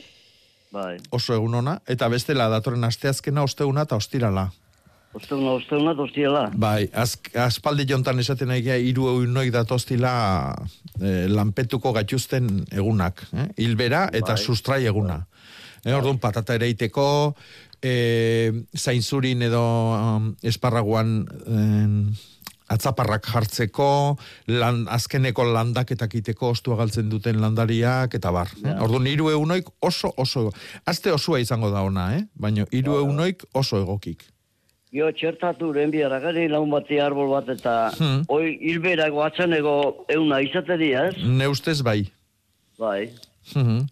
Bai. 0.71 0.97
oso 1.11 1.35
egun 1.35 1.55
ona, 1.59 1.79
eta 1.87 2.07
bestela 2.07 2.47
datorren 2.49 2.83
asteazkena 2.87 3.43
osteuna 3.43 3.83
eta 3.87 3.97
ostirala. 3.99 4.49
Osteuna, 5.13 5.51
osteuna, 5.57 5.91
tostiela. 5.95 6.45
Bai, 6.55 6.87
az, 6.95 7.17
aspaldi 7.35 7.83
jontan 7.89 8.19
esaten 8.23 8.53
egia 8.55 8.77
hiru 8.79 9.09
egunoik 9.11 9.51
datoztila 9.51 10.11
eh, 11.01 11.25
lanpetuko 11.27 11.91
gatuzten 11.97 12.47
egunak. 12.71 13.25
Eh? 13.35 13.49
Hilbera 13.65 14.05
eta 14.13 14.37
Bai. 14.37 14.45
sustrai 14.45 14.85
eguna. 14.87 15.25
Eh, 15.83 15.91
orduan 15.97 16.21
patata 16.23 16.55
ere 16.55 16.69
iteko, 16.71 17.35
eh, 17.83 18.53
zainzurin 18.77 19.41
edo 19.49 19.63
um, 19.97 20.35
esparraguan 20.43 21.15
eh, 21.43 22.30
atzaparrak 22.71 23.25
jartzeko, 23.27 24.17
lan, 24.47 24.85
azkeneko 24.89 25.43
landaketak 25.51 26.15
iteko 26.21 26.51
ostua 26.55 26.77
galtzen 26.79 27.09
duten 27.11 27.41
landariak, 27.43 28.13
eta 28.17 28.31
bar. 28.31 28.51
Eh? 28.63 28.75
Orduan, 28.81 29.07
hiru 29.11 29.29
egunoik 29.33 29.67
oso, 29.81 30.13
oso, 30.17 30.47
azte 30.87 31.11
osua 31.11 31.39
izango 31.43 31.69
da 31.73 31.83
ona, 31.83 32.09
eh? 32.17 32.23
baina 32.35 32.65
hiru 32.71 32.97
egunoik 33.03 33.43
oso 33.53 33.81
egokik. 33.83 34.23
Gio, 34.91 35.07
txertatu 35.15 35.69
ren 35.71 35.91
bihar, 35.93 36.11
agari 36.11 36.49
laun 36.51 36.69
bati 36.73 36.97
arbol 36.99 37.29
bat 37.31 37.47
eta 37.53 37.91
Hmm. 37.97 38.25
hoi 38.27 38.57
hilberak 38.59 39.13
batzeneko 39.15 40.05
euna 40.11 40.41
izateria, 40.43 41.05
ez? 41.07 41.15
Ne 41.23 41.47
ustez 41.47 41.77
bai. 41.81 42.11
Bai, 42.77 43.11
Mhm. 43.55 43.85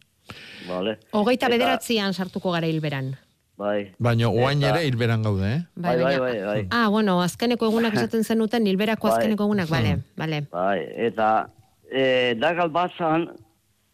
vale. 0.68 0.98
Hogeita 1.12 1.46
Eta- 1.48 1.56
bederatzian 1.56 2.14
sartuko 2.14 2.52
gara 2.52 2.68
hilberan. 2.68 3.16
Bai. 3.60 3.92
Baina 4.00 4.30
oain 4.32 4.62
ere 4.64 4.86
hilberan 4.88 5.24
gaude, 5.26 5.48
eh? 5.52 5.60
Bai, 5.76 5.98
bai, 6.00 6.04
baina- 6.16 6.20
bai, 6.24 6.36
bai. 6.48 6.68
Ah, 6.72 6.88
bueno, 6.88 7.18
azkeneko 7.22 7.68
egunak 7.68 7.94
esaten 7.98 8.24
zenuten, 8.24 8.66
hilberako 8.72 9.10
Bai. 9.10 9.18
azkeneko 9.18 9.44
egunak, 9.50 9.70
bale, 9.70 9.98
bale. 10.16 10.40
Bai, 10.54 10.80
eta 11.10 11.50
e, 11.92 12.36
dagal 12.40 12.70
batzan, 12.72 13.28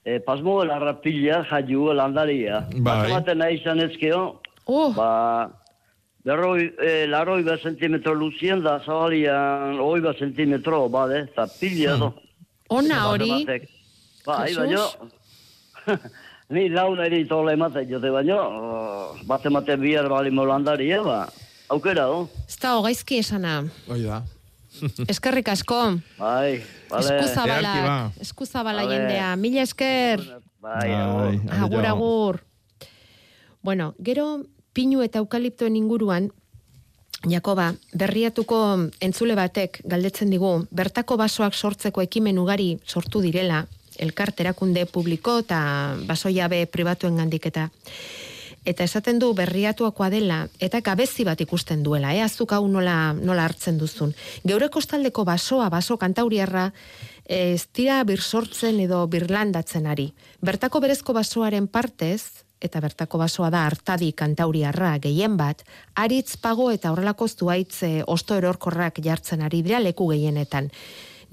e, 0.06 0.20
pasmo 0.20 0.60
belarra 0.60 0.94
pila 1.02 1.42
jaiu 1.50 1.88
landaria. 1.98 2.62
Bai. 2.78 3.10
Baten 3.12 3.42
nahi 3.42 3.58
izan 3.62 3.80
ezkeo, 3.90 4.42
Oh, 4.68 4.92
ba, 4.94 5.50
berroi, 6.26 6.72
e, 6.82 7.06
laroi 7.08 7.42
bat 7.46 7.62
zentimetro 7.62 8.14
luzien 8.18 8.62
da, 8.66 8.80
zabalian 8.86 9.80
oi 9.82 10.00
bat 10.02 10.18
zentimetro, 10.18 10.88
bade, 10.90 11.24
eta 11.26 11.46
pila 11.60 11.98
do. 12.02 12.14
ona 12.70 13.08
hori. 13.10 13.46
Bai, 14.26 14.48
Jesus. 14.54 14.98
ni 16.50 16.70
laun 16.70 17.00
eri 17.06 17.26
tola 17.28 17.54
ematen 17.54 17.88
jote 17.90 18.12
baino, 18.14 18.38
oh, 18.38 19.18
bate 19.28 19.50
mate 19.50 19.78
bihar 19.82 20.10
bali 20.10 20.32
molandaria, 20.32 21.02
ba, 21.04 21.28
aukera 21.70 22.06
do. 22.12 22.28
ez 22.48 22.58
da 22.62 22.76
hogaizki 22.78 23.20
esana. 23.24 23.64
Hoi 23.88 24.02
da. 24.04 24.22
Eskerrik 25.12 25.48
asko, 25.50 25.78
Bai, 26.20 26.60
bale. 26.90 27.14
Earki 27.16 27.82
ba. 27.86 28.12
eskuzabala 28.22 28.84
Vale. 28.84 28.96
jendea, 28.96 29.36
mila 29.40 29.62
esker, 29.64 30.20
Bai, 30.60 30.90
Bai, 30.90 31.40
agur, 31.62 31.86
aio. 31.86 31.94
agur. 31.94 32.42
Bueno, 33.64 33.94
gero 34.04 34.44
pinu 34.74 35.02
eta 35.02 35.20
eukaliptoen 35.20 35.76
inguruan, 35.76 36.32
Jakoba, 37.26 37.72
berriatuko 37.98 38.58
entzule 39.02 39.34
batek 39.34 39.80
galdetzen 39.90 40.30
digu, 40.30 40.68
bertako 40.70 41.16
basoak 41.18 41.56
sortzeko 41.56 42.04
ekimen 42.04 42.38
ugari 42.38 42.76
sortu 42.86 43.22
direla, 43.24 43.64
elkarterakunde 44.00 44.86
publiko 44.86 45.40
eta 45.44 45.98
baso 46.08 46.30
jabe 46.34 46.66
pribatuen 46.66 47.18
gandik 47.18 47.46
eta 47.52 47.70
eta 48.66 48.84
esaten 48.84 49.20
du 49.22 49.32
berriatuakoa 49.38 50.10
dela 50.10 50.40
eta 50.60 50.82
gabezi 50.82 51.24
bat 51.24 51.42
ikusten 51.42 51.84
duela, 51.86 52.14
eh? 52.16 52.24
azuk 52.26 52.56
hau 52.58 52.66
nola, 52.68 53.14
nola 53.14 53.46
hartzen 53.46 53.78
duzun. 53.78 54.16
Geure 54.44 54.70
kostaldeko 54.74 55.24
basoa, 55.26 55.70
baso 55.70 56.00
kantauriarra, 56.02 56.72
ez 57.26 57.68
dira 57.74 58.02
birsortzen 58.04 58.80
edo 58.82 59.06
birlandatzen 59.08 59.86
ari. 59.86 60.12
Bertako 60.42 60.82
berezko 60.82 61.14
basoaren 61.14 61.68
partez, 61.68 62.46
eta 62.62 62.82
bertako 62.82 63.20
basoa 63.22 63.52
da 63.54 63.66
hartadi 63.68 64.12
kantauriarra 64.18 64.96
gehien 65.04 65.38
bat, 65.38 65.62
aritz 65.96 66.38
pago 66.42 66.72
eta 66.74 66.92
horrelako 66.92 67.28
zuaitz 67.28 67.84
eh, 67.84 68.02
osto 68.08 68.38
erorkorrak 68.38 69.02
jartzen 69.04 69.46
ari 69.46 69.62
dira 69.66 69.82
leku 69.84 70.10
gehienetan. 70.14 70.72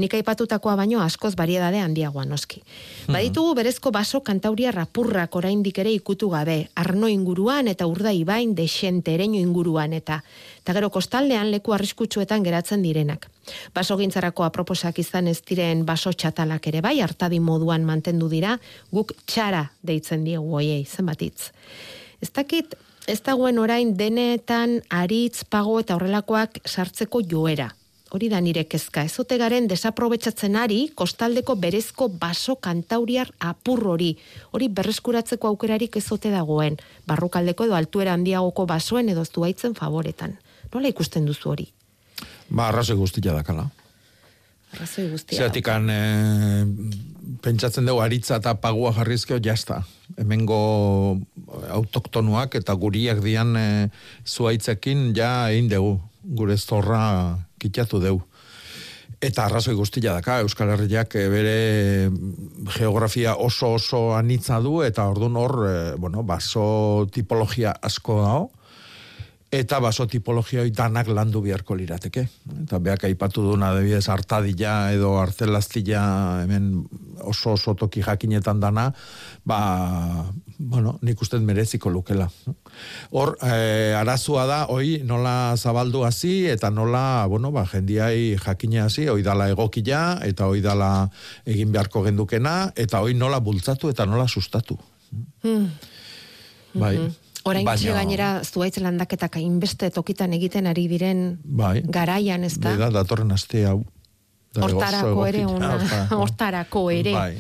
Nik 0.03 0.17
aipatutakoa 0.19 0.75
baino 0.81 0.99
askoz 0.99 1.37
variedade 1.39 1.79
handiagoa 1.79 2.25
noski. 2.27 2.59
Baditugu 3.07 3.55
berezko 3.55 3.93
baso 3.95 4.21
kantauria 4.27 4.73
rapurrak 4.75 5.37
oraindik 5.39 5.79
ere 5.79 5.93
ikutu 5.95 6.31
gabe, 6.33 6.57
arno 6.75 7.07
inguruan 7.07 7.69
eta 7.71 7.87
urda 7.87 8.11
ibain 8.11 8.57
desente 8.59 9.15
ereño 9.15 9.39
inguruan 9.39 9.93
eta 9.95 10.19
eta 10.59 10.75
gero 10.75 10.91
kostaldean 10.91 11.53
leku 11.55 11.75
arriskutsuetan 11.75 12.43
geratzen 12.43 12.83
direnak. 12.83 13.29
Baso 13.75 13.97
gintzarako 13.99 14.47
aproposak 14.47 14.99
izan 15.03 15.29
ez 15.31 15.39
diren 15.47 15.85
baso 15.87 16.11
txatalak 16.13 16.67
ere 16.73 16.81
bai, 16.83 16.97
hartadi 17.03 17.39
moduan 17.41 17.85
mantendu 17.87 18.31
dira, 18.31 18.57
guk 18.91 19.15
txara 19.27 19.69
deitzen 19.83 20.25
diegu 20.27 20.57
hoiei, 20.59 20.83
zenbatitz. 20.87 21.53
Ez 22.23 22.31
dakit, 22.31 22.75
ez 23.07 23.21
dagoen 23.23 23.59
orain 23.59 23.95
denetan 23.99 24.81
aritz, 24.91 25.45
pago 25.45 25.79
eta 25.83 25.95
horrelakoak 25.99 26.59
sartzeko 26.67 27.23
joera. 27.23 27.71
Hori 28.13 28.29
da 28.29 28.43
nire 28.45 28.67
kezka. 28.69 29.07
Ez 29.09 29.17
ote 29.23 29.39
garen 29.41 29.65
desaprobetsatzen 29.71 30.57
ari, 30.61 30.83
kostaldeko 30.95 31.55
berezko 31.57 32.11
baso 32.21 32.59
kantauriar 32.61 33.31
apur 33.41 33.87
hori. 33.89 34.11
Hori 34.53 34.69
berreskuratzeko 34.69 35.49
aukerarik 35.49 35.97
ez 35.97 36.05
ote 36.13 36.29
dagoen. 36.29 36.77
Barrukaldeko 37.09 37.65
edo 37.65 37.77
altuera 37.79 38.13
handiagoko 38.13 38.67
basoen 38.69 39.09
edo 39.09 39.25
zuaitzen 39.25 39.73
favoretan. 39.79 40.35
Nola 40.75 40.91
ikusten 40.93 41.25
duzu 41.25 41.55
hori? 41.55 41.71
Ba, 42.51 42.67
arrazoi 42.69 42.99
guztia 43.01 43.33
dakala. 43.33 43.65
Arrazoi 44.75 45.07
guztia. 45.09 45.39
Zeratikan, 45.39 45.89
e, 45.89 46.67
pentsatzen 47.41 47.89
dugu 47.89 48.03
aritza 48.05 48.37
eta 48.43 48.53
pagua 48.61 48.93
jarrizkeo 48.97 49.41
jazta. 49.41 49.83
Hemengo 50.21 50.59
autoktonuak 51.79 52.59
eta 52.61 52.77
guriak 52.77 53.25
dian 53.25 53.57
e, 53.57 53.67
zuaitzekin 54.29 55.15
ja 55.17 55.33
egin 55.49 55.73
dugu. 55.73 55.97
Gure 56.23 56.55
zorra 56.61 57.01
kitatu 57.63 58.03
dugu. 58.03 58.25
Eta 59.23 59.45
arrazoi 59.47 59.77
guztia 59.79 60.17
daka, 60.17 60.41
Euskal 60.43 60.73
Herriak 60.75 61.15
eh, 61.15 61.29
bere 61.31 61.59
geografia 62.75 63.37
oso 63.39 63.77
oso 63.77 64.01
anitza 64.17 64.59
du, 64.65 64.81
eta 64.83 65.07
ordun 65.07 65.39
hor, 65.39 65.55
eh, 65.69 65.93
bueno, 65.95 66.25
baso 66.27 67.07
tipologia 67.15 67.77
asko 67.87 68.19
dago, 68.25 68.51
eta 69.53 69.79
baso 69.85 70.07
tipologia 70.09 70.65
danak 70.73 71.11
landu 71.13 71.43
beharko 71.45 71.77
lirateke. 71.77 72.25
Eta 72.63 72.79
beak 72.81 73.05
aipatu 73.05 73.43
duna 73.45 73.69
adibidez 73.75 74.09
hartadila 74.09 74.93
edo 74.97 75.19
arzelaztila 75.21 76.05
hemen 76.43 76.87
oso 77.21 77.53
oso 77.53 77.75
toki 77.77 78.01
jakinetan 78.01 78.63
dana, 78.65 78.89
ba, 79.45 80.31
bueno, 80.57 80.97
nik 81.03 81.21
uste 81.21 81.37
mereziko 81.39 81.93
lukela. 81.93 82.31
Hor, 83.13 83.37
eh, 83.45 83.93
arazua 83.99 84.47
da, 84.49 84.61
hoi 84.73 85.03
nola 85.05 85.53
zabaldu 85.57 86.07
hasi 86.09 86.47
eta 86.49 86.71
nola, 86.73 87.27
bueno, 87.29 87.53
ba, 87.53 87.67
jendiai 87.69 88.39
jakine 88.41 88.81
hasi, 88.87 89.05
hoi 89.13 89.21
dala 89.23 89.51
egokila, 89.53 90.23
eta 90.25 90.49
hoi 90.49 90.65
dala 90.65 91.11
egin 91.45 91.77
beharko 91.77 92.03
gendukena, 92.09 92.73
eta 92.75 93.05
hoi 93.05 93.13
nola 93.13 93.43
bultzatu 93.45 93.93
eta 93.93 94.09
nola 94.09 94.25
sustatu. 94.27 94.79
Hmm. 95.45 95.69
Bai. 96.73 96.97
Orain 97.45 97.65
Baina- 97.67 97.95
gainera 97.97 98.29
zuaitz 98.45 98.77
landaketak 98.79 99.37
hainbeste 99.41 99.91
tokitan 99.91 100.33
egiten 100.37 100.67
ari 100.71 100.87
diren 100.89 101.39
Bai. 101.45 101.83
garaian, 101.83 102.45
ez 102.45 102.55
da? 102.61 102.71
Beda, 102.77 102.91
datorren 102.91 103.33
aste 103.35 103.65
hau. 103.67 103.81
Da, 104.53 104.67
Hortarako 104.67 105.27
ere 105.27 105.45
ona, 105.47 105.73
hortarako. 106.23 106.91
ere. 106.93 107.13
Bai. 107.17 107.35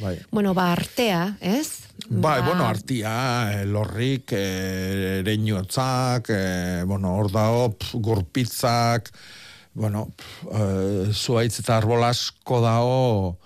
bai. 0.00 0.16
Bueno, 0.32 0.54
ba, 0.54 0.72
artea, 0.72 1.36
ez? 1.40 1.68
Bai, 2.08 2.40
Ba, 2.40 2.46
bueno, 2.48 2.66
artia, 2.66 3.12
eh, 3.60 3.66
lorrik, 3.66 4.32
eh, 4.34 5.20
ereinotzak, 5.20 6.30
eh, 6.34 6.82
bueno, 6.88 7.14
hor 7.18 7.30
dao, 7.30 7.68
pf, 7.76 7.94
gurpitzak, 8.02 9.12
bueno, 9.74 10.08
pf, 10.16 10.48
eh, 10.50 11.12
zuaitz 11.14 11.60
eta 11.60 11.76
arbol 11.76 12.02
asko 12.08 12.60
dao, 12.64 13.36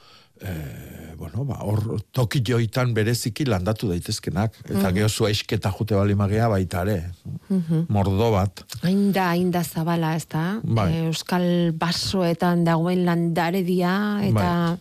eh, 0.40 1.14
bueno, 1.16 1.44
ba, 1.44 1.58
hor 1.64 2.00
toki 2.12 2.42
joitan 2.44 2.92
bereziki 2.94 3.46
landatu 3.46 3.88
daitezkenak, 3.88 4.54
eta 4.64 4.88
Mhm. 4.90 4.94
geho 4.94 5.08
zuaisketa 5.08 5.70
jute 5.72 5.94
bali 5.94 6.14
magea 6.14 6.48
baita 6.48 6.82
ere, 6.82 7.10
Mhm. 7.48 7.86
mordo 7.88 8.30
bat. 8.32 8.64
Hain 8.82 9.12
da, 9.12 9.30
hain 9.30 9.50
da 9.50 9.64
zabala, 9.64 10.14
ez 10.16 10.26
da? 10.28 10.60
Bai. 10.62 10.92
Eh, 10.92 11.06
Euskal 11.06 11.72
basoetan 11.72 12.64
dagoen 12.64 13.04
landaredia, 13.06 14.20
eta... 14.22 14.78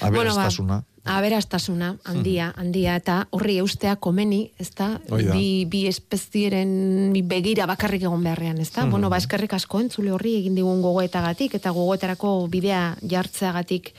Aberastasuna. 0.00 0.82
ba, 1.04 1.16
aberastasuna, 1.16 1.96
handia, 2.04 2.52
handia, 2.58 2.96
eta 2.96 3.28
horri 3.30 3.58
eustea 3.62 3.94
komeni, 3.96 4.50
ez 4.58 4.72
da? 4.74 5.00
Hoi 5.08 5.22
da. 5.24 5.32
Bi, 5.32 5.64
bi 5.70 5.86
espezieren 5.86 7.12
begira 7.24 7.64
bakarrik 7.66 8.02
egon 8.02 8.22
beharrean, 8.24 8.58
ez 8.58 8.72
da? 8.72 8.82
Mhm. 8.82 8.90
Bueno, 8.90 9.08
ba, 9.08 9.16
eskerrik 9.16 9.52
asko 9.54 9.80
entzule 9.80 10.10
horri 10.12 10.34
egin 10.40 10.54
digun 10.58 10.82
gogoetagatik, 10.82 11.54
eta 11.54 11.70
gogoetarako 11.70 12.48
bidea 12.50 12.96
jartzeagatik. 13.08 13.94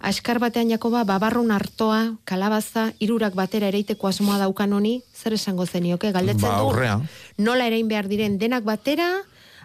Askar 0.00 0.38
batean 0.38 0.68
Jakoba, 0.70 1.04
babarrun 1.04 1.50
hartoa, 1.50 2.16
kalabaza, 2.24 2.92
irurak 3.00 3.34
batera 3.34 3.68
ereiteko 3.68 4.08
asmoa 4.08 4.38
daukan 4.38 4.72
honi, 4.76 5.02
zer 5.14 5.32
esango 5.34 5.66
zenioke, 5.66 6.12
galdetzen 6.12 6.48
Ba, 6.48 6.60
du, 6.60 7.42
nola 7.42 7.66
erain 7.66 7.88
behar 7.88 8.06
diren 8.08 8.36
denak 8.38 8.64
batera, 8.64 9.08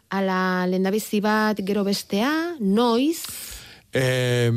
ala 0.09 0.65
lendabizi 0.67 1.19
bat 1.21 1.59
gero 1.65 1.83
bestea, 1.83 2.55
noiz, 2.59 3.23
Eh, 3.93 4.47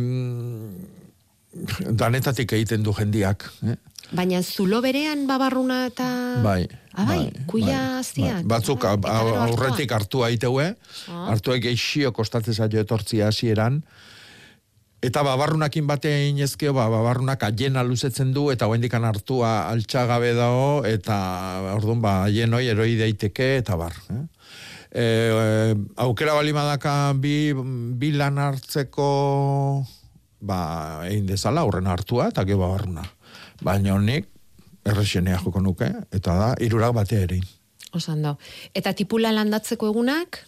danetatik 1.91 2.53
egiten 2.55 2.83
du 2.87 2.93
jendiak, 2.95 3.49
eh? 3.67 3.75
baina 4.15 4.39
zulo 4.47 4.79
berean 4.85 5.25
babarruna 5.27 5.87
eta... 5.89 6.07
Bai. 6.45 6.69
Ah, 6.95 7.05
bai, 7.09 7.33
kuia 7.51 7.99
hastian. 7.99 8.45
Bai. 8.45 8.59
Batzuk 8.61 8.85
a- 8.87 8.93
Eta 8.95 9.11
gero 9.11 9.35
a- 9.35 9.43
hartua. 9.43 9.47
aurretik 9.49 9.91
hartu 9.93 10.23
aiteue, 10.23 10.77
Ah. 11.09 11.25
hartuek 11.33 11.65
eixio 11.65 12.13
kostatzen 12.13 12.55
zaio 12.55 12.79
etortzia 12.81 13.27
hasieran, 13.27 13.83
eta 15.05 15.23
babarrunakin 15.27 15.87
batean 15.89 16.31
inezkeo, 16.33 16.73
ba, 16.77 16.87
babarrunak 16.93 17.43
aiena 17.45 17.85
luzetzen 17.85 18.33
du, 18.33 18.49
eta 18.55 18.69
hoendikan 18.71 19.05
hartua 19.05 19.69
altxagabe 19.69 20.33
dago, 20.37 20.85
eta 20.89 21.17
orduan 21.75 22.01
ba, 22.05 22.15
aien 22.29 22.55
hoi 22.57 22.65
eroi 22.73 22.95
daiteke, 23.01 23.51
eta 23.61 23.77
bar. 23.81 23.97
Eh? 24.15 24.23
E, 24.95 25.05
e, 25.05 25.75
aukera 26.05 26.37
bali 26.39 26.55
madaka 26.57 27.13
bi, 27.19 27.53
bi 27.53 28.13
lan 28.15 28.39
hartzeko 28.39 29.09
ba, 30.45 30.61
egin 31.09 31.27
dezala, 31.29 31.67
horren 31.69 31.91
hartua, 31.91 32.31
eta 32.33 32.47
gero 32.49 32.63
babarruna. 32.63 33.05
Baina 33.65 33.97
honik, 33.97 34.31
errexenea 34.85 35.41
joko 35.43 35.61
nuke, 35.65 35.91
eta 36.13 36.39
da, 36.41 36.49
irurak 36.65 36.97
batea 36.97 37.27
ere. 37.29 37.41
Osando. 37.95 38.35
Eta 38.75 38.93
tipula 38.97 39.31
landatzeko 39.33 39.89
egunak, 39.93 40.41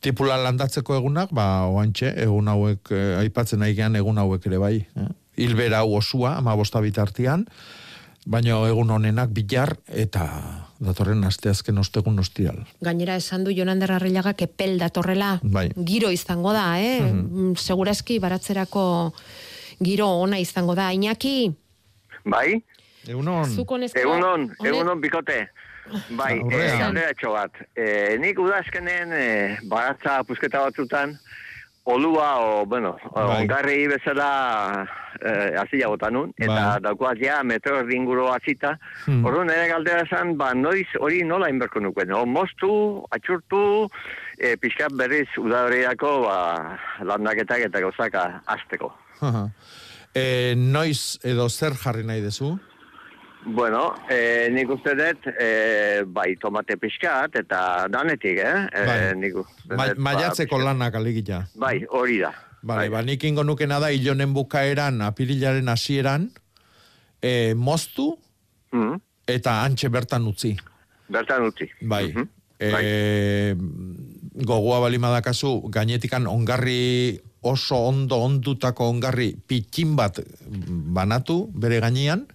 Tipula 0.00 0.38
landatzeko 0.40 0.96
egunak, 0.96 1.28
ba, 1.36 1.66
oantxe, 1.68 2.14
egun 2.24 2.48
hauek, 2.48 2.88
eh, 2.96 3.18
aipatzen 3.20 3.60
nahi 3.60 3.74
gean, 3.76 3.98
egun 4.00 4.16
hauek 4.22 4.46
ere 4.48 4.56
bai. 4.62 4.74
Eh? 4.96 5.08
Hilbera 5.44 5.82
hau 5.84 5.92
osua, 5.98 6.38
ama 6.40 6.54
bosta 6.56 6.80
bitartian, 6.80 7.44
baina 8.24 8.56
egun 8.68 8.90
honenak 8.96 9.28
bilar, 9.36 9.74
eta 9.88 10.24
datorren 10.80 11.20
asteazken 11.28 11.76
ostegun 11.78 12.18
ostial. 12.18 12.64
gainera 12.80 13.16
esan 13.16 13.44
du 13.44 13.52
Jonander 13.52 13.92
Arrillagak 13.92 14.40
epel 14.42 14.78
datorrela, 14.78 15.38
Bai. 15.42 15.70
giro 15.76 16.10
izango 16.10 16.52
da, 16.52 16.80
eh? 16.80 17.00
Mhm. 17.00 17.50
Mm, 17.50 17.56
Segurazki 17.56 18.18
baratzerako 18.18 19.12
giro 19.82 20.06
ona 20.08 20.38
izango 20.38 20.74
da. 20.74 20.92
Iñaki, 20.92 21.54
Bai? 22.24 22.62
Egunon. 23.06 23.48
Egunon, 23.94 24.50
egunon 24.64 25.00
bikote. 25.00 25.48
Bai, 26.10 26.38
Aurrea. 26.40 26.74
eh, 26.74 26.78
galderatxo 26.78 27.32
bat. 27.34 27.60
Eh, 27.76 28.16
nik 28.22 28.38
udazkenen 28.38 29.12
eh, 29.12 29.58
baratza 29.68 30.22
pusketa 30.24 30.60
batzutan, 30.66 31.16
olua, 31.84 32.38
o, 32.38 32.66
bueno, 32.66 32.96
o, 33.10 33.14
Bai. 33.26 33.42
ongarri 33.42 33.86
bezala 33.88 34.86
eh, 35.20 35.56
azila 35.58 35.88
bota 35.88 36.10
nun, 36.10 36.30
eta 36.38 36.52
Bai. 36.52 36.80
daukoaz 36.84 37.16
ja 37.18 37.42
metro 37.42 37.78
erdi 37.80 37.96
inguru 37.96 38.28
atzita. 38.30 38.76
Hmm. 39.06 39.24
Orduan 39.26 39.48
nire 39.50 39.66
galdera 39.72 40.04
zan, 40.06 40.36
ba, 40.38 40.52
noiz 40.54 40.86
hori 41.00 41.24
nola 41.26 41.48
inberko 41.50 41.80
nukuen. 41.80 42.12
O, 42.14 42.24
moztu, 42.26 42.70
atxurtu, 43.10 43.88
eh, 44.38 44.54
pixkat 44.60 44.92
berriz 44.94 45.28
udabreako 45.40 46.12
ba, 46.28 46.38
landaketak 47.02 47.66
eta 47.70 47.80
gauzaka 47.80 48.42
azteko. 48.46 48.92
Aha. 49.20 49.48
e, 50.14 50.54
noiz 50.56 51.18
edo 51.24 51.48
zer 51.48 51.74
jarri 51.76 52.02
nahi 52.04 52.22
dezu? 52.24 52.54
Bueno, 53.46 53.94
eh, 54.10 54.48
nik 54.52 54.68
uste 54.68 54.92
dut, 54.94 55.26
eh, 55.40 56.02
bai, 56.06 56.34
tomate 56.36 56.76
pixkat, 56.76 57.38
eta 57.40 57.86
danetik, 57.88 58.36
eh? 58.38 58.66
Bai. 58.86 58.98
Eh, 58.98 59.14
nik 59.16 59.34
uste 59.40 59.74
Ma, 59.74 59.86
dut, 59.88 59.96
ba, 59.96 60.02
maiatzeko 60.10 60.56
pixkat. 60.56 60.66
lanak 60.66 60.94
alegita. 60.94 61.38
Bai, 61.56 61.80
hori 61.88 62.18
da. 62.20 62.34
Bale, 62.62 62.90
ba, 62.92 63.00
nik 63.02 63.22
ingo 63.24 63.42
nukena 63.42 63.78
da, 63.80 63.88
ilonen 63.90 64.34
bukaeran, 64.36 65.00
apirilaren 65.00 65.68
hasieran, 65.72 66.30
e, 67.22 67.54
moztu, 67.54 68.16
Mm, 68.72 69.00
eta 69.26 69.64
antxe 69.64 69.88
bertan 69.90 70.26
utzi. 70.28 70.52
bertan 71.08 71.42
utzi. 71.48 71.66
Bai. 71.80 72.12
Mhm. 72.12 72.28
E, 72.60 73.54
gogoa 74.46 74.78
bali 74.80 74.98
madakazu, 74.98 75.62
gainetikan 75.70 76.26
ongarri 76.26 77.18
oso 77.42 77.76
ondo 77.88 78.16
ondutako 78.22 78.84
ongarri 78.92 79.34
pitxin 79.34 79.96
bat 79.96 80.20
banatu 80.94 81.50
bere 81.54 81.80
gainean, 81.80 82.26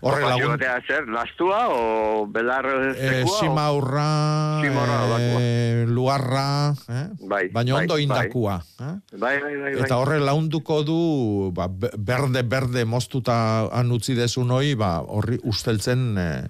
horre 0.00 0.22
lagun... 0.22 0.52
batea 0.56 0.76
zer, 0.86 1.06
lastua 1.08 1.68
o 1.68 2.26
belar 2.26 2.64
E, 2.94 2.94
sekua? 2.94 3.32
o- 3.32 3.38
simaurra, 3.40 4.60
e, 5.40 5.84
luarra, 5.88 6.74
eh? 6.88 7.06
Bai, 7.28 7.48
baina 7.48 7.74
bai, 7.74 7.82
ondo 7.82 7.94
bai. 7.94 8.02
indakua. 8.02 8.56
Eh? 8.80 8.94
Bai, 9.18 9.40
bai, 9.40 9.54
bai, 9.56 9.72
bai. 9.74 9.82
Eta 9.84 9.96
horre 9.98 10.20
launduko 10.20 10.82
du, 10.84 11.50
ba, 11.54 11.66
be- 11.68 11.90
berde, 11.98 12.42
berde 12.42 12.84
moztuta 12.84 13.68
anutzi 13.72 14.14
dezun 14.14 14.50
hoi, 14.50 14.74
ba, 14.74 15.00
horri 15.02 15.38
usteltzen, 15.44 16.16
eh, 16.18 16.48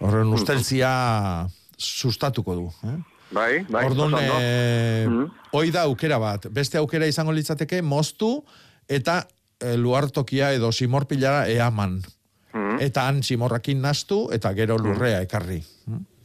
horren 0.00 0.28
usteltzia 0.32 1.46
sustatuko 1.76 2.54
du. 2.54 2.66
Eh? 2.84 2.96
Bai, 3.32 3.64
bai. 3.68 3.84
Orduan, 3.86 4.14
eh, 4.20 5.06
Mhm. 5.08 5.26
hoi 5.52 5.70
da 5.70 5.82
aukera 5.86 6.18
bat. 6.18 6.46
Beste 6.50 6.78
aukera 6.78 7.06
izango 7.06 7.32
litzateke, 7.32 7.80
moztu 7.82 8.44
eta 8.88 9.26
eh, 9.60 9.76
luartokia 9.76 10.52
edo 10.52 10.72
simorpilara 10.72 11.46
eaman. 11.48 12.00
Eta 12.80 13.06
han 13.08 13.22
simorrakin 13.22 13.80
nastu 13.84 14.28
eta 14.32 14.54
gero 14.56 14.78
lurrea 14.80 15.20
ekarri. 15.26 15.60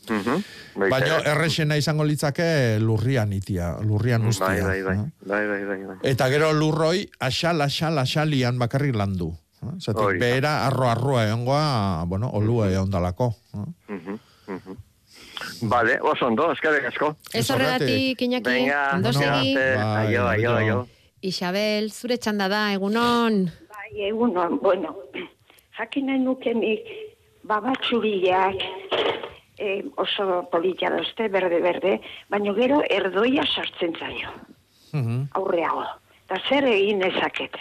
Mhm. 0.06 0.44
Baita 0.78 0.90
Baina 0.94 1.16
errexena 1.32 1.78
izango 1.82 2.04
litzake 2.06 2.78
lurrian 2.80 3.32
itia, 3.34 3.72
lurrian 3.82 4.26
ustia. 4.30 4.48
Bai, 4.48 4.62
bai, 4.62 4.82
bai. 4.84 4.96
eh? 4.98 5.10
Bai, 5.26 5.48
bai, 5.50 5.64
bai, 5.66 5.80
bai. 5.90 5.96
Eta 6.04 6.28
gero 6.30 6.52
lurroi, 6.54 7.08
asal, 7.20 7.62
asal, 7.66 7.98
asalian 7.98 8.60
bakarrik 8.62 8.96
landu. 8.96 9.32
Eh? 9.64 9.74
Zatik, 9.82 10.04
da. 10.04 10.20
behera 10.22 10.52
arro 10.68 10.90
arroa 10.92 11.26
egongoa, 11.28 12.04
bueno, 12.08 12.30
olua 12.38 12.70
egon 12.72 12.92
dalako. 12.94 13.32
eh? 13.56 13.66
Mhm, 13.94 14.20
mhm. 14.48 14.78
Vale, 15.68 15.98
oso 16.02 16.28
ondo, 16.28 16.52
eskerrik 16.54 16.86
asko. 16.92 17.16
Ez 17.34 17.50
horregatik, 17.50 18.22
Iñaki, 18.22 18.44
Venga, 18.50 18.92
ondo 18.96 19.12
segi. 19.14 19.26
arte. 19.26 19.76
Bai, 19.76 20.08
Aio, 20.08 20.28
aio, 20.28 20.30
aio. 20.30 20.56
aio. 20.58 20.88
Isabel, 21.22 21.90
zure 21.92 22.18
txanda 22.20 22.48
da, 22.48 22.72
egunon. 22.74 23.46
Bai, 23.74 24.06
egunon, 24.12 24.60
bueno, 24.62 24.96
jakin 25.78 26.06
nahi 26.08 26.20
nukenik 26.20 26.82
babatxuriak 27.44 28.56
eh, 29.58 29.84
oso 29.98 30.44
polita 30.52 30.90
dozte, 30.92 31.30
berde-berde, 31.32 32.00
baina 32.30 32.54
gero 32.58 32.82
erdoia 32.90 33.46
sartzen 33.48 33.94
zaio, 34.00 34.30
Mhm. 34.94 35.30
aurreago. 35.34 35.84
Eta 36.26 36.40
zer 36.50 36.66
egin 36.66 37.02
ezakete? 37.04 37.60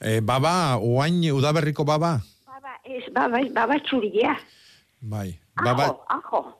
E, 0.00 0.20
baba, 0.20 0.78
oain 0.78 1.20
udaberriko 1.32 1.84
baba? 1.84 2.20
Baba, 2.46 2.72
ez, 2.84 3.04
baba, 3.12 3.40
ez, 3.40 3.52
babatxuria. 3.52 4.36
Bai. 5.00 5.38
Ajo, 5.56 5.64
Baba, 5.64 5.86
ajo. 6.08 6.54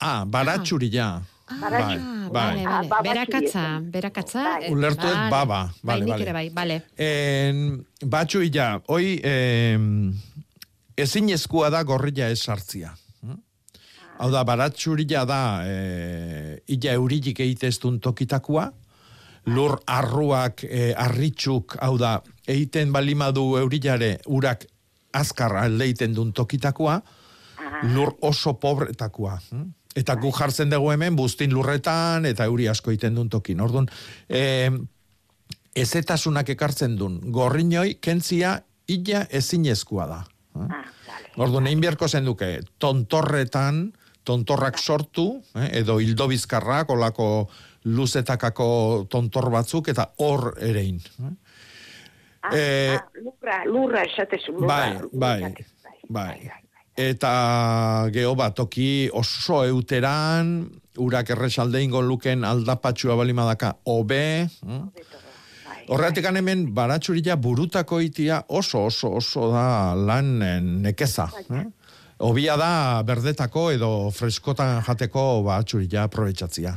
ah, 0.00 0.24
baratxurila. 0.26 1.08
Baratxu- 1.20 1.20
Ah, 1.20 1.39
bai. 1.60 1.80
Bale, 1.80 2.00
Ah, 2.00 2.28
bale. 2.30 2.64
baba 2.88 3.02
Berakatza, 3.02 3.80
berakatza. 3.82 4.42
Bai. 4.44 4.64
eh, 4.64 4.72
Ulertu 4.72 5.02
dut 5.06 5.14
bale. 5.16 5.30
baba. 5.30 5.60
Bai, 5.64 5.72
Bale, 5.82 6.04
nik 6.04 6.12
bale. 6.12 6.22
ere 6.24 6.32
bai, 6.32 6.50
bale. 6.50 6.76
En, 6.96 7.84
batxu 8.06 8.42
illa, 8.42 8.80
hoi 8.88 9.20
em, 9.24 10.14
ezin 10.96 11.28
eskua 11.30 11.70
da 11.70 11.82
gorrila 11.82 12.28
ez 12.30 12.38
sartzia. 12.42 12.92
Hm? 13.22 13.38
Hau 14.20 14.30
da, 14.30 14.44
baratxurila 14.44 15.24
da 15.26 15.40
e, 15.66 16.62
illa 16.68 16.92
eurilik 16.92 17.40
egiteztun 17.40 17.98
tokitakua, 18.00 18.70
lur 19.46 19.78
arruak, 19.86 20.62
e, 20.64 20.92
arritxuk, 20.94 21.76
hau 21.80 21.96
da, 21.98 22.20
egiten 22.46 22.92
balimadu 22.92 23.56
eurilare 23.58 24.18
urak 24.26 24.66
azkar 25.12 25.56
aldeiten 25.56 26.14
dun 26.14 26.32
tokitakoa, 26.32 27.00
lur 27.94 28.14
oso 28.22 28.54
pobretakoa. 28.60 29.38
hm? 29.50 29.68
Eta 29.96 30.14
gu 30.22 30.30
jartzen 30.30 30.70
dugu 30.70 30.92
hemen, 30.92 31.16
buztin 31.18 31.50
lurretan, 31.50 32.26
eta 32.28 32.46
euri 32.46 32.68
asko 32.70 32.92
egiten 32.92 33.16
dun 33.18 33.28
tokin. 33.28 33.60
Orduan, 33.60 33.88
eh, 34.28 34.70
ezetasunak 35.74 36.48
ekartzen 36.54 36.96
dun, 36.98 37.18
gorrinoi, 37.34 37.96
kentzia 38.00 38.60
illa 38.90 39.24
ezinezkoa 39.30 40.06
da. 40.06 40.20
Eh? 40.60 40.84
Orduan, 41.42 41.66
egin 41.66 41.82
beharko 41.82 42.08
zen 42.08 42.24
duke, 42.24 42.60
tontorretan, 42.78 43.88
tontorrak 44.24 44.78
sortu, 44.78 45.42
eh, 45.54 45.80
edo 45.82 45.98
hildo 46.00 46.28
bizkarrak, 46.28 46.90
olako 46.90 47.48
luzetakako 47.84 49.06
tontor 49.10 49.50
batzuk, 49.50 49.88
eta 49.88 50.10
hor 50.18 50.54
erein. 50.60 51.00
Eh? 51.18 51.34
Ah, 52.42 52.56
Eh, 52.56 52.96
ah, 52.96 53.04
lurra, 53.20 53.64
lurra 53.66 54.02
esatezu, 54.02 54.52
lurra. 54.52 54.66
Bai, 54.66 55.00
bai, 55.12 55.54
bai. 56.08 56.59
Eta 57.00 58.08
geho 58.12 58.34
bat, 58.36 58.52
toki 58.56 59.08
oso 59.16 59.62
euteran, 59.64 60.58
urak 61.00 61.30
erresalde 61.32 61.80
ingo 61.80 62.02
luken 62.04 62.44
aldapatxua 62.44 63.16
balimadaka, 63.16 63.72
obe. 63.88 64.48
hm? 64.66 64.82
Horretik 65.90 66.26
hemen 66.28 66.68
baratxurila 66.74 67.34
burutako 67.40 67.98
itia 68.04 68.42
oso 68.48 68.84
oso 68.86 69.14
oso 69.18 69.48
da 69.50 69.94
lan 69.96 70.38
nekeza. 70.84 71.26
Eh? 71.50 71.64
Obia 72.28 72.54
da 72.60 73.02
berdetako 73.02 73.70
edo 73.74 73.90
freskotan 74.14 74.84
jateko 74.86 75.42
baratxurila 75.48 76.04
aprobetsatzia. 76.06 76.76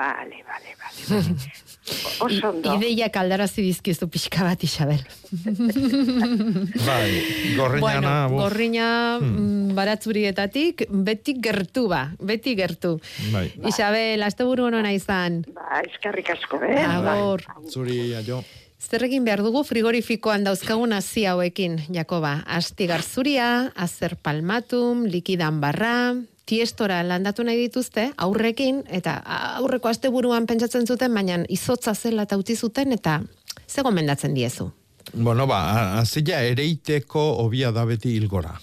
Bale, 0.00 0.44
bale, 0.48 0.70
bale. 0.80 1.24
Oso 2.24 2.48
ondo. 2.48 2.72
Ideiak 2.78 3.16
aldarazi 3.20 3.60
dizkizu 3.66 4.06
pixka 4.08 4.46
bat, 4.46 4.62
Isabel. 4.64 5.02
Bai, 6.88 7.10
gorriñana, 7.58 7.82
bueno, 7.82 8.12
buf. 8.30 8.38
gorriña 8.44 8.86
mm, 9.18 9.74
baratzurietatik, 9.76 10.86
beti 10.88 11.34
gertu 11.44 11.84
ba, 11.92 12.00
beti 12.16 12.56
gertu. 12.56 12.94
Bai. 13.34 13.50
Isabel, 13.68 14.24
asteburu 14.24 14.70
honona 14.70 14.94
izan. 14.96 15.42
Ba, 15.52 15.82
eskerrik 15.84 16.32
asko, 16.38 16.62
eh? 16.64 16.80
Agor. 16.80 17.44
Zuri, 17.68 18.00
aio. 18.16 18.40
Zer 18.80 19.04
egin 19.04 19.26
behar 19.28 19.44
dugu 19.44 19.60
frigorifikoan 19.68 20.48
dauzkagun 20.48 20.96
hasi 20.96 21.26
hauekin, 21.28 21.76
Jakoba? 21.92 22.38
Astigar 22.48 23.04
zuria, 23.04 23.68
azer 23.76 24.16
palmatum, 24.16 25.04
likidan 25.12 25.60
barra, 25.60 26.14
tiestora 26.50 27.00
landatu 27.06 27.44
nahi 27.46 27.60
dituzte, 27.60 28.08
aurrekin, 28.18 28.82
eta 28.90 29.14
aurreko 29.60 29.90
asteburuan 29.90 30.48
pentsatzen 30.50 30.88
zuten, 30.88 31.14
baina 31.14 31.38
izotza 31.48 31.94
zela 31.94 32.26
eta 32.26 32.38
utzi 32.40 32.56
zuten, 32.56 32.96
eta 32.96 33.20
ze 33.68 33.84
gomendatzen 33.86 34.34
diezu? 34.34 34.70
Bueno, 35.14 35.46
ba, 35.46 35.60
azila 36.00 36.42
ereiteko 36.46 37.22
obia 37.44 37.70
da 37.74 37.86
beti 37.86 38.16
hilgora. 38.16 38.56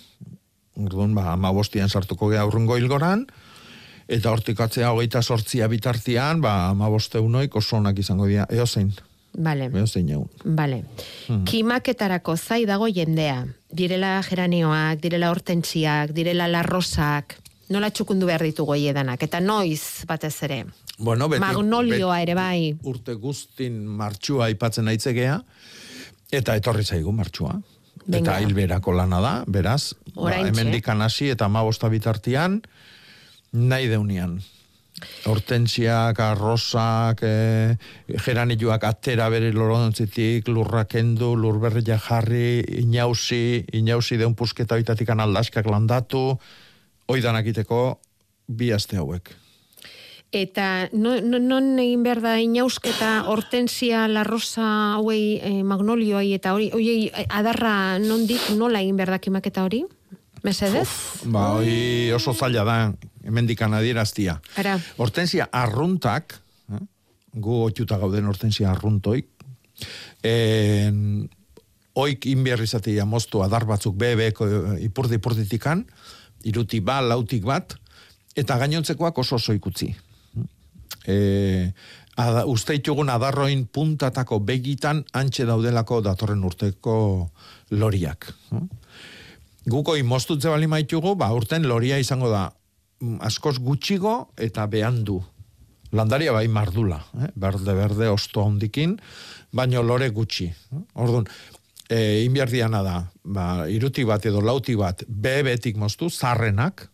Orduan, 0.78 1.16
ba, 1.16 1.32
ama 1.34 1.52
bostian 1.56 1.90
sartuko 1.90 2.30
gea 2.32 2.44
aurrungo 2.44 2.78
hilgoran, 2.78 3.26
eta 4.08 4.32
hortikatzea 4.32 4.92
hogeita 4.92 5.24
sortzia 5.24 5.68
bitartian, 5.72 6.44
ba, 6.44 6.70
ama 6.70 6.92
bosteunoik 6.92 7.56
oso 7.56 7.80
onak 7.80 8.00
izango 8.04 8.28
dira, 8.28 8.46
eo 8.52 8.68
zein, 8.68 8.94
Bale. 9.34 9.72
eo 9.74 9.88
zein 9.88 10.10
egun. 10.10 10.30
Bale. 10.44 10.84
Hmm. 11.28 11.44
Kimaketarako 11.48 12.38
zai 12.38 12.66
dago 12.66 12.88
jendea. 12.88 13.46
Direla 13.72 14.22
geranioak, 14.28 15.02
direla 15.04 15.32
hortentsiak, 15.32 16.14
direla 16.16 16.48
larrosak. 16.52 17.38
Nola 17.74 17.90
txukundu 17.92 18.28
behar 18.30 18.46
ditugu 18.48 18.76
edanak. 18.80 19.24
Eta 19.24 19.40
noiz 19.44 20.06
batez 20.08 20.36
ere. 20.48 20.66
Bueno, 20.98 21.28
beti, 21.30 21.42
Magnolioa 21.44 22.22
ere 22.24 22.36
bai. 22.36 22.78
urte 22.84 23.14
guztin 23.14 23.86
martxua 23.86 24.48
aipatzen 24.48 24.88
aitzegea, 24.88 25.42
eta 26.32 26.56
etorri 26.56 26.84
zaigu 26.84 27.12
martxua. 27.12 27.60
Eta 28.08 28.40
hilberako 28.40 28.94
lana 28.96 29.20
da, 29.22 29.44
beraz, 29.48 29.94
ba, 30.16 30.30
Oraintxe. 30.30 30.62
hemendikan 30.62 31.02
hasi 31.02 31.30
eta 31.30 31.46
amabosta 31.46 31.90
bitartian, 31.90 32.62
nahi 33.52 33.88
deunian. 33.88 34.40
Hortensiak, 35.30 36.20
arrosak, 36.20 37.20
e, 37.22 37.76
geranilloak 38.26 38.84
atera 38.84 39.28
bere 39.30 39.52
lorontzitik, 39.54 40.48
lurra 40.48 40.86
kendu, 40.86 41.36
lurberria 41.36 42.00
jarri, 42.00 42.64
inausi, 42.80 43.66
inausi 43.74 44.18
deun 44.18 44.34
pusketa 44.34 44.76
oitatikan 44.80 45.20
aldaskak 45.20 45.68
landatu, 45.70 46.40
oidanak 47.08 47.48
iteko 47.54 48.00
bi 48.48 48.72
aste 48.76 48.98
hauek. 48.98 49.34
Eta 50.36 50.90
no, 50.92 51.14
no, 51.24 51.40
non 51.40 51.78
egin 51.80 52.02
behar 52.04 52.20
da 52.20 52.34
inausketa 52.44 53.12
hortensia, 53.32 54.10
larrosa, 54.12 54.66
hauei, 54.98 55.40
eh, 55.40 55.62
magnolioi, 55.64 56.34
eta 56.36 56.52
hori, 56.54 56.68
hori 56.76 57.08
adarra 57.32 57.96
nondik 58.04 58.50
nola 58.60 58.82
egin 58.84 59.00
behar 59.00 59.16
da 59.16 59.22
kimaketa 59.24 59.64
hori? 59.64 59.86
Mesedez? 60.44 60.88
Ba, 61.32 61.54
hoi 61.56 62.12
oso 62.16 62.36
zaila 62.36 62.66
da, 62.68 62.76
hemendikan 63.24 63.74
adieraztia. 63.80 64.36
Ara. 64.60 64.76
Hortensia 65.00 65.48
arruntak, 65.52 66.36
eh? 66.76 66.84
gu 67.34 67.64
otxuta 67.70 67.98
gauden 68.04 68.28
hortensia 68.28 68.74
arruntoik, 68.74 69.32
en, 70.28 71.30
oik 71.98 72.28
inbierrizatea 72.30 73.06
moztu 73.10 73.42
adar 73.46 73.66
batzuk 73.70 73.96
bebeko 73.98 74.48
ipurdi 74.84 75.22
ipurditikan, 75.22 75.86
iruti 76.48 76.82
ba, 76.82 77.02
lautik 77.04 77.46
bat, 77.48 77.76
eta 78.38 78.58
gainontzekoak 78.62 79.18
oso 79.24 79.38
oso 79.38 79.56
ikutzi. 79.56 79.90
E, 81.08 81.18
ada, 82.18 82.44
uste 82.50 82.76
ditugun 82.78 83.12
adarroin 83.14 83.66
puntatako 83.72 84.40
begitan 84.46 85.04
antxe 85.18 85.46
daudelako 85.48 86.02
datorren 86.06 86.44
urteko 86.48 86.98
loriak. 87.78 88.32
Guko 89.68 89.98
imostutze 90.00 90.50
bali 90.50 90.68
maitugu, 90.72 91.16
ba, 91.20 91.32
urten 91.36 91.68
loria 91.68 92.00
izango 92.00 92.30
da 92.32 92.48
mm, 92.48 93.20
askoz 93.28 93.58
gutxigo 93.60 94.30
eta 94.38 94.68
behandu. 94.72 95.20
Landaria 95.96 96.34
bai 96.36 96.48
mardula, 96.52 97.00
eh? 97.24 97.30
berde-berde 97.36 98.10
osto 98.12 98.44
handikin, 98.44 98.98
baino 99.56 99.84
lore 99.84 100.10
gutxi. 100.12 100.50
Orduan, 101.00 101.28
e, 101.90 102.24
inbiardiana 102.26 102.84
da, 102.84 103.00
ba, 103.24 103.48
iruti 103.70 104.06
bat 104.08 104.26
edo 104.26 104.42
lauti 104.42 104.76
bat, 104.76 105.04
bebetik 105.08 105.78
moztu, 105.78 106.10
zarrenak, 106.10 106.88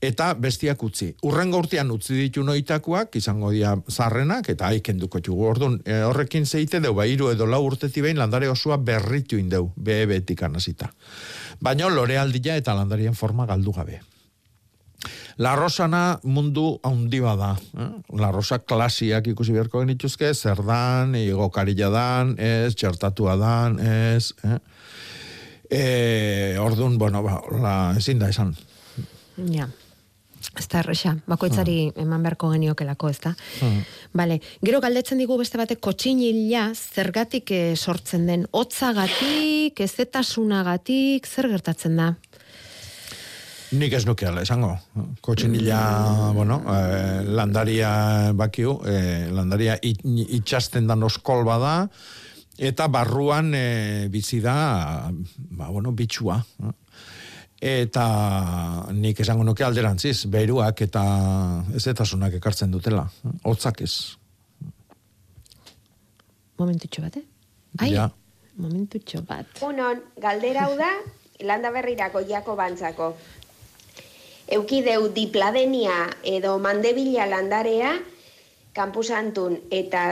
eta 0.00 0.30
bestiak 0.38 0.82
utzi. 0.86 1.08
Urrengo 1.26 1.58
urtean 1.64 1.90
utzi 1.90 2.14
ditu 2.14 2.44
noitakoak, 2.46 3.16
izango 3.18 3.50
dira 3.54 3.74
zarrenak, 3.90 4.48
eta 4.54 4.68
aikenduko 4.70 5.20
txugu. 5.20 5.46
Orduan, 5.50 5.80
e, 5.84 6.02
horrekin 6.06 6.46
zeite 6.46 6.80
deu, 6.84 6.94
ba, 6.94 7.06
iru 7.06 7.32
edo 7.32 7.46
lau 7.46 7.64
urteti 7.66 8.04
behin 8.04 8.20
landare 8.20 8.48
osoa 8.48 8.78
berritu 8.78 9.40
indeu, 9.40 9.72
bebetik 9.76 10.44
anasita. 10.46 10.92
Baina 11.60 11.90
lore 11.90 12.18
aldia 12.18 12.56
eta 12.56 12.76
landarien 12.78 13.18
forma 13.18 13.46
galdu 13.46 13.74
gabe. 13.74 14.00
La 15.38 15.54
Rosana 15.54 16.18
mundu 16.26 16.80
handi 16.82 17.20
bada. 17.22 17.52
Eh? 17.78 17.88
La 18.18 18.32
Rosa 18.34 18.58
klasiak 18.58 19.28
ikusi 19.30 19.54
beharko 19.54 19.84
genituzke, 19.84 20.32
zer 20.34 20.64
dan, 20.66 21.14
igokarila 21.14 21.90
dan, 21.94 22.32
ez, 22.42 22.74
txertatua 22.74 23.36
dan, 23.38 23.78
ez. 23.78 24.32
Eh? 24.42 24.58
E, 25.70 25.82
orduan, 26.58 26.96
bueno, 26.98 27.22
ba, 27.22 27.38
la, 27.54 27.74
ezin 28.00 28.18
da 28.18 28.32
esan. 28.34 28.56
Ja. 29.54 29.68
Ez 30.58 30.66
da 30.70 30.80
erresa, 30.80 31.12
bakoitzari 31.30 31.92
eman 31.98 32.22
beharko 32.24 32.50
geniokelako, 32.54 33.10
ez 33.10 33.18
da? 33.22 33.32
Hmm. 33.60 33.82
Bale, 34.16 34.38
gero 34.64 34.80
galdetzen 34.82 35.18
digu 35.22 35.36
beste 35.38 35.58
batek 35.58 35.80
kotxinila 35.82 36.68
zergatik 36.74 37.50
eh, 37.54 37.74
sortzen 37.76 38.26
den, 38.26 38.46
hotzagatik, 38.54 39.78
ezetasunagatik, 39.86 41.26
zer 41.26 41.50
gertatzen 41.52 41.98
da? 41.98 42.12
Nik 43.76 43.92
ez 43.92 44.04
nuke 44.08 44.24
esango. 44.40 44.78
Kotxinila, 45.20 46.32
bueno, 46.32 46.62
eh, 46.72 47.22
landaria 47.24 48.32
bakiu, 48.32 48.78
eh, 48.86 49.28
landaria 49.30 49.76
it, 49.82 50.00
itxasten 50.04 50.86
dan 50.86 51.02
oskol 51.02 51.44
bada, 51.44 51.88
eta 52.56 52.88
barruan 52.88 53.52
eh, 53.54 54.08
bizi 54.10 54.40
da, 54.40 55.10
ba, 55.50 55.68
bueno, 55.68 55.92
bitxua. 55.92 56.38
Eta 57.60 58.86
nik 58.94 59.20
esango 59.20 59.44
nuke 59.44 59.64
alderantziz, 59.66 60.24
beruak 60.30 60.80
eta 60.86 61.02
ezetasunak 61.74 62.38
ekartzen 62.38 62.70
dutela. 62.70 63.04
Hotzak 63.44 63.82
ez. 63.82 64.16
Momentutxo 66.58 67.02
bat, 67.02 67.16
eh? 67.16 67.24
Ai, 67.78 67.92
Ja. 67.92 68.08
momentutxo 68.56 69.22
bat. 69.28 69.46
Unon, 69.62 70.00
galdera 70.16 70.64
hau 70.66 70.76
da, 70.78 70.88
landa 71.44 71.70
berrirako 71.70 72.24
jako 72.26 72.56
bantzako. 72.56 73.12
Eukideu 74.48 75.10
dipladenia 75.12 76.06
edo 76.24 76.56
mandebila 76.58 77.26
landarea, 77.28 77.98
kampusantun 78.78 79.58
eta 79.74 80.02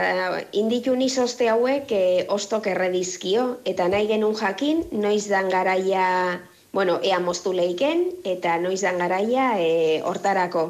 indikun 0.59 1.01
izoste 1.01 1.47
hauek 1.49 1.91
e, 1.91 2.03
ostok 2.29 2.67
erredizkio, 2.73 3.47
eta 3.65 3.87
nahi 3.89 4.09
genun 4.11 4.35
jakin, 4.37 4.83
noiz 4.91 5.25
dan 5.31 5.49
garaia, 5.49 6.39
bueno, 6.73 6.99
ea 7.01 7.19
moztu 7.23 7.55
leiken, 7.55 8.03
eta 8.25 8.57
noiz 8.61 8.81
dan 8.83 8.99
garaia 9.01 9.55
e, 9.61 10.01
hortarako. 10.03 10.67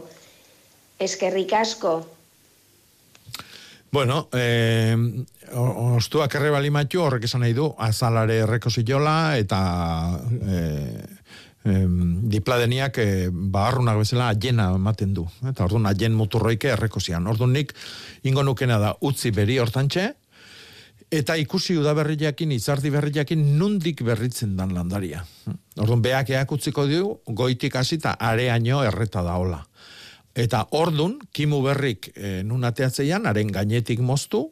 Eskerrik 1.00 1.54
asko. 1.54 1.98
Bueno, 3.92 4.28
eh, 4.34 4.96
ostuak 5.56 6.36
erre 6.36 6.50
bali 6.52 6.70
matu, 6.70 7.02
horrek 7.02 7.24
esan 7.24 7.42
nahi 7.46 7.54
du, 7.56 7.70
azalare 7.82 8.42
erreko 8.44 8.70
ziola, 8.70 9.38
eta 9.40 9.60
eh, 10.44 11.17
em, 11.66 12.30
dipladeniak 12.30 12.98
eh, 13.02 13.30
baharrunak 13.32 13.98
bezala 14.04 14.30
ajena 14.30 14.70
ematen 14.76 15.14
du. 15.14 15.28
Eta 15.48 15.66
orduan 15.66 15.86
ajen 15.90 16.14
muturroike 16.14 16.74
erreko 16.76 17.00
zian. 17.00 17.28
Orduan 17.28 17.54
nik 17.54 17.74
ingo 18.24 18.44
nukena 18.44 18.80
da 18.80 18.96
utzi 19.02 19.32
beri 19.32 19.60
hortantxe, 19.60 20.14
Eta 21.08 21.38
ikusi 21.40 21.78
udaberriakin, 21.80 22.52
izardi 22.52 22.90
berriakin, 22.92 23.40
nundik 23.56 24.02
berritzen 24.04 24.58
dan 24.58 24.74
landaria. 24.76 25.22
Orduan, 25.80 26.02
beak 26.04 26.34
eakutziko 26.36 26.84
du, 26.90 27.14
goitik 27.32 27.78
hasita 27.80 28.18
areaino 28.20 28.82
erreta 28.84 29.24
daola. 29.24 29.62
Eta 30.36 30.66
ordun 30.76 31.16
kimu 31.32 31.62
berrik 31.64 32.12
e, 32.12 32.42
nun 32.44 32.68
ateatzeian, 32.68 33.24
haren 33.26 33.54
gainetik 33.56 34.04
moztu, 34.04 34.50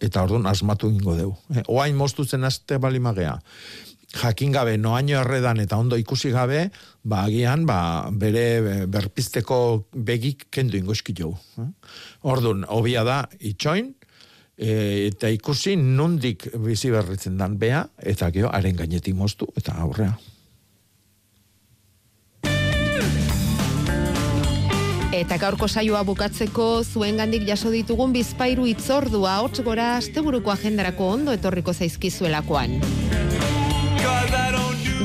eta 0.00 0.24
ordun 0.24 0.48
asmatu 0.48 0.88
ingo 0.90 1.14
deu. 1.18 1.34
E, 1.52 1.66
oain 1.68 1.98
moztu 1.98 2.24
zen 2.24 2.48
aste 2.48 2.80
balimagea 2.80 3.36
jakin 4.14 4.52
gabe 4.52 4.76
noaino 4.78 5.20
erredan 5.20 5.60
eta 5.60 5.76
ondo 5.76 5.96
ikusi 5.96 6.30
gabe, 6.32 6.68
ba 7.04 7.24
agian 7.26 7.66
ba, 7.66 8.08
bere 8.10 8.86
berpizteko 8.86 9.88
begik 9.92 10.48
kendu 10.50 10.78
ingoski 10.78 11.14
jo. 11.16 11.34
Ordun, 12.22 12.64
hobia 12.68 13.04
da 13.04 13.22
itxoin, 13.40 13.92
e, 14.56 15.08
eta 15.10 15.28
ikusi 15.28 15.76
nundik 15.76 16.48
bizi 16.64 16.90
berritzen 16.90 17.36
dan 17.38 17.58
bea, 17.58 17.84
eta 17.98 18.30
gero 18.34 18.50
haren 18.52 18.76
gainetik 18.76 19.14
moztu, 19.14 19.48
eta 19.56 19.76
aurrea. 19.84 20.16
Eta 25.18 25.34
gaurko 25.40 25.66
saioa 25.66 26.04
bukatzeko 26.06 26.84
zuengandik 26.84 27.42
jaso 27.48 27.72
ditugun 27.74 28.12
bizpairu 28.14 28.68
itzordua 28.70 29.40
hots 29.42 29.64
gora 29.66 29.96
asteburuko 29.96 30.52
agendarako 30.52 31.08
ondo 31.16 31.34
etorriko 31.34 31.74
zaizkizuelakoan. 31.74 32.78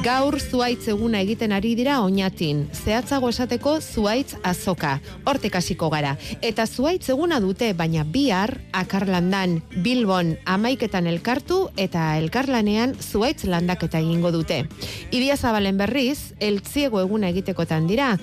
Gaur 0.04 0.36
zuaitz 0.36 0.90
eguna 0.92 1.22
egiten 1.24 1.54
ari 1.56 1.70
dira 1.80 2.02
oinatin. 2.04 2.66
Zehatzago 2.76 3.30
esateko 3.32 3.78
zuaitz 3.80 4.36
azoka. 4.44 4.98
Hortek 5.24 5.56
hasiko 5.56 5.88
gara. 5.94 6.18
Eta 6.44 6.66
zuaitz 6.68 7.08
eguna 7.14 7.38
dute, 7.40 7.70
baina 7.72 8.04
bihar 8.04 8.58
akarlandan, 8.76 9.62
bilbon 9.86 10.34
amaiketan 10.44 11.08
elkartu 11.08 11.70
eta 11.80 12.18
elkarlanean 12.20 12.98
zuaitz 13.00 13.46
landaketa 13.48 14.02
egingo 14.04 14.34
dute. 14.36 14.66
Idia 15.12 15.38
zabalen 15.38 15.80
berriz, 15.80 16.34
eltziego 16.40 17.00
eguna 17.00 17.32
egitekotan 17.32 17.88
dira. 17.88 18.18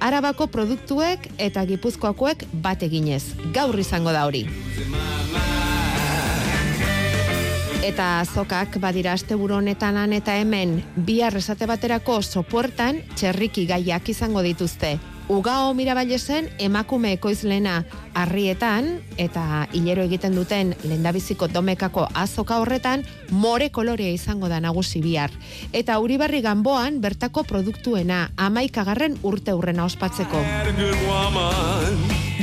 Arabako 0.00 0.48
produktuek 0.48 1.28
eta 1.36 1.66
gipuzkoakoek 1.68 2.48
bat 2.64 2.82
eginez. 2.88 3.24
Gaur 3.52 3.76
izango 3.84 4.16
da 4.16 4.24
hori. 4.24 4.46
Eta 7.86 8.06
azokak 8.18 8.80
badira 8.82 9.12
asteburu 9.14 9.60
honetan 9.60 9.94
han 10.00 10.10
eta 10.16 10.34
hemen 10.40 10.80
bihar 11.06 11.36
esate 11.38 11.68
baterako 11.70 12.16
sopuertan 12.22 12.98
txerriki 13.14 13.62
gaiak 13.68 14.08
izango 14.10 14.42
dituzte. 14.42 14.96
Ugao 15.30 15.70
mirabailesen 15.74 16.48
emakume 16.58 17.12
ekoizlena 17.14 17.76
harrietan 18.14 18.90
eta 19.22 19.68
hilero 19.70 20.02
egiten 20.10 20.34
duten 20.34 20.74
lendabiziko 20.82 21.46
domekako 21.46 22.08
azoka 22.26 22.58
horretan 22.58 23.06
more 23.30 23.70
kolorea 23.70 24.10
izango 24.10 24.50
da 24.50 24.58
nagusi 24.60 25.02
bihar. 25.06 25.30
Eta 25.72 26.00
Uribarri 26.02 26.42
Ganboan 26.42 27.00
bertako 27.00 27.46
produktuena 27.46 28.30
amaikagarren 28.36 29.18
urte 29.22 29.54
urrena 29.54 29.86
ospatzeko. 29.86 30.42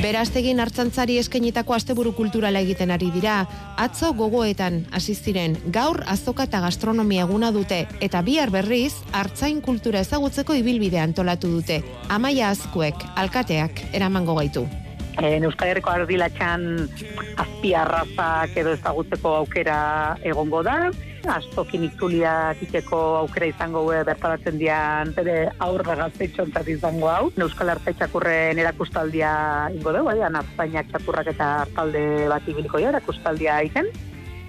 Beraztegin 0.04 0.58
hartzantzari 0.60 1.14
eskenitako 1.16 1.72
asteburu 1.72 2.10
kulturala 2.12 2.60
egiten 2.60 2.90
ari 2.92 3.06
dira. 3.14 3.38
Atzo 3.80 4.10
gogoetan 4.18 4.82
hasi 4.92 5.14
ziren 5.16 5.54
gaur 5.72 6.02
azoka 6.14 6.44
eta 6.44 6.60
gastronomia 6.60 7.22
eguna 7.24 7.48
dute 7.54 7.78
eta 8.04 8.20
bihar 8.26 8.52
berriz 8.52 8.92
hartzain 9.16 9.62
kultura 9.64 10.02
ezagutzeko 10.04 10.58
ibilbide 10.60 11.00
antolatu 11.00 11.48
dute. 11.54 11.80
Amaia 12.12 12.50
azkuek, 12.50 13.00
alkateak, 13.16 13.80
eramango 13.96 14.36
gaitu. 14.36 14.66
E, 15.22 15.38
Euskal 15.38 15.72
Herriko 15.72 15.94
ardilatxan 15.94 16.68
azpiarrazak 17.46 18.60
edo 18.60 18.76
ezagutzeko 18.76 19.36
aukera 19.40 19.78
egongo 20.34 20.60
da 20.68 20.78
astokin 21.30 21.84
itzulia 21.88 22.54
kiteko 22.58 22.98
aukera 23.22 23.48
izango 23.50 23.84
gue 23.86 24.02
bertaratzen 24.06 24.58
dian 24.60 25.12
bere 25.16 25.50
aurra 25.64 25.96
gaztetxontzat 25.98 26.68
izango 26.68 27.08
hau. 27.10 27.30
Euskal 27.46 27.72
Arte 27.74 27.94
txakurren 27.96 28.58
erakustaldia 28.60 29.30
ingo 29.74 29.92
dugu, 29.96 30.10
bai, 30.10 30.18
Artzainak 30.24 30.90
txakurrak 30.92 31.30
eta 31.34 31.50
hartalde 31.62 32.04
bat 32.32 32.48
ibiliko 32.48 32.82
ja, 32.82 32.90
erakustaldia 32.94 33.60
izen. 33.68 33.90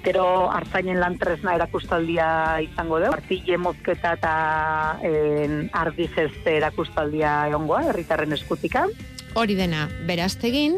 Gero 0.05 0.26
hartzainen 0.53 0.99
lantresna 1.01 1.55
erakustaldia 1.57 2.28
izango 2.65 2.99
dugu. 3.01 3.15
Artile 3.17 3.57
mozketa 3.57 4.13
eta 4.19 4.36
en, 5.07 5.65
ardi 5.73 6.09
jeste 6.13 6.59
erakustaldia 6.59 7.47
egongoa, 7.49 7.86
herritarren 7.89 8.36
eskutika. 8.38 8.86
Hori 9.36 9.57
dena, 9.57 9.89
beraztegin, 10.07 10.78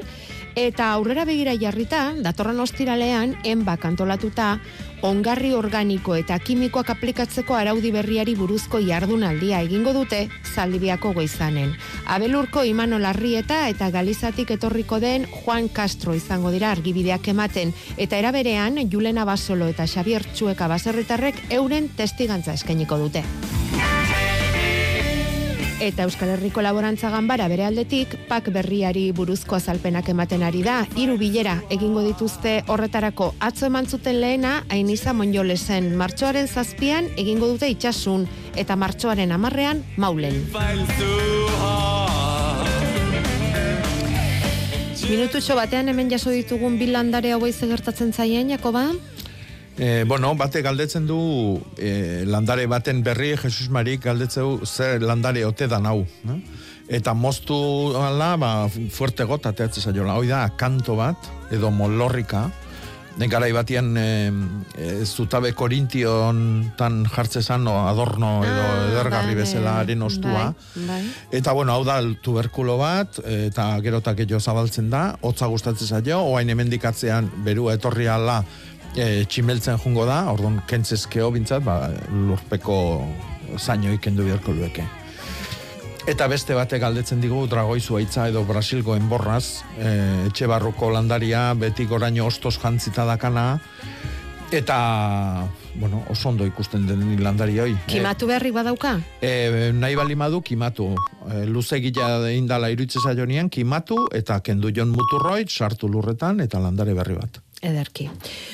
eta 0.58 0.90
aurrera 0.96 1.28
begira 1.30 1.54
jarrita, 1.60 2.16
datorren 2.26 2.60
ostiralean, 2.64 3.36
enbak 3.46 3.86
antolatuta, 3.86 4.56
ongarri 5.02 5.54
organiko 5.54 6.16
eta 6.18 6.38
kimikoak 6.40 6.90
aplikatzeko 6.96 7.56
araudi 7.56 7.92
berriari 7.92 8.36
buruzko 8.36 8.80
jardunaldia 8.82 9.62
egingo 9.66 9.94
dute 9.94 10.28
zaldibiako 10.54 11.14
goizanen. 11.14 11.76
Abelurko 12.06 12.64
Imano 12.64 13.00
Larrieta 13.00 13.68
eta 13.70 13.90
Galizatik 13.92 14.52
etorriko 14.58 15.00
den 15.00 15.28
Juan 15.44 15.70
Castro 15.70 16.16
izango 16.16 16.52
dira 16.52 16.72
argibideak 16.72 17.28
ematen 17.28 17.74
eta 17.98 18.18
eraberean 18.18 18.82
Julena 18.90 19.26
Basolo 19.26 19.68
eta 19.68 19.88
Xavier 19.88 20.26
Txueka 20.34 20.68
baserritarrek 20.68 21.46
euren 21.62 21.90
testigantza 21.90 22.54
eskainiko 22.58 22.98
dute. 22.98 23.24
Eta 25.80 26.08
Euskal 26.08 26.30
Herriko 26.34 26.64
Laborantza 26.66 27.12
Ganbara 27.14 27.46
bere 27.52 27.62
aldetik, 27.68 28.16
pak 28.26 28.48
berriari 28.50 29.12
buruzko 29.14 29.60
azalpenak 29.60 30.08
ematen 30.10 30.42
ari 30.42 30.64
da, 30.66 30.80
hiru 30.98 31.20
bilera 31.22 31.60
egingo 31.70 32.02
dituzte 32.02 32.64
horretarako 32.66 33.28
atzo 33.40 33.68
eman 33.70 33.86
zuten 33.86 34.18
lehena, 34.24 34.64
Ainiza 34.74 35.14
Monjolesen 35.14 35.92
martxoaren 36.00 36.50
zazpian 36.50 37.12
egingo 37.16 37.52
dute 37.52 37.70
itxasun, 37.70 38.26
eta 38.58 38.76
martxoaren 38.76 39.32
amarrean 39.32 39.84
maulen. 40.02 40.42
Minututxo 45.08 45.56
batean 45.56 45.94
hemen 45.94 46.10
jaso 46.10 46.34
ditugun 46.34 46.82
bilandare 46.82 47.38
hauei 47.38 47.54
gertatzen 47.54 48.12
zaien, 48.14 48.50
Jakoba? 48.50 48.90
E, 49.78 50.06
bueno, 50.06 50.34
bate 50.34 50.64
galdetzen 50.66 51.06
du 51.06 51.62
e, 51.78 52.24
landare 52.26 52.66
baten 52.66 53.04
berri, 53.06 53.36
Jesus 53.38 53.70
Marik 53.70 54.08
galdetzen 54.08 54.42
du 54.42 54.66
zer 54.66 55.04
landare 55.06 55.46
ote 55.46 55.68
da 55.70 55.78
nau. 55.78 56.00
Ne? 56.26 56.40
Eta 56.90 57.14
moztu 57.14 57.58
ala, 58.02 58.34
ba, 58.42 58.52
fuerte 58.90 59.28
gota 59.30 59.54
teatzen 59.54 59.86
zaiola. 59.86 60.16
Hoi 60.18 60.32
da, 60.32 60.48
kanto 60.58 60.98
bat, 60.98 61.30
edo 61.54 61.70
molorrika, 61.70 62.48
garai 63.26 63.50
batian 63.54 63.96
e, 63.98 64.08
e, 64.78 64.90
zutabe 65.06 65.52
korintion 65.58 66.72
tan 66.78 67.00
jartzezan 67.10 67.66
o 67.66 67.74
adorno 67.90 68.44
edo 68.46 68.62
ah, 68.62 68.84
edergarri 68.92 69.34
bai, 69.34 69.42
bezala 69.42 69.80
haren 69.82 70.06
ostua. 70.06 70.52
Bai, 70.54 70.86
bai. 70.88 71.02
Eta 71.40 71.54
bueno, 71.58 71.74
hau 71.74 71.86
da 71.86 72.00
tuberkulo 72.22 72.78
bat, 72.82 73.18
eta 73.26 73.72
gerotak 73.86 74.22
jo 74.30 74.40
zabaltzen 74.40 74.90
da, 74.94 75.12
hotza 75.22 75.50
gustatzen 75.50 75.88
zaio, 75.90 76.22
oain 76.34 76.50
emendikatzean 76.54 77.30
berua 77.46 77.78
etorri 77.78 78.10
ala 78.10 78.44
e, 78.96 79.26
tximeltzen 79.26 79.80
jungo 79.84 80.06
da, 80.08 80.24
orduan 80.32 80.62
kentzezkeo 80.70 81.32
bintzat, 81.36 81.64
ba, 81.66 81.90
lurpeko 82.12 82.78
zaino 83.58 83.94
ikendu 83.96 84.28
biharko 84.28 84.56
lueke. 84.56 84.86
Eta 86.08 86.30
beste 86.32 86.56
batek 86.56 86.80
galdetzen 86.80 87.20
digu 87.20 87.42
dragoizu 87.52 87.98
aitza 88.00 88.30
edo 88.32 88.46
Brasilgo 88.48 88.96
enborraz, 88.96 89.64
e, 89.76 89.90
etxe 90.30 90.48
barruko 90.48 90.88
landaria, 90.94 91.50
beti 91.60 91.84
goraino 91.86 92.30
ostos 92.30 92.56
jantzita 92.62 93.04
dakana, 93.10 93.58
eta, 94.52 94.78
bueno, 95.76 96.06
oso 96.10 96.30
ondo 96.30 96.46
ikusten 96.48 96.88
den 96.88 97.02
landari 97.24 97.60
hoi. 97.60 97.76
Kimatu 97.92 98.28
beharrik 98.30 98.56
badauka? 98.56 98.96
E, 99.20 99.74
nahi 99.76 99.98
bali 100.00 100.16
madu, 100.16 100.40
kimatu. 100.42 100.94
E, 101.28 101.44
luze 101.46 101.82
gila 101.84 102.32
indala 102.32 102.72
iruitze 102.72 103.04
zailonian, 103.04 103.50
kimatu, 103.50 104.06
eta 104.16 104.40
kendu 104.40 104.72
jon 104.72 104.96
muturroit, 104.96 105.52
sartu 105.52 105.92
lurretan, 105.92 106.40
eta 106.40 106.64
landare 106.64 106.96
berri 106.96 107.20
bat. 107.20 107.42
Ederki. 107.62 108.10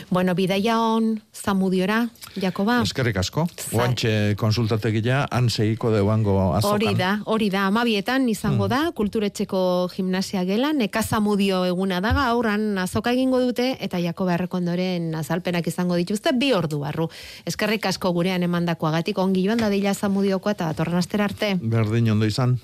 Bueno, 0.09 0.33
bidaia 0.35 0.79
on 0.79 1.21
zamudiora, 1.35 2.07
Jakoba. 2.39 2.79
Eskerrik 2.85 3.17
asko. 3.19 3.45
Guantxe 3.71 4.35
konsultategia, 4.39 5.25
han 5.31 5.49
segiko 5.49 5.91
deuango 5.91 6.37
azokan. 6.55 6.75
Hori 6.75 6.93
da, 6.95 7.11
hori 7.25 7.49
da. 7.51 7.65
Amabietan 7.67 8.29
izango 8.31 8.69
da, 8.71 8.91
kulturetxeko 8.95 9.89
gimnasia 9.93 10.45
gelan, 10.47 10.79
eka 10.85 11.03
zamudio 11.03 11.63
eguna 11.67 11.99
daga, 12.01 12.27
aurran 12.31 12.77
azoka 12.79 13.11
egingo 13.11 13.41
dute, 13.43 13.73
eta 13.83 13.99
Jakoba 13.99 14.37
errekondoren 14.37 15.11
azalpenak 15.19 15.67
izango 15.67 15.99
dituzte, 15.99 16.31
bi 16.31 16.53
ordu 16.55 16.79
barru. 16.85 17.09
Eskerrik 17.45 17.85
asko 17.91 18.13
gurean 18.15 18.43
emandakoagatik 18.43 19.19
ongi 19.19 19.43
joan 19.43 19.59
dadila 19.59 19.93
zamudiokoa 19.93 20.55
eta 20.55 20.71
torren 20.77 21.03
arte. 21.19 21.55
Berdin 21.59 22.11
ondo 22.11 22.25
izan. 22.25 22.57